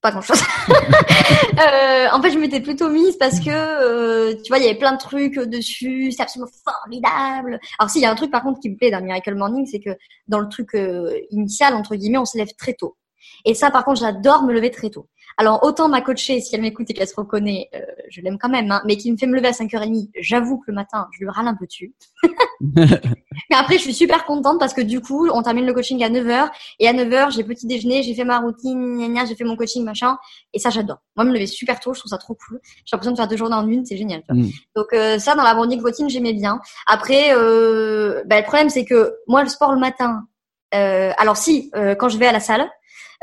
[0.00, 0.40] pas grand chose.
[0.68, 4.78] euh, en fait, je m'étais plutôt mise parce que, euh, tu vois, il y avait
[4.78, 7.58] plein de trucs dessus, c'est absolument formidable.
[7.78, 9.80] Alors, s'il y a un truc par contre qui me plaît dans Miracle Morning, c'est
[9.80, 9.90] que
[10.28, 12.96] dans le truc euh, initial, entre guillemets, on se lève très tôt.
[13.44, 15.08] Et ça, par contre, j'adore me lever très tôt.
[15.38, 18.48] Alors, autant ma coachée, si elle m'écoute et qu'elle se reconnaît, euh, je l'aime quand
[18.48, 21.24] même, hein, mais qui me fait me lever à 5h30, j'avoue que le matin, je
[21.24, 21.94] lui râle un peu dessus.
[22.62, 26.08] mais après, je suis super contente parce que du coup, on termine le coaching à
[26.08, 26.48] 9h
[26.78, 30.16] et à 9h, j'ai petit déjeuner, j'ai fait ma routine, j'ai fait mon coaching, machin.
[30.54, 30.98] Et ça, j'adore.
[31.16, 32.60] Moi, me lever super tôt, je trouve ça trop cool.
[32.86, 34.22] J'ai l'impression de faire deux journées en une, c'est génial.
[34.30, 34.48] Mm.
[34.74, 36.60] Donc, euh, ça, dans la morning routine, j'aimais bien.
[36.86, 40.22] Après, euh, bah, le problème, c'est que moi, le sport le matin,
[40.72, 42.68] alors si, euh, quand je vais à la salle,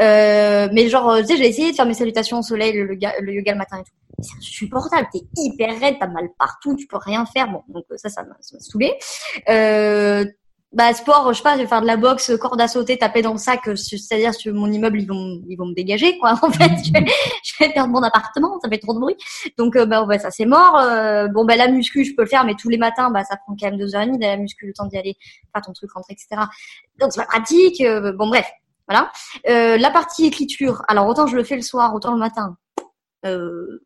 [0.02, 2.94] euh, mais genre, euh, tu sais, j'ai essayé de faire mes salutations au soleil, le,
[2.94, 3.92] yoga, le yoga le matin et tout.
[4.22, 7.52] C'est insupportable, t'es hyper raide, t'as mal partout, tu peux rien faire.
[7.52, 8.94] Bon, donc ça, ça m'a saoulé.
[9.50, 10.26] Euh,
[10.74, 13.22] bah sport, je sais pas, je vais faire de la boxe, corde à sauter, taper
[13.22, 16.34] dans le sac, c'est-à-dire que mon immeuble ils vont ils vont me dégager quoi.
[16.42, 17.06] En fait, je vais,
[17.44, 19.16] je vais perdre mon appartement, ça fait trop de bruit.
[19.58, 20.78] Donc bah, bah ça c'est mort.
[20.78, 23.38] Euh, bon bah la muscu je peux le faire, mais tous les matins bah ça
[23.38, 25.16] prend quand même deux heures et demie de la muscu, le temps d'y aller,
[25.54, 26.42] faire ton truc rentrer etc.
[27.00, 27.82] Donc c'est pas pratique.
[27.82, 28.50] Euh, bon bref,
[28.88, 29.12] voilà.
[29.50, 32.58] Euh, la partie écriture, alors autant je le fais le soir, autant le matin.
[33.26, 33.82] Euh,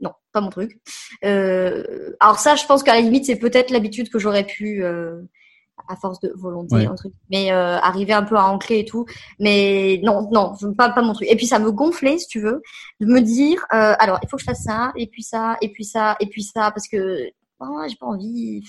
[0.00, 0.78] non, pas mon truc.
[1.24, 5.22] Euh, alors ça, je pense qu'à la limite, c'est peut-être l'habitude que j'aurais pu, euh,
[5.88, 9.06] à force de volonté, un truc, mais euh, arriver un peu à ancrer et tout.
[9.38, 11.28] Mais non, non, pas, pas mon truc.
[11.30, 12.62] Et puis ça me gonflait, si tu veux,
[13.00, 15.84] de me dire, alors il faut que je fasse ça, et puis ça, et puis
[15.84, 17.30] ça, et puis ça, parce que
[17.60, 18.62] oh, j'ai pas envie.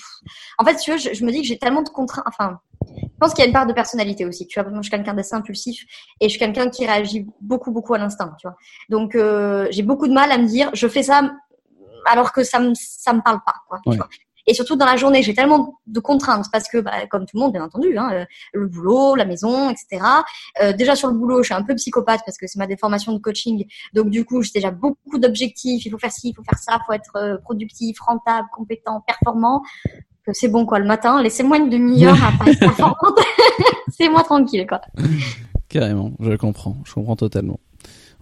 [0.57, 2.25] En fait, tu vois, je, je me dis que j'ai tellement de contraintes.
[2.27, 2.59] Enfin,
[2.95, 4.47] je pense qu'il y a une part de personnalité aussi.
[4.47, 5.83] Tu vois, moi, je suis quelqu'un d'assez impulsif
[6.19, 8.35] et je suis quelqu'un qui réagit beaucoup, beaucoup à l'instinct.
[8.39, 8.57] Tu vois,
[8.89, 11.31] donc euh, j'ai beaucoup de mal à me dire, je fais ça
[12.05, 13.55] alors que ça me ça me parle pas.
[13.67, 14.07] Quoi, tu vois
[14.49, 17.41] et surtout dans la journée, j'ai tellement de contraintes parce que, bah, comme tout le
[17.41, 20.03] monde, bien entendu, hein, euh, le boulot, la maison, etc.
[20.59, 23.13] Euh, déjà sur le boulot, je suis un peu psychopathe parce que c'est ma déformation
[23.13, 23.65] de coaching.
[23.93, 25.85] Donc du coup, j'ai déjà beaucoup d'objectifs.
[25.85, 29.03] Il faut faire ci, il faut faire ça, il faut être euh, productif, rentable, compétent,
[29.05, 29.61] performant.
[30.33, 30.79] C'est bon quoi.
[30.79, 32.59] Le matin, laissez-moi une demi-heure à pas être
[33.95, 34.81] c'est moi tranquille quoi.
[35.69, 37.59] Carrément, je comprends, je comprends totalement.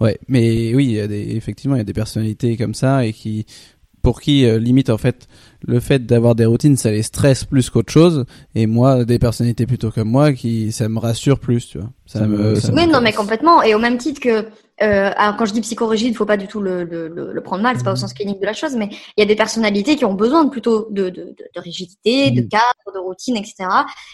[0.01, 3.13] Ouais, mais oui, il y a effectivement, il y a des personnalités comme ça et
[3.13, 3.45] qui
[4.07, 5.27] pour qui euh, limite en fait
[5.67, 8.23] le fait d'avoir des routines ça les stresse plus qu'autre chose
[8.55, 12.25] et moi des personnalités plutôt comme moi qui ça me rassure plus tu vois ça,
[12.25, 14.45] me, oui non mais complètement et au même titre que
[14.81, 17.63] euh, alors quand je dis psychorigide, il faut pas du tout le, le, le prendre
[17.63, 18.01] mal, c'est pas au mhm.
[18.01, 20.49] sens clinique de la chose, mais il y a des personnalités qui ont besoin de
[20.51, 22.49] plutôt de, de, de, rigidité, de mhm.
[22.49, 23.65] cadre, de routine, etc.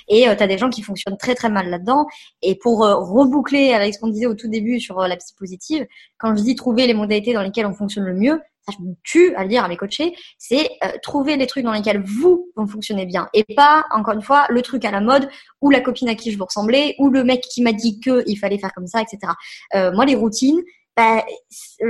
[0.07, 2.05] Et euh, tu as des gens qui fonctionnent très très mal là-dedans.
[2.41, 5.33] Et pour euh, reboucler avec ce qu'on disait au tout début sur euh, la psy
[5.37, 5.85] positive,
[6.17, 8.93] quand je dis trouver les modalités dans lesquelles on fonctionne le mieux, ça je me
[9.03, 12.49] tue à le dire à mes coachés, c'est euh, trouver les trucs dans lesquels vous,
[12.55, 13.27] vous fonctionnez bien.
[13.33, 15.29] Et pas, encore une fois, le truc à la mode,
[15.61, 18.37] ou la copine à qui je vous ressemblais, ou le mec qui m'a dit qu'il
[18.39, 19.33] fallait faire comme ça, etc.
[19.75, 20.61] Euh, moi, les routines,
[20.95, 21.25] bah,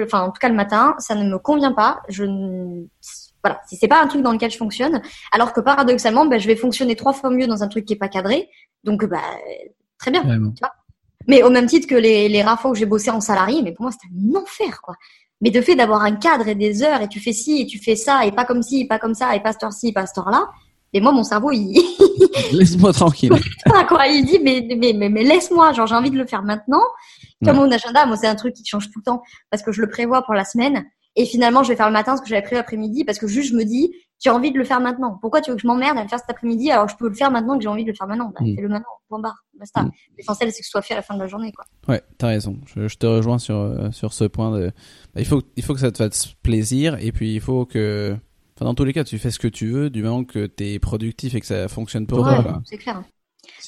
[0.04, 2.02] enfin, en tout cas le matin, ça ne me convient pas.
[2.10, 2.26] Je
[3.44, 5.02] voilà, c'est pas un truc dans lequel je fonctionne,
[5.34, 7.98] alors que paradoxalement, bah, je vais fonctionner trois fois mieux dans un truc qui est
[7.98, 8.50] pas cadré.
[8.86, 9.20] Donc, bah,
[10.00, 10.24] très bien.
[10.24, 10.72] Tu vois
[11.28, 13.72] mais au même titre que les, les rares fois où j'ai bossé en salarié, mais
[13.72, 14.96] pour moi, c'était un enfer, quoi.
[15.44, 17.78] Mais de fait d'avoir un cadre et des heures et tu fais ci et tu
[17.78, 20.20] fais ça et pas comme ci, pas comme ça et pas ce ci, pas ce
[20.32, 20.50] là.
[20.94, 21.74] Et moi, mon cerveau, il.
[22.52, 23.34] Laisse-moi tranquille.
[23.88, 24.08] quoi.
[24.08, 26.82] Il dit, mais, mais, mais, mais laisse-moi, genre, j'ai envie de le faire maintenant.
[27.44, 29.22] Comme mon agenda, moi, c'est un truc qui change tout le temps
[29.52, 30.86] parce que je le prévois pour la semaine.
[31.18, 33.52] Et finalement, je vais faire le matin ce que j'avais prévu l'après-midi parce que juste,
[33.52, 33.92] je me dis,
[34.24, 35.18] j'ai envie de le faire maintenant.
[35.20, 37.14] Pourquoi tu veux que je m'emmerde à le faire cet après-midi alors je peux le
[37.14, 38.32] faire maintenant que j'ai envie de le faire maintenant?
[38.34, 38.56] Bah, mm.
[38.56, 39.84] Fais-le maintenant, point barre, basta.
[39.84, 39.92] Mm.
[40.18, 41.66] L'essentiel, c'est que ce soit fait à la fin de la journée, quoi.
[41.90, 42.58] Ouais, t'as raison.
[42.66, 44.72] Je, je, te rejoins sur, euh, sur ce point de.
[45.14, 48.16] Bah, il, faut, il faut que ça te fasse plaisir et puis il faut que.
[48.56, 50.80] Enfin, dans tous les cas, tu fais ce que tu veux du moment que t'es
[50.80, 52.62] productif et que ça fonctionne pour toi.
[52.66, 53.04] C'est clair.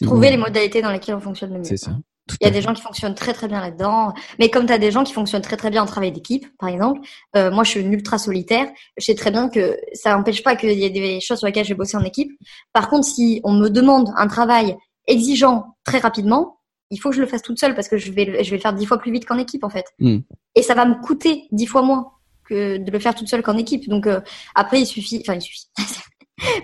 [0.02, 1.64] Trouver les modalités dans lesquelles on fonctionne le mieux.
[1.64, 1.98] C'est ça.
[2.42, 4.80] Il y a des gens qui fonctionnent très très bien là-dedans, mais comme tu as
[4.80, 7.02] des gens qui fonctionnent très très bien en travail d'équipe, par exemple,
[7.36, 8.68] euh, moi je suis une ultra solitaire,
[8.98, 11.66] je sais très bien que ça n'empêche pas qu'il y ait des choses sur lesquelles
[11.66, 12.32] je vais bosser en équipe.
[12.74, 14.76] Par contre, si on me demande un travail
[15.08, 16.60] exigeant très rapidement,
[16.90, 18.62] il faut que je le fasse toute seule parce que je vais, je vais le
[18.62, 19.86] faire dix fois plus vite qu'en équipe en fait.
[20.00, 20.20] Hmm.
[20.56, 22.12] Et ça va me coûter dix fois moins
[22.48, 23.88] que de le faire toute seule qu'en équipe.
[23.88, 24.22] Donc euh,
[24.56, 25.68] après, il suffit, enfin il suffit.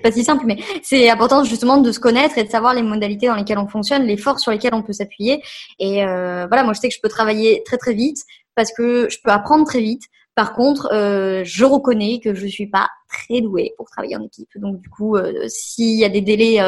[0.04, 3.28] pas si simple, mais c'est important justement de se connaître et de savoir les modalités
[3.28, 5.42] dans lesquelles on fonctionne, les forces sur lesquelles on peut s'appuyer.
[5.80, 8.24] Et euh, voilà, moi je sais que je peux travailler très très vite
[8.56, 10.04] parce que je peux apprendre très vite.
[10.36, 14.50] Par contre, euh, je reconnais que je suis pas très douée pour travailler en équipe.
[14.56, 16.60] Donc du coup, euh, s'il y a des délais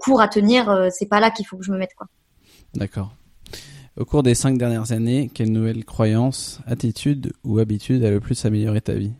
[0.00, 2.06] courts à tenir, c'est pas là qu'il faut que je me mette quoi.
[2.74, 3.12] D'accord.
[3.96, 8.44] Au cours des cinq dernières années, quelle nouvelle croyance, attitude ou habitude a le plus
[8.44, 9.12] amélioré ta vie?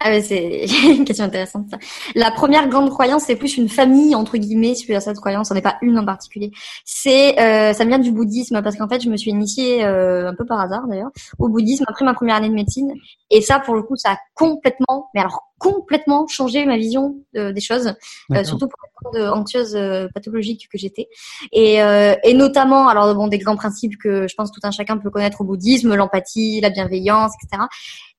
[0.00, 1.66] Ah c'est une question intéressante.
[1.70, 1.78] Ça.
[2.14, 5.50] La première grande croyance, c'est plus une famille entre guillemets suite à cette croyance.
[5.50, 6.50] On n'est pas une en particulier.
[6.84, 10.34] C'est euh, ça vient du bouddhisme parce qu'en fait, je me suis initiée euh, un
[10.34, 12.94] peu par hasard d'ailleurs au bouddhisme après ma première année de médecine.
[13.30, 17.60] Et ça, pour le coup, ça a complètement, mais alors complètement changé ma vision des
[17.60, 17.94] choses,
[18.32, 18.78] euh, surtout pour
[19.12, 21.08] la anxieuse euh, pathologique que j'étais.
[21.52, 24.96] Et, euh, et notamment, alors bon, des grands principes que je pense tout un chacun
[24.96, 27.64] peut connaître au bouddhisme, l'empathie, la bienveillance, etc.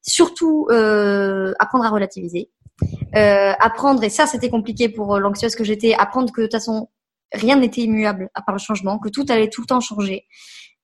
[0.01, 0.67] Surtout
[1.59, 2.49] apprendre à relativiser,
[3.13, 6.89] apprendre, et ça c'était compliqué pour l'anxieuse que j'étais, apprendre que de toute façon
[7.33, 10.25] rien n'était immuable à part le changement, que tout allait tout le temps changer.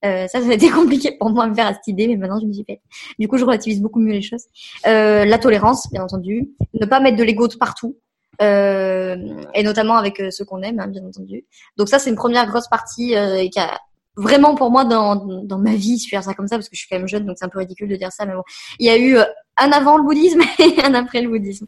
[0.06, 2.18] Euh, ça, ça a été compliqué pour moi de me faire à cette idée, mais
[2.18, 2.82] maintenant je me suis faite.
[3.20, 4.46] Du coup, je relativise beaucoup mieux les choses.
[4.86, 6.50] Euh, la tolérance, bien entendu.
[6.80, 7.98] Ne pas mettre de l'ego de partout.
[8.40, 9.16] Euh,
[9.56, 11.46] et notamment avec euh, ceux qu'on aime, hein, bien entendu.
[11.76, 13.80] Donc ça, c'est une première grosse partie euh, qui a
[14.18, 16.82] vraiment pour moi dans, dans ma vie, je faire ça comme ça parce que je
[16.82, 18.44] suis quand même jeune, donc c'est un peu ridicule de dire ça, mais bon,
[18.80, 19.18] il y a eu
[19.58, 21.66] un avant le bouddhisme et un après le bouddhisme.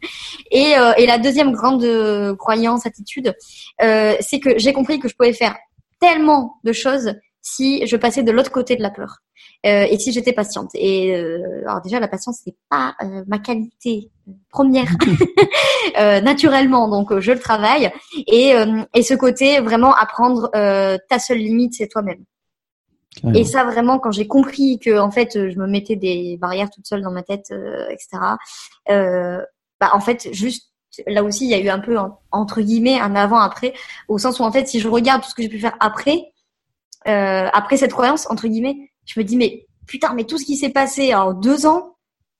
[0.50, 1.84] Et, et la deuxième grande
[2.36, 3.34] croyance, attitude,
[3.78, 5.56] c'est que j'ai compris que je pouvais faire
[6.00, 9.18] tellement de choses si je passais de l'autre côté de la peur
[9.66, 10.70] euh, et si j'étais patiente.
[10.74, 14.10] Et euh, alors déjà la patience c'est pas euh, ma qualité
[14.50, 14.88] première
[15.98, 17.90] euh, naturellement, donc je le travaille
[18.26, 18.52] et
[18.94, 22.24] et ce côté vraiment apprendre ta seule limite c'est toi-même.
[23.34, 26.86] Et ça vraiment quand j'ai compris que en fait je me mettais des barrières toute
[26.86, 27.52] seule dans ma tête,
[27.90, 28.08] etc.
[28.86, 30.70] bah en fait juste
[31.06, 31.96] là aussi il y a eu un peu
[32.30, 33.74] entre guillemets un avant après
[34.08, 36.30] au sens où en fait si je regarde tout ce que j'ai pu faire après
[37.08, 40.56] euh, après cette croyance, entre guillemets, je me dis, mais putain, mais tout ce qui
[40.56, 41.96] s'est passé en deux ans,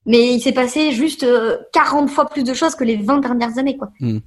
[0.06, 1.26] mais il s'est passé juste
[1.72, 3.90] 40 euh, fois plus de choses que les 20 dernières années, quoi.
[4.00, 4.18] Hmm.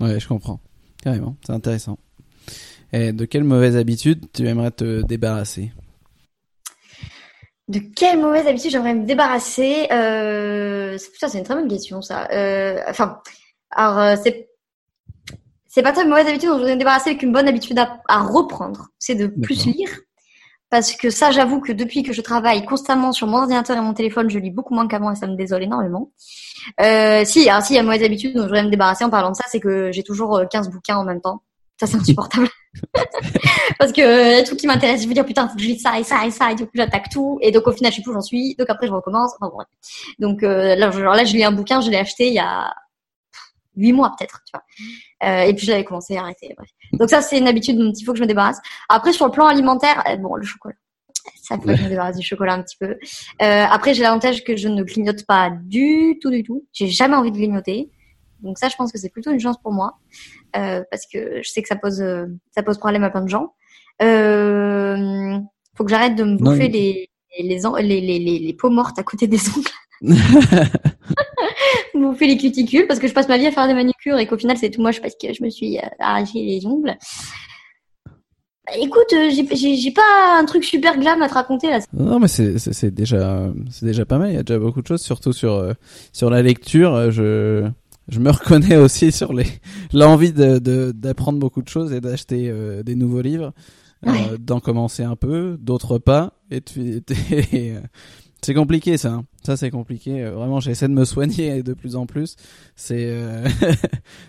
[0.00, 0.60] Ouais, je comprends.
[1.02, 1.98] Carrément, c'est intéressant.
[2.92, 5.72] Et de quelle mauvaise habitude tu aimerais te débarrasser?
[7.70, 10.98] De quelle mauvaise habitude j'aimerais me débarrasser euh...
[11.12, 12.28] Putain, c'est une très bonne question, ça.
[12.32, 12.80] Euh...
[12.88, 13.20] Enfin,
[13.70, 14.48] alors, euh, c'est
[15.68, 17.78] c'est pas tant une mauvaise habitude dont je voudrais me débarrasser avec une bonne habitude
[17.78, 18.88] à, reprendre.
[18.98, 19.88] C'est de plus lire.
[20.68, 23.94] Parce que ça, j'avoue que depuis que je travaille constamment sur mon ordinateur et mon
[23.94, 26.10] téléphone, je lis beaucoup moins qu'avant et ça me désole énormément.
[26.80, 29.04] Euh, si, alors si, il y a une mauvaise habitude dont je voudrais me débarrasser
[29.04, 31.44] en parlant de ça, c'est que j'ai toujours 15 euh, bouquins en même temps.
[31.78, 32.48] Ça, c'est insupportable.
[33.78, 35.78] Parce que euh, les trucs qui m'intéressent, je me dire, putain, faut que je lis
[35.78, 37.38] ça et ça et ça, et du coup, j'attaque tout.
[37.42, 38.54] Et donc, au final, je sais plus où j'en suis.
[38.56, 39.32] Donc, après, je recommence.
[39.38, 39.64] Enfin, bon,
[40.18, 42.72] Donc, euh, là, je lis un bouquin, je l'ai acheté il y a
[43.76, 44.42] huit mois peut-être.
[45.22, 46.52] Euh, et puis j'avais commencé à arrêter.
[46.56, 46.68] Bref.
[46.92, 48.58] Donc ça, c'est une habitude dont il faut que je me débarrasse.
[48.88, 50.74] Après, sur le plan alimentaire, bon, le chocolat.
[51.42, 52.96] Ça faut que je me débarrasse du chocolat un petit peu.
[53.38, 56.66] Après, j'ai l'avantage que je ne clignote pas du tout, du tout.
[56.72, 57.90] J'ai jamais envie de clignoter.
[58.42, 59.98] Donc ça, je pense que c'est plutôt une chance pour moi
[60.52, 63.54] parce que je sais que ça pose euh, ça pose problème à plein de gens.
[64.02, 65.38] Euh,
[65.76, 69.02] faut que j'arrête de me bouffer les les, les, les, les, les peaux mortes à
[69.02, 69.68] côté des ongles.
[71.94, 74.38] bouffer les cuticules parce que je passe ma vie à faire des manucures et qu'au
[74.38, 76.96] final c'est tout moche parce que je me suis euh, arraché les ongles.
[78.66, 81.80] Bah, écoute, euh, j'ai pas un truc super glam à te raconter là.
[81.92, 84.30] Non, mais c'est déjà c'est déjà pas mal.
[84.30, 85.72] Il y a déjà beaucoup de choses, surtout sur euh,
[86.12, 87.10] sur la lecture.
[87.10, 87.68] Je
[88.10, 89.46] je me reconnais aussi sur les
[89.92, 90.58] l'envie de
[90.92, 92.52] d'apprendre beaucoup de choses et d'acheter
[92.84, 93.52] des nouveaux livres,
[94.38, 96.34] d'en commencer un peu, d'autres pas.
[96.50, 96.62] Et,
[97.52, 97.74] et,
[98.42, 99.12] c'est compliqué ça.
[99.12, 99.24] Hein.
[99.44, 100.22] Ça c'est compliqué.
[100.22, 102.36] Euh, vraiment, j'essaie de me soigner de plus en plus.
[102.74, 103.46] C'est euh...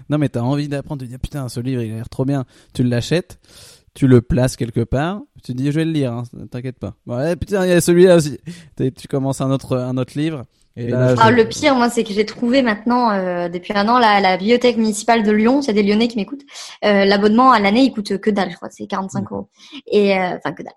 [0.10, 1.02] non mais t'as envie d'apprendre.
[1.02, 2.46] Tu dis ah, putain, ce livre il a l'air trop bien.
[2.74, 3.40] Tu l'achètes,
[3.94, 5.22] tu le places quelque part.
[5.44, 6.14] Tu te dis je vais le lire.
[6.14, 6.24] Hein.
[6.50, 6.96] T'inquiète pas.
[7.08, 8.38] Ouais, putain, il y a celui-là aussi.
[8.78, 10.44] Tu commences un autre un autre livre.
[10.78, 14.00] Et là, ah, Le pire, moi, c'est que j'ai trouvé maintenant, euh, depuis un an,
[14.00, 16.46] la, la, bibliothèque municipale de Lyon, c'est des Lyonnais qui m'écoutent,
[16.86, 19.50] euh, l'abonnement à l'année, il coûte que dalle, je crois, c'est 45 euros.
[19.88, 20.74] Et, euh, enfin, que dalle,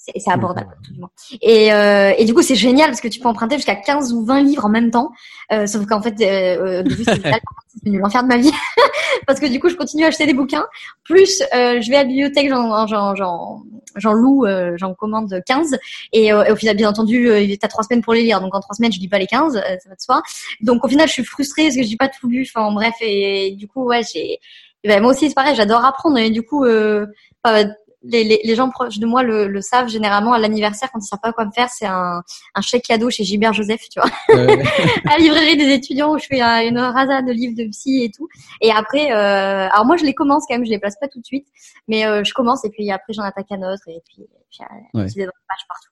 [0.00, 0.94] c'est abordable tout.
[1.42, 4.24] Et, euh, et du coup, c'est génial parce que tu peux emprunter jusqu'à 15 ou
[4.24, 5.12] 20 livres en même temps.
[5.52, 8.52] Euh, sauf qu'en fait, euh, euh c'est devenu l'enfer de ma vie
[9.26, 10.66] parce que du coup, je continue à acheter des bouquins.
[11.04, 13.14] Plus, euh, je vais à la bibliothèque, j'en j'en
[13.96, 15.78] j'en loue, euh, j'en commande 15.
[16.12, 17.28] Et, au final, bien entendu,
[17.60, 18.40] t'as trois semaines pour les lire.
[18.40, 20.22] Donc en trois semaines, je lis pas les 15, ça va de soi.
[20.62, 22.48] Donc au final, je suis frustrée parce que j'ai pas tout lu.
[22.48, 24.38] Enfin bref, et, du coup, ouais, j'ai
[24.82, 27.06] ben, moi aussi c'est pareil, j'adore apprendre et du coup euh,
[28.02, 31.06] les, les, les, gens proches de moi le, le savent généralement à l'anniversaire quand ils
[31.06, 32.22] savent pas quoi me faire c'est un,
[32.54, 34.10] un chèque cadeau chez Gilbert Joseph tu vois.
[35.06, 38.10] À la librairie des étudiants où je fais une rasade de livres de psy et
[38.10, 38.28] tout.
[38.60, 41.20] Et après euh, alors moi je les commence quand même je les place pas tout
[41.20, 41.46] de suite
[41.88, 44.64] mais euh, je commence et puis après j'en attaque un autre et puis, et puis
[44.96, 45.90] euh, des pages partout.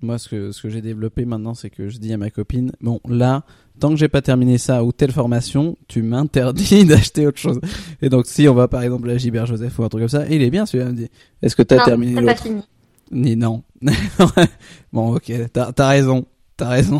[0.00, 2.72] Moi, ce que, ce que j'ai développé maintenant, c'est que je dis à ma copine,
[2.82, 3.44] bon, là,
[3.80, 7.60] tant que j'ai pas terminé ça ou telle formation, tu m'interdis d'acheter autre chose.
[8.02, 10.26] Et donc, si on va par exemple à Gilbert Joseph ou un truc comme ça,
[10.28, 11.10] il est bien celui-là, me dit,
[11.42, 12.62] est-ce que t'as terminé l'autre pas fini.
[13.10, 13.62] Ni non.
[14.92, 16.24] bon, ok, t'as as raison.
[16.56, 16.98] T'as raison.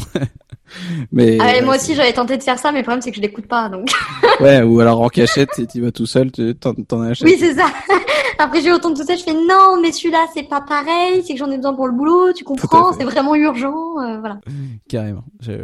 [1.12, 3.22] mais ah, moi aussi j'avais tenté de faire ça, mais le problème c'est que je
[3.22, 3.88] l'écoute pas, donc.
[4.40, 7.26] ouais, ou alors en cachette, tu vas tout seul, tu t'en, achètes.
[7.26, 7.66] Oui, c'est ça.
[8.38, 11.38] Après je retourne tout seul, je fais non, mais celui-là c'est pas pareil, c'est que
[11.38, 14.40] j'en ai besoin pour le boulot, tu comprends, c'est vraiment urgent, euh, voilà.
[14.88, 15.60] Carrément, j'ai,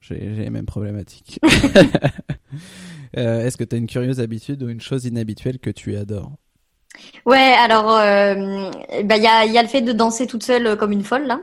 [0.00, 1.40] j'ai les mêmes problématiques.
[3.16, 6.36] euh, est-ce que tu as une curieuse habitude ou une chose inhabituelle que tu adores?
[7.24, 8.70] Ouais, alors euh,
[9.04, 11.04] bah il y a, y a le fait de danser toute seule euh, comme une
[11.04, 11.40] folle là,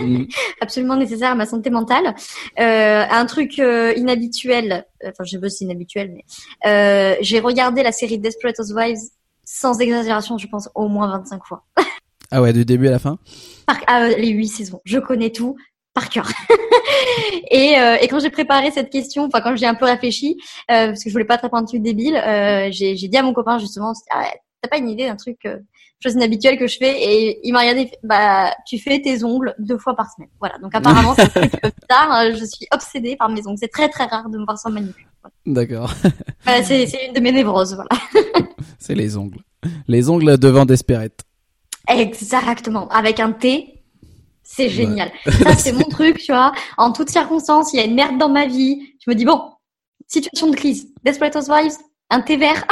[0.00, 0.24] mm.
[0.60, 2.14] absolument nécessaire à ma santé mentale.
[2.60, 6.24] Euh, un truc euh, inhabituel, enfin je sais pas si c'est inhabituel, mais
[6.66, 8.98] euh, j'ai regardé la série Desperate Housewives
[9.44, 11.64] sans exagération, je pense au moins 25 fois.
[12.30, 13.18] ah ouais, du début à la fin?
[13.66, 15.56] Par, ah, les huit saisons, je connais tout
[15.92, 16.28] par cœur.
[17.50, 20.36] et, et, quand j'ai préparé cette question, enfin quand j'ai un peu réfléchi,
[20.68, 22.20] parce que je voulais pas être un truc débile,
[22.70, 24.26] j'ai dit à mon copain justement, ah,
[24.66, 25.58] t'as pas une idée d'un truc, euh,
[26.02, 29.78] chose inhabituelle que je fais Et il m'a regardé, bah, tu fais tes ongles deux
[29.78, 30.28] fois par semaine.
[30.40, 30.58] Voilà.
[30.58, 32.08] Donc apparemment, c'est un truc tard.
[32.10, 33.58] Hein, je suis obsédée par mes ongles.
[33.58, 35.06] C'est très très rare de me voir sans manucure.
[35.44, 35.92] D'accord.
[36.64, 38.46] c'est une de mes névroses, voilà.
[38.78, 39.40] c'est les ongles.
[39.88, 41.24] Les ongles devant Desperate.
[41.88, 42.88] Exactement.
[42.88, 43.82] Avec un T,
[44.42, 45.10] c'est génial.
[45.42, 46.52] Ça, c'est mon truc, tu vois.
[46.76, 48.80] En toutes circonstances, il y a une merde dans ma vie.
[49.04, 49.40] Je me dis, bon,
[50.06, 50.88] situation de crise.
[51.04, 51.76] Desperate Housewives,
[52.10, 52.64] un thé vert.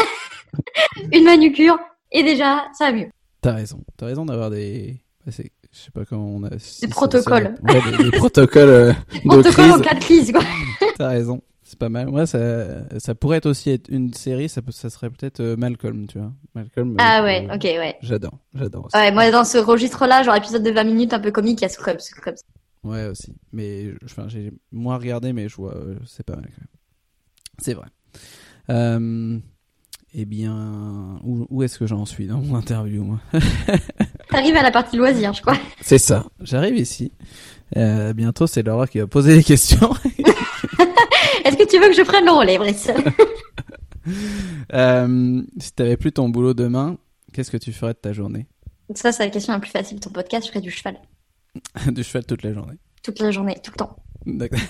[1.12, 1.78] Une manucure,
[2.12, 3.08] et déjà, ça va mieux.
[3.40, 3.84] T'as raison.
[3.96, 5.00] T'as raison d'avoir des.
[5.26, 6.50] Bah, je sais pas comment on a.
[6.50, 7.56] des protocoles.
[7.98, 8.92] des, protocoles euh,
[9.42, 9.72] crise.
[9.72, 10.42] en cas de crise, quoi.
[10.96, 11.42] T'as raison.
[11.62, 12.08] C'est pas mal.
[12.08, 14.48] Moi, ça, ça pourrait être aussi être une série.
[14.48, 16.32] Ça, ça serait peut-être euh, Malcolm, tu vois.
[16.54, 16.94] Malcolm.
[16.98, 17.96] Ah euh, ouais, ok, ouais.
[18.02, 18.88] J'adore, j'adore.
[18.94, 21.66] Ouais, moi dans ce registre-là, genre épisode de 20 minutes un peu comique, il y
[21.66, 22.36] a Scrubs, Scrubs.
[22.84, 23.34] Ouais aussi.
[23.52, 25.74] Mais enfin, j'ai moins regardé, mais je vois,
[26.06, 26.50] c'est pas mal.
[27.58, 27.86] C'est vrai.
[28.70, 29.38] Euh,
[30.16, 33.20] eh bien, où, est-ce que j'en suis dans mon interview moi?
[34.30, 35.58] T'arrives à la partie loisir, je crois.
[35.80, 36.26] C'est ça.
[36.40, 37.12] J'arrive ici.
[37.76, 39.92] Euh, bientôt, c'est Laura qui va poser les questions.
[41.44, 42.90] est-ce que tu veux que je prenne le relais, Brice?
[44.74, 46.98] Euh, Si t'avais plus ton boulot demain,
[47.32, 48.46] qu'est-ce que tu ferais de ta journée?
[48.94, 49.98] Ça, c'est la question la plus facile.
[49.98, 50.98] Ton podcast, je ferais du cheval.
[51.90, 53.96] du cheval toute la journée Toute la journée, tout le temps.
[54.26, 54.60] D'accord.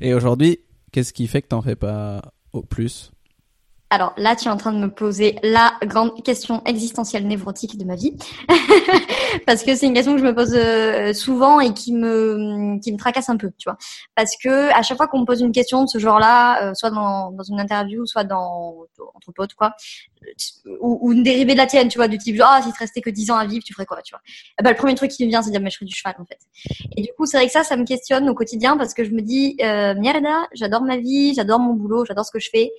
[0.00, 0.58] Et aujourd'hui,
[0.90, 3.12] qu'est-ce qui fait que t'en fais pas au plus?
[3.92, 7.84] Alors là, tu es en train de me poser la grande question existentielle névrotique de
[7.84, 8.16] ma vie,
[9.46, 12.92] parce que c'est une question que je me pose euh, souvent et qui me qui
[12.92, 13.76] me tracasse un peu, tu vois.
[14.14, 16.90] Parce que à chaque fois qu'on me pose une question de ce genre-là, euh, soit
[16.90, 19.74] dans, dans une interview, soit dans entre potes, quoi,
[20.80, 23.10] ou, une dérivée de la tienne, tu vois, du type ah si te restait que
[23.10, 24.20] 10 ans à vivre, tu ferais quoi, tu vois.
[24.60, 25.94] Eh ben, le premier truc qui me vient, c'est de dire mais je ferais du
[25.96, 26.38] cheval en fait.
[26.96, 29.10] Et du coup, c'est vrai que ça, ça me questionne au quotidien parce que je
[29.10, 29.94] me dis euh,
[30.52, 32.70] j'adore ma vie, j'adore mon boulot, j'adore ce que je fais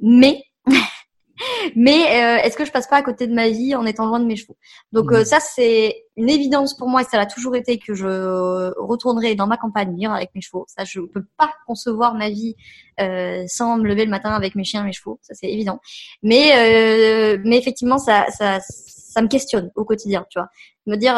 [0.00, 0.42] mais
[1.76, 4.20] mais euh, est-ce que je passe pas à côté de ma vie en étant loin
[4.20, 4.56] de mes chevaux?
[4.92, 8.72] Donc euh, ça c'est une évidence pour moi et ça l'a toujours été que je
[8.78, 10.64] retournerai dans ma campagne vivre avec mes chevaux.
[10.68, 12.54] Ça je peux pas concevoir ma vie
[13.00, 15.80] euh, sans me lever le matin avec mes chiens et mes chevaux, ça c'est évident.
[16.22, 20.48] Mais euh, mais effectivement ça ça ça me questionne au quotidien, tu vois.
[20.86, 21.14] Me dire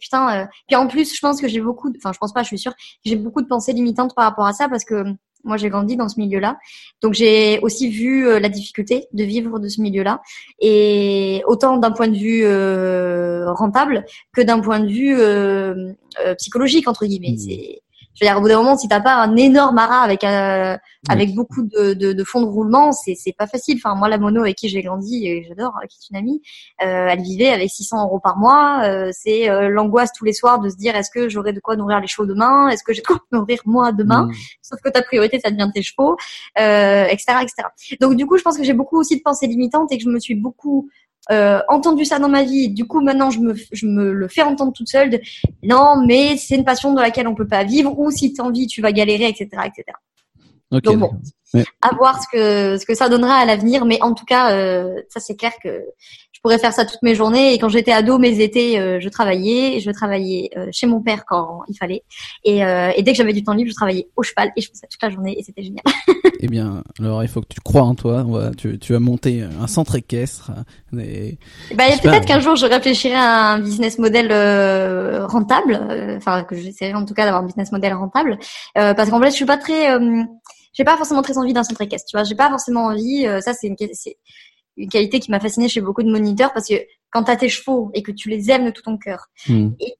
[0.00, 2.58] putain puis en plus je pense que j'ai beaucoup enfin je pense pas, je suis
[2.58, 2.74] sûre,
[3.04, 5.04] j'ai beaucoup de pensées limitantes par rapport à ça parce que
[5.44, 6.58] moi, j'ai grandi dans ce milieu-là.
[7.02, 10.22] Donc, j'ai aussi vu euh, la difficulté de vivre de ce milieu-là.
[10.60, 15.94] Et autant d'un point de vue euh, rentable que d'un point de vue euh,
[16.38, 17.36] psychologique, entre guillemets.
[17.36, 17.83] Mmh.
[18.14, 20.76] Je veux dire, au bout d'un moment, si t'as pas un énorme aras avec euh,
[21.08, 23.78] avec beaucoup de, de, de fonds de roulement, c'est c'est pas facile.
[23.84, 26.42] Enfin, moi, la mono avec qui j'ai grandi et j'adore, qui est une amie,
[26.82, 28.82] euh, elle vivait avec 600 euros par mois.
[28.84, 31.76] Euh, c'est euh, l'angoisse tous les soirs de se dire est-ce que j'aurai de quoi
[31.76, 32.68] nourrir les chevaux demain?
[32.68, 34.26] Est-ce que j'ai de quoi nourrir moi demain?
[34.26, 34.34] Mmh.
[34.62, 36.16] Sauf que ta priorité, ça devient tes chevaux,
[36.56, 37.68] etc., etc.
[38.00, 40.08] Donc, du coup, je pense que j'ai beaucoup aussi de pensées limitantes et que je
[40.08, 40.88] me suis beaucoup
[41.30, 42.68] euh, entendu ça dans ma vie.
[42.68, 45.10] Du coup, maintenant, je me, je me le fais entendre toute seule.
[45.10, 45.20] De,
[45.62, 47.98] non, mais c'est une passion dans laquelle on peut pas vivre.
[47.98, 49.84] Ou si tu as envie, tu vas galérer, etc., etc.
[50.70, 51.10] Donc bon,
[51.82, 53.84] à voir ce que ce que ça donnera à l'avenir.
[53.84, 55.84] Mais en tout cas, euh, ça c'est clair que
[56.44, 57.54] pourrais faire ça toutes mes journées.
[57.54, 59.80] Et quand j'étais ado, mes étés, euh, je travaillais.
[59.80, 62.04] Je travaillais euh, chez mon père quand il fallait.
[62.44, 64.68] Et, euh, et dès que j'avais du temps libre, je travaillais au cheval et je
[64.68, 65.82] faisais ça toute la journée et c'était génial.
[66.40, 68.26] eh bien, alors il faut que tu crois en toi.
[68.58, 70.50] tu, tu vas monter un centre équestre.
[70.98, 71.38] Et...
[71.74, 74.26] Bah, peut-être qu'un jour je réfléchirai à un business model
[75.24, 75.80] rentable.
[76.18, 78.38] Enfin, que j'essaierai en tout cas d'avoir un business model rentable.
[78.74, 79.98] parce qu'en fait, je suis pas très
[80.74, 82.24] j'ai pas forcément très envie d'un centre équestre, tu vois.
[82.24, 83.26] J'ai pas forcément envie.
[83.40, 83.76] ça, c'est une,
[84.76, 86.74] une qualité qui m'a fascinée chez beaucoup de moniteurs parce que
[87.10, 89.70] quand tu as tes chevaux et que tu les aimes de tout ton cœur, hmm.
[89.80, 89.96] et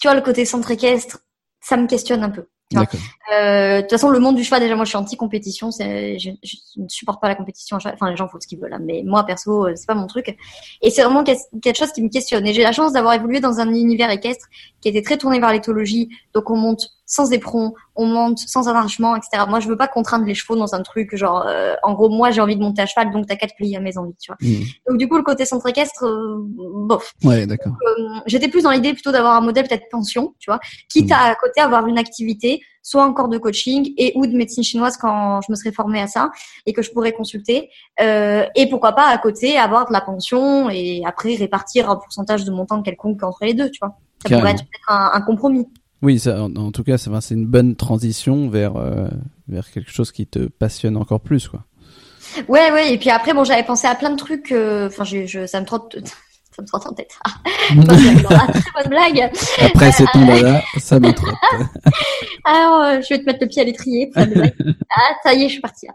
[0.00, 1.20] tu vois le côté centre équestre,
[1.60, 2.46] ça me questionne un peu.
[2.76, 5.70] Euh, de toute façon, le monde du cheval, déjà, moi, je suis anti-compétition.
[5.70, 7.76] Je, je, ne supporte pas la compétition.
[7.76, 10.06] Enfin, les gens font ce qu'ils veulent, hein, mais moi, perso, euh, c'est pas mon
[10.06, 10.36] truc.
[10.80, 12.46] Et c'est vraiment quelque chose qui me questionne.
[12.46, 14.46] Et j'ai la chance d'avoir évolué dans un univers équestre
[14.80, 16.10] qui était très tourné vers l'éthologie.
[16.32, 19.44] Donc, on monte sans éperon, on monte sans arrachement, etc.
[19.48, 22.30] Moi, je veux pas contraindre les chevaux dans un truc genre, euh, en gros, moi,
[22.30, 24.38] j'ai envie de monter à cheval, donc t'as quatre plier à mes envies, tu vois.
[24.40, 24.64] Mmh.
[24.88, 26.04] Donc, du coup, le côté centre équestre,
[26.46, 27.12] bof.
[27.24, 27.72] Ouais, d'accord.
[28.26, 31.14] J'étais plus dans l'idée plutôt d'avoir un modèle peut-être pension, tu vois, quitte mmh.
[31.14, 34.96] à à côté avoir une activité soit encore de coaching et ou de médecine chinoise
[34.96, 36.30] quand je me serais formée à ça
[36.66, 37.70] et que je pourrais consulter.
[38.00, 42.44] Euh, et pourquoi pas à côté avoir de la pension et après répartir un pourcentage
[42.44, 43.96] de montant quelconque entre les deux, tu vois.
[44.26, 45.66] Ça pourrait être un, un, compromis.
[46.02, 49.08] Oui, ça, en, tout cas, c'est une bonne transition vers euh,
[49.48, 51.64] vers quelque chose qui te passionne encore plus, quoi.
[52.48, 52.94] Ouais, ouais.
[52.94, 54.52] Et puis après, bon, j'avais pensé à plein de trucs.
[54.52, 55.96] Euh, enfin, je, ça me trotte
[56.56, 57.12] ça me trotte en tête.
[57.24, 57.30] Ah,
[58.48, 59.30] très bonne blague.
[59.60, 61.34] Après, c'est ton dada, ça me trotte.
[62.44, 64.10] Alors, euh, je vais te mettre le pied à l'étrier.
[64.16, 65.86] ah, ça y est, je suis partie.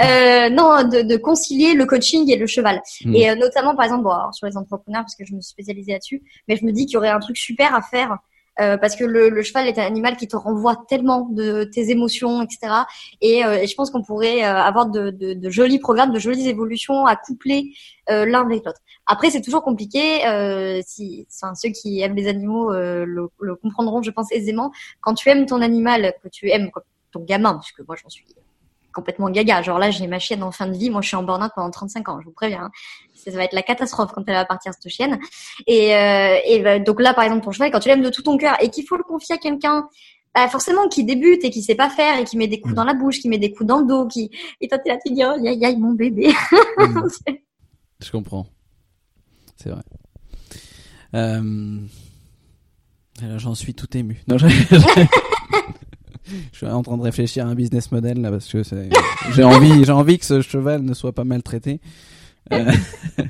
[0.00, 2.82] Euh, non, de, de, concilier le coaching et le cheval.
[3.04, 3.14] Hmm.
[3.14, 5.92] Et euh, notamment, par exemple, bon, sur les entrepreneurs, parce que je me suis spécialisée
[5.92, 8.18] là-dessus, mais je me dis qu'il y aurait un truc super à faire
[8.60, 11.90] euh, parce que le, le, cheval est un animal qui te renvoie tellement de tes
[11.90, 12.72] émotions, etc.
[13.22, 16.18] Et, euh, et je pense qu'on pourrait euh, avoir de, de, de, jolis programmes, de
[16.18, 17.72] jolies évolutions à coupler
[18.08, 18.80] l'un avec l'autre.
[19.06, 20.20] Après, c'est toujours compliqué.
[20.84, 24.72] si, enfin, ceux qui aiment les animaux le, le, comprendront, je pense aisément.
[25.00, 26.70] Quand tu aimes ton animal, que tu aimes
[27.12, 28.24] ton gamin, puisque moi j'en suis
[28.92, 29.62] complètement gaga.
[29.62, 30.90] Genre là, j'ai ma chienne en fin de vie.
[30.90, 32.64] Moi, je suis en burn-out pendant 35 ans, je vous préviens.
[32.64, 32.70] Hein.
[33.14, 35.18] Ça va être la catastrophe quand elle va partir, cette chienne.
[35.66, 38.22] Et, euh, et bah, donc là, par exemple, ton cheval, quand tu l'aimes de tout
[38.22, 39.88] ton cœur et qu'il faut le confier à quelqu'un,
[40.34, 42.76] bah, forcément, qui débute et qui sait pas faire et qui met des coups mm.
[42.76, 44.30] dans la bouche, qui met des coups dans le dos, qui...
[44.60, 46.32] Et toi, t'es là, tu dis, oh, aïe, aïe, mon bébé.
[46.78, 47.08] Mm.
[48.00, 48.46] je comprends.
[49.56, 49.82] C'est vrai.
[51.14, 51.78] Euh...
[53.36, 54.22] J'en suis tout ému.
[54.26, 54.46] Non, je
[56.52, 58.62] suis en train de réfléchir à un business model là parce que
[59.34, 61.80] j'ai envie, j'ai envie que ce cheval ne soit pas maltraité.
[62.52, 62.72] Euh.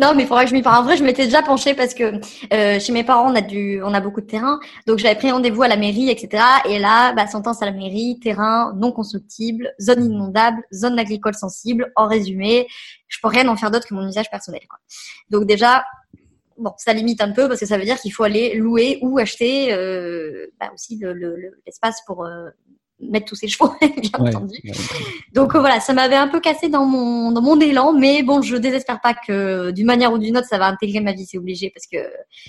[0.00, 0.82] non, mais il faudrait que je m'y parle.
[0.82, 2.20] En vrai, je m'étais déjà penchée parce que
[2.52, 5.30] euh, chez mes parents, on a du, on a beaucoup de terrain, donc j'avais pris
[5.30, 6.42] rendez-vous à la mairie, etc.
[6.68, 11.92] Et là, bah, sentence à la mairie, terrain non constructible, zone inondable, zone agricole sensible.
[11.96, 12.66] En résumé,
[13.08, 14.62] je peux rien en faire d'autre que mon usage personnel.
[14.68, 14.78] Quoi.
[15.30, 15.84] Donc déjà,
[16.58, 19.18] bon, ça limite un peu parce que ça veut dire qu'il faut aller louer ou
[19.18, 21.00] acheter euh, bah aussi
[21.66, 22.50] l'espace le, pour euh,
[23.00, 24.58] mettre tous ses chevaux, bien entendu.
[25.32, 28.42] Donc euh, voilà, ça m'avait un peu cassé dans mon dans mon élan, mais bon,
[28.42, 31.38] je désespère pas que d'une manière ou d'une autre, ça va intégrer ma vie, c'est
[31.38, 31.98] obligé, parce que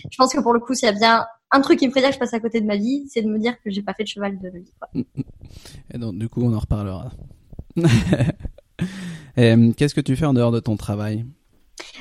[0.10, 2.02] je pense que pour le coup, s'il y a bien un truc qui me ferait
[2.02, 3.82] dire que je passe à côté de ma vie, c'est de me dire que j'ai
[3.82, 4.72] pas fait de cheval de vie.
[4.80, 4.90] Quoi.
[5.94, 7.12] Et donc du coup, on en reparlera.
[9.36, 11.26] Qu'est-ce que tu fais en dehors de ton travail?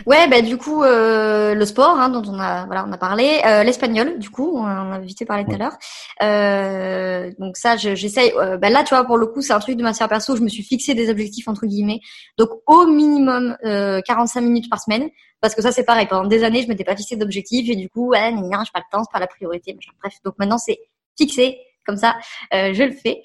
[0.07, 3.41] Ouais, bah du coup euh, le sport hein, dont on a voilà on a parlé,
[3.47, 5.77] euh, l'espagnol du coup on a vite parlé tout à l'heure.
[6.23, 8.33] Euh, donc ça j'essaye.
[8.37, 10.37] Euh, bah, là tu vois pour le coup c'est un truc de ma sphère perso.
[10.37, 12.01] Je me suis fixé des objectifs entre guillemets.
[12.39, 15.09] Donc au minimum 45 minutes par semaine
[15.41, 16.07] parce que ça c'est pareil.
[16.07, 18.91] Pendant des années je m'étais pas fixé d'objectifs et du coup ouais j'ai pas le
[18.91, 19.77] temps c'est pas la priorité.
[20.03, 20.79] Bref donc maintenant c'est
[21.17, 22.17] fixé comme ça
[22.53, 23.23] je le fais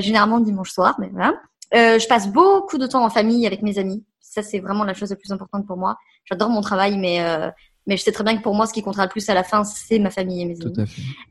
[0.00, 1.34] généralement dimanche soir mais voilà.
[1.72, 5.10] je passe beaucoup de temps en famille avec mes amis ça, c'est vraiment la chose
[5.10, 5.96] la plus importante pour moi.
[6.24, 7.50] J'adore mon travail, mais euh,
[7.86, 9.42] mais je sais très bien que pour moi, ce qui comptera le plus à la
[9.42, 10.74] fin, c'est ma famille et mes amis.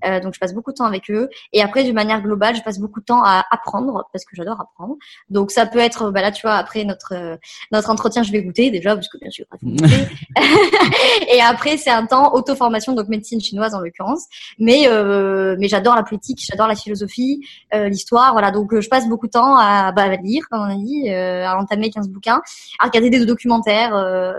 [0.05, 1.29] Euh, donc, je passe beaucoup de temps avec eux.
[1.53, 4.59] Et après, d'une manière globale, je passe beaucoup de temps à apprendre parce que j'adore
[4.59, 4.95] apprendre.
[5.29, 7.37] Donc, ça peut être, bah là, tu vois, après notre euh,
[7.71, 9.45] notre entretien, je vais goûter déjà parce que bien sûr.
[11.33, 14.25] et après, c'est un temps auto-formation, donc médecine chinoise en l'occurrence.
[14.59, 18.33] Mais euh, mais j'adore la politique, j'adore la philosophie, euh, l'histoire.
[18.33, 21.45] Voilà, donc je passe beaucoup de temps à, bah, lire, comme on a dit, euh,
[21.45, 22.41] à entamer 15 bouquins,
[22.79, 23.91] à regarder des documentaires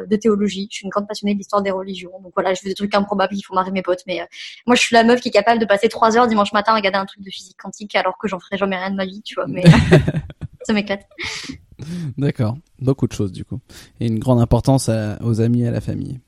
[0.09, 0.69] de théologie.
[0.71, 2.95] Je suis une grande passionnée de l'histoire des religions donc voilà, je fais des trucs
[2.95, 4.03] improbables, il faut marrer mes potes.
[4.07, 4.25] Mais euh,
[4.67, 6.77] moi, je suis la meuf qui est capable de passer trois heures dimanche matin à
[6.77, 9.23] regarder un truc de physique quantique alors que j'en ferai jamais rien de ma vie,
[9.23, 9.47] tu vois.
[9.47, 9.65] Mais
[10.63, 11.07] ça m'éclate.
[12.17, 13.61] D'accord, beaucoup de choses du coup.
[14.01, 16.21] Et une grande importance aux amis et à la famille.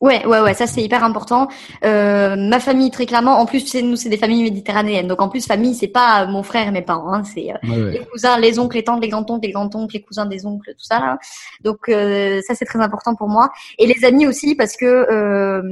[0.00, 1.48] Ouais, ouais, ouais, ça c'est hyper important.
[1.84, 3.40] Euh, ma famille très clairement.
[3.40, 6.68] En plus, nous c'est des familles méditerranéennes, donc en plus famille c'est pas mon frère
[6.68, 9.52] et mes parents, hein, c'est euh, les cousins, les oncles, les tantes, les grands-oncles, les
[9.52, 11.18] grands-oncles, les cousins des oncles, tout ça là.
[11.64, 13.50] Donc euh, ça c'est très important pour moi.
[13.78, 15.62] Et les amis aussi parce que euh,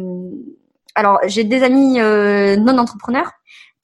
[0.96, 3.30] alors j'ai des amis non entrepreneurs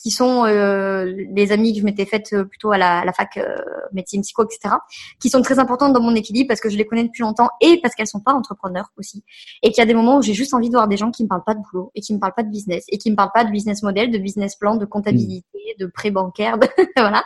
[0.03, 3.13] qui sont euh, les amis que je m'étais faites euh, plutôt à la, à la
[3.13, 3.57] fac euh,
[3.93, 4.75] médecine psycho etc
[5.21, 7.81] qui sont très importantes dans mon équilibre parce que je les connais depuis longtemps et
[7.81, 9.23] parce qu'elles sont pas entrepreneurs aussi.
[9.63, 11.23] Et qu'il y a des moments où j'ai juste envie de voir des gens qui
[11.23, 13.17] me parlent pas de boulot et qui me parlent pas de business et qui me
[13.17, 15.47] parlent pas de business model de business plan de comptabilité
[15.79, 16.59] de prêt bancaire
[16.97, 17.25] voilà.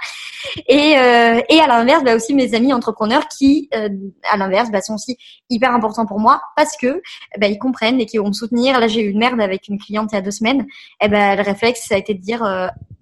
[0.69, 3.89] Et euh, et à l'inverse bah aussi mes amis entrepreneurs qui euh,
[4.31, 5.17] à l'inverse bah, sont aussi
[5.51, 7.03] hyper importants pour moi parce que
[7.39, 8.79] bah, ils comprennent et qui vont me soutenir.
[8.79, 10.67] Là j'ai eu une merde avec une cliente il y a deux semaines.
[11.01, 12.43] Et ben le réflexe ça a été de dire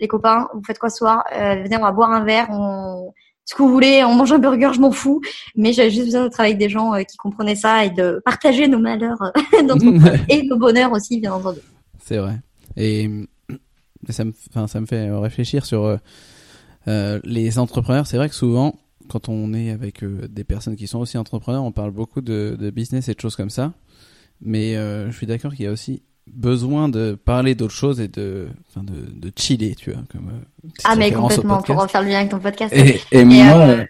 [0.01, 1.25] les copains, vous faites quoi ce soir?
[1.33, 3.13] Venez, on va boire un verre, on
[3.47, 5.21] ce que vous voulez, on mange un burger, je m'en fous.
[5.55, 8.69] Mais j'avais juste besoin de travailler avec des gens qui comprenaient ça et de partager
[8.69, 9.19] nos malheurs
[10.31, 11.61] et nos bonheurs aussi, bien entendu.
[12.03, 12.41] C'est vrai.
[12.77, 13.11] Et
[14.09, 15.99] ça me, enfin, ça me fait réfléchir sur
[16.89, 18.07] euh, les entrepreneurs.
[18.07, 18.79] C'est vrai que souvent,
[19.09, 22.57] quand on est avec euh, des personnes qui sont aussi entrepreneurs, on parle beaucoup de,
[22.59, 23.73] de business et de choses comme ça.
[24.41, 28.09] Mais euh, je suis d'accord qu'il y a aussi besoin de parler d'autres choses et
[28.09, 30.03] de, enfin de, de chiller, tu vois.
[30.11, 30.31] Comme,
[30.85, 32.75] ah mais complètement, pour en faire le lien avec ton podcast.
[32.75, 33.85] Et, et moi,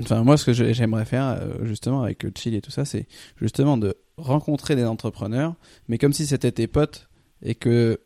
[0.00, 3.06] enfin moi, ce que j'aimerais faire justement avec chill et tout ça, c'est
[3.40, 5.54] justement de rencontrer des entrepreneurs,
[5.88, 7.08] mais comme si c'était tes potes
[7.42, 8.00] et que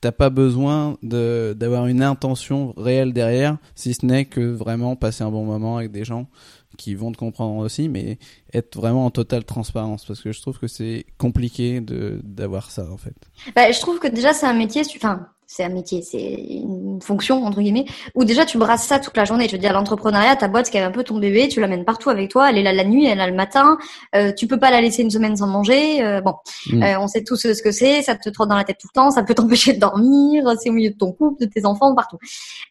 [0.00, 5.30] t'as pas besoin d'avoir une intention réelle derrière, si ce n'est que vraiment passer un
[5.30, 6.28] bon moment avec des gens
[6.76, 8.18] qui vont te comprendre aussi, mais
[8.52, 12.90] être vraiment en totale transparence, parce que je trouve que c'est compliqué de d'avoir ça
[12.90, 13.14] en fait.
[13.54, 17.44] Bah, je trouve que déjà c'est un métier, enfin c'est un métier, c'est une fonction
[17.44, 17.84] entre guillemets,
[18.14, 19.46] où déjà tu brasses ça toute la journée.
[19.46, 22.10] Je veux dire, l'entrepreneuriat, ta boîte, qui est un peu ton bébé, tu l'amènes partout
[22.10, 22.50] avec toi.
[22.50, 23.78] Elle est là la nuit, elle est là le matin.
[24.14, 26.02] Euh, tu peux pas la laisser une semaine sans manger.
[26.02, 26.34] Euh, bon,
[26.70, 26.82] mm.
[26.82, 28.02] euh, on sait tous ce que c'est.
[28.02, 29.10] Ça te trotte dans la tête tout le temps.
[29.10, 30.44] Ça peut t'empêcher de dormir.
[30.60, 32.18] C'est au milieu de ton couple, de tes enfants, partout.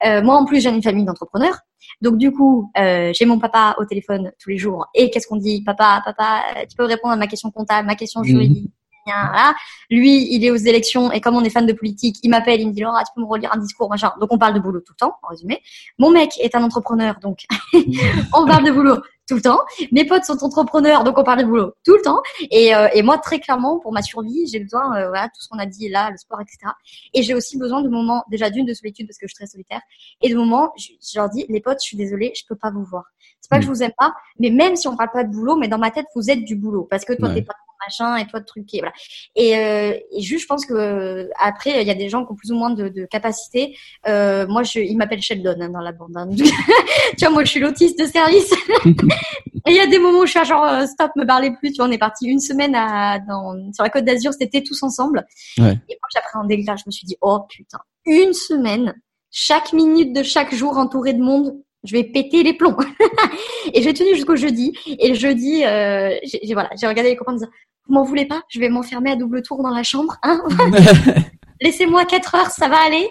[0.05, 1.59] Euh, moi, en plus, j'ai une famille d'entrepreneurs.
[2.01, 4.87] Donc du coup, euh, j'ai mon papa au téléphone tous les jours.
[4.93, 5.63] Et qu'est-ce qu'on dit?
[5.63, 8.71] Papa, papa, tu peux répondre à ma question comptable, ma question juridique.
[9.89, 12.67] Lui, il est aux élections et comme on est fan de politique, il m'appelle, il
[12.67, 14.11] me dit Laura, tu peux me relire un discours, machin.
[14.19, 15.61] Donc on parle de boulot tout le temps, en résumé.
[15.99, 17.45] Mon mec est un entrepreneur, donc
[18.33, 18.97] on parle de boulot
[19.27, 19.59] tout le temps.
[19.91, 22.21] Mes potes sont entrepreneurs, donc on parle de boulot tout le temps.
[22.51, 25.49] Et, euh, et moi, très clairement, pour ma survie, j'ai besoin, euh, voilà, tout ce
[25.49, 26.71] qu'on a dit là, le sport, etc.
[27.13, 29.47] Et j'ai aussi besoin de moments, déjà d'une de solitude parce que je suis très
[29.47, 29.81] solitaire,
[30.21, 32.83] et de moments, je, leur dis, les potes, je suis désolée, je peux pas vous
[32.83, 33.05] voir.
[33.39, 35.55] C'est pas que je vous aime pas, mais même si on parle pas de boulot,
[35.55, 37.53] mais dans ma tête, vous êtes du boulot parce que toi, t'es pas
[37.85, 38.93] machin et toi de trucs et voilà
[39.35, 42.35] et, euh, et juste je pense que après il y a des gens qui ont
[42.35, 43.77] plus ou moins de, de capacité
[44.07, 46.29] euh, moi je il m'appelle Sheldon hein, dans la bande hein.
[47.17, 48.51] tu vois moi je suis l'autiste de service
[48.85, 48.93] et
[49.67, 51.77] il y a des moments où je suis genre euh, stop me parlez plus tu
[51.77, 55.25] vois on est parti une semaine à dans sur la côte d'Azur c'était tous ensemble
[55.57, 55.71] ouais.
[55.89, 58.95] et moi j'appréhendais le je me suis dit oh putain une semaine
[59.31, 62.77] chaque minute de chaque jour entouré de monde je vais péter les plombs.
[63.73, 64.73] et j'ai tenu jusqu'au jeudi.
[64.99, 67.49] Et le jeudi, euh, j'ai voilà, j'ai regardé les copains me dire
[67.87, 68.41] vous m'en voulez pas?
[68.49, 70.17] Je vais m'enfermer à double tour dans la chambre.
[70.23, 70.41] Hein?
[71.61, 73.09] Laissez-moi 4 heures, ça va aller?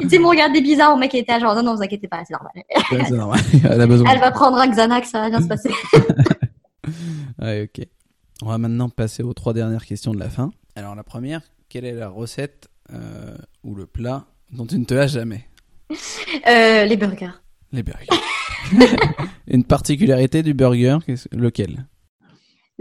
[0.00, 2.32] Tu sais, me regarder bizarre, au mec était genre, non, non, vous inquiétez pas, c'est
[2.32, 2.52] normal.
[2.90, 3.40] c'est normal.
[4.10, 5.70] Elle, va prendre un Xanax, ça va bien se passer.
[7.40, 7.86] ouais, ok.
[8.42, 10.50] On va maintenant passer aux trois dernières questions de la fin.
[10.74, 14.94] Alors, la première, quelle est la recette euh, ou le plat dont tu ne te
[14.94, 15.46] lasses jamais?
[16.48, 17.40] Euh, Les burgers.
[17.70, 18.08] Les burgers.
[19.46, 20.98] Une particularité du burger,
[21.30, 21.86] lequel?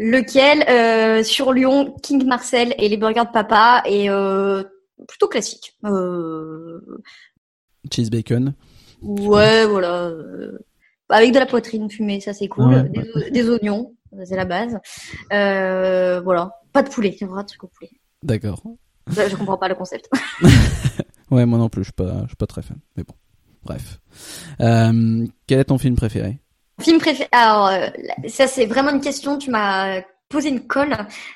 [0.04, 4.64] Lequel euh, sur Lyon, King Marcel et les burgers de papa est euh,
[5.08, 5.78] plutôt classique.
[5.86, 6.82] Euh...
[7.92, 8.56] Cheese bacon.
[9.04, 10.12] Ouais, voilà.
[11.10, 12.92] Avec de la poitrine fumée, ça c'est cool.
[13.32, 14.80] des, oignons, c'est la base.
[15.30, 16.52] Voilà.
[16.74, 17.92] Pas de poulet, c'est vrai, truc au poulet.
[18.24, 18.64] D'accord.
[19.08, 20.10] Je comprends pas le concept.
[21.32, 22.78] ouais, moi non plus, je suis pas, je suis pas très fan.
[22.96, 23.14] Mais bon,
[23.64, 24.00] bref.
[24.62, 26.40] Euh, quel est ton film préféré?
[26.80, 27.28] Film préféré.
[27.32, 27.88] Alors, euh,
[28.28, 29.38] ça c'est vraiment une question.
[29.38, 30.94] Tu m'as posé une colle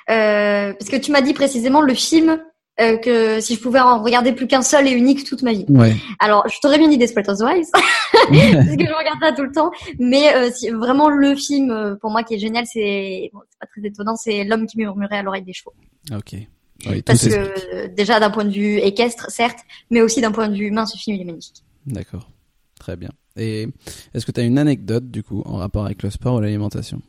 [0.10, 2.40] euh, parce que tu m'as dit précisément le film
[2.82, 5.66] euh, que si je pouvais en regarder plus qu'un seul et unique toute ma vie.
[5.70, 5.96] Ouais.
[6.20, 9.72] Alors, je t'aurais bien dit Desperate Housewives parce que je regarde ça tout le temps.
[10.00, 13.88] Mais euh, si, vraiment le film pour moi qui est génial, c'est bon, pas très
[13.88, 15.74] étonnant, c'est L'homme qui murmurait à l'oreille des chevaux.
[16.12, 16.36] Ok.
[17.06, 19.60] parce que déjà d'un point de vue équestre, certes,
[19.90, 21.64] mais aussi d'un point de vue humain, ce film il est magnifique.
[21.86, 22.30] D'accord.
[22.80, 23.12] Très bien.
[23.38, 23.68] Et
[24.14, 27.02] est-ce que tu as une anecdote du coup en rapport avec le sport ou l'alimentation?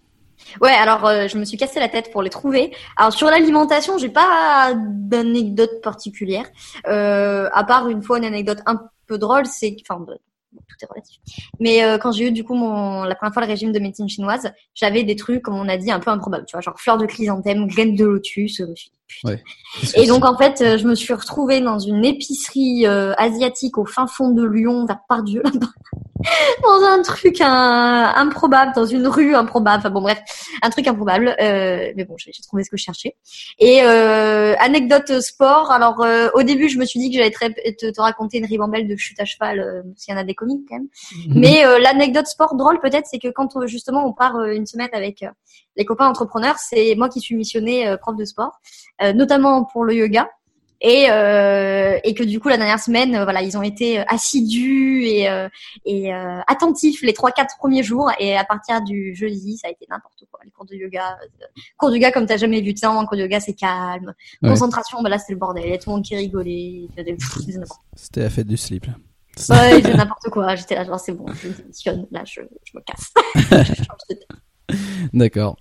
[0.60, 2.72] Ouais, alors euh, je me suis cassé la tête pour les trouver.
[2.96, 6.46] Alors sur l'alimentation, j'ai pas d'anecdote particulière,
[6.86, 11.18] euh, à part une fois une anecdote un peu drôle, c'est enfin tout est relatif.
[11.60, 14.08] Mais euh, quand j'ai eu du coup mon la première fois le régime de médecine
[14.08, 16.98] chinoise, j'avais des trucs comme on a dit un peu improbables, tu vois, genre fleurs
[16.98, 18.60] de chrysanthème, graines de lotus.
[18.60, 18.74] Euh,
[19.24, 19.42] ouais.
[19.94, 24.06] Et donc en fait, euh, je me suis retrouvée dans une épicerie asiatique au fin
[24.06, 25.66] fond de Lyon, vers Pardieu là-bas,
[26.62, 29.78] dans un truc improbable, dans une rue improbable.
[29.78, 30.18] Enfin bon bref,
[30.62, 31.34] un truc improbable.
[31.38, 33.16] mais bon, j'ai trouvé ce que je cherchais.
[33.58, 35.70] Et anecdote sport.
[35.70, 36.04] Alors
[36.34, 39.20] au début, je me suis dit que j'allais te, te, raconter une ribambelle de chute
[39.20, 40.88] à cheval, s'il y en a des comiques quand même.
[41.28, 41.40] Mhm.
[41.40, 44.66] Mais euh, l'anecdote sport drôle peut-être, c'est que quand euh, justement on part euh, une
[44.66, 45.24] semaine avec
[45.76, 48.60] les copains entrepreneurs, c'est moi qui suis missionnée prof de sport,
[49.14, 50.28] notamment pour le yoga.
[50.80, 55.28] et euh, et que du coup la dernière semaine, voilà, ils ont été assidus et
[55.84, 56.12] et
[56.46, 60.24] attentifs les trois quatre premiers jours et à partir du jeudi, ça a été n'importe
[60.30, 60.40] quoi.
[60.44, 61.18] Les cours de yoga,
[61.78, 64.14] cours de yoga comme t'as jamais vu, tu sais, en cours de yoga c'est calme,
[64.42, 66.88] concentration, bah là c'était le bordel, il y a tout le monde qui rigolait,
[67.94, 68.86] c'était la fête du slip.
[68.86, 68.94] Là.
[69.50, 70.54] Ouais, j'ai n'importe quoi.
[70.56, 72.06] J'étais là, genre, c'est bon, je démissionne.
[72.10, 73.12] Là, je, je me casse.
[75.12, 75.56] D'accord.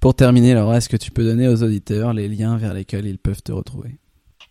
[0.00, 3.18] Pour terminer, Laura, est-ce que tu peux donner aux auditeurs les liens vers lesquels ils
[3.18, 3.98] peuvent te retrouver?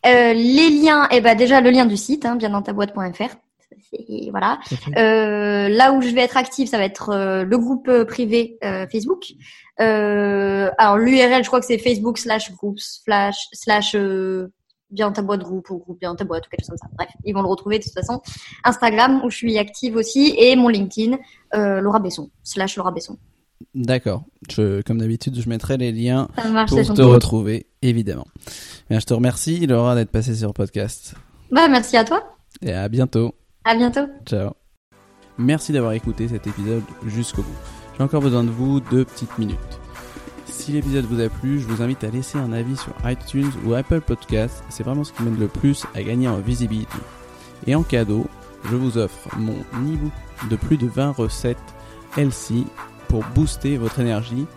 [0.06, 3.35] Euh, Les liens, eh ben déjà le lien du site, hein, bien dans ta boîte.fr.
[4.31, 4.60] Voilà.
[4.98, 8.88] Euh, là où je vais être active, ça va être euh, le groupe privé euh,
[8.91, 9.34] Facebook.
[9.77, 13.95] alors l'URL, je crois que c'est Facebook slash groups slash slash
[14.89, 16.88] bien ta boîte groupe ou groupe bien ta boîte ou quelque chose comme ça.
[16.93, 18.22] Bref, ils vont le retrouver de toute façon.
[18.64, 21.18] Instagram où je suis active aussi et mon LinkedIn
[21.53, 23.18] Laura Besson slash Laura Besson.
[23.75, 24.23] D'accord.
[24.55, 26.27] Comme d'habitude, je mettrai les liens
[26.67, 28.27] pour te retrouver, évidemment.
[28.89, 31.15] Bien, je te remercie, Laura, d'être passée sur le podcast.
[31.51, 32.35] Bah, merci à toi.
[32.61, 33.35] Et à bientôt.
[33.63, 34.07] À bientôt.
[34.25, 34.51] Ciao.
[35.38, 37.57] Merci d'avoir écouté cet épisode jusqu'au bout.
[37.97, 39.57] J'ai encore besoin de vous deux petites minutes.
[40.45, 43.73] Si l'épisode vous a plu, je vous invite à laisser un avis sur iTunes ou
[43.73, 44.63] Apple Podcasts.
[44.69, 46.97] C'est vraiment ce qui m'aide le plus à gagner en visibilité.
[47.65, 48.27] Et en cadeau,
[48.65, 50.11] je vous offre mon e-book
[50.49, 51.57] de plus de 20 recettes
[52.17, 52.65] LC
[53.11, 54.47] pour booster votre énergie.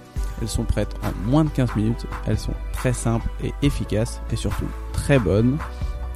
[0.41, 2.07] Elles sont prêtes en moins de 15 minutes.
[2.25, 5.59] Elles sont très simples et efficaces et surtout très bonnes.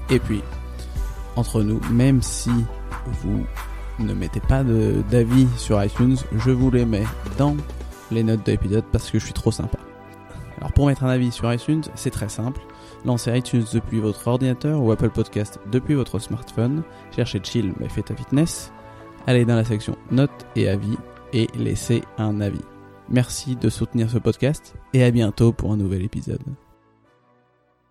[0.08, 0.42] Et puis,
[1.34, 2.52] entre nous, même si
[3.22, 3.44] vous
[3.98, 7.06] ne mettez pas d'avis sur iTunes, je vous les mets
[7.36, 7.56] dans
[8.12, 9.78] les notes de l'épisode parce que je suis trop sympa.
[10.58, 12.60] Alors pour mettre un avis sur iTunes, c'est très simple.
[13.04, 16.82] Lancez iTunes depuis votre ordinateur ou Apple Podcast depuis votre smartphone.
[17.14, 18.72] Cherchez Chill mais faites ta fitness.
[19.26, 20.96] Allez dans la section notes et avis
[21.32, 22.64] et laissez un avis.
[23.08, 26.42] Merci de soutenir ce podcast et à bientôt pour un nouvel épisode.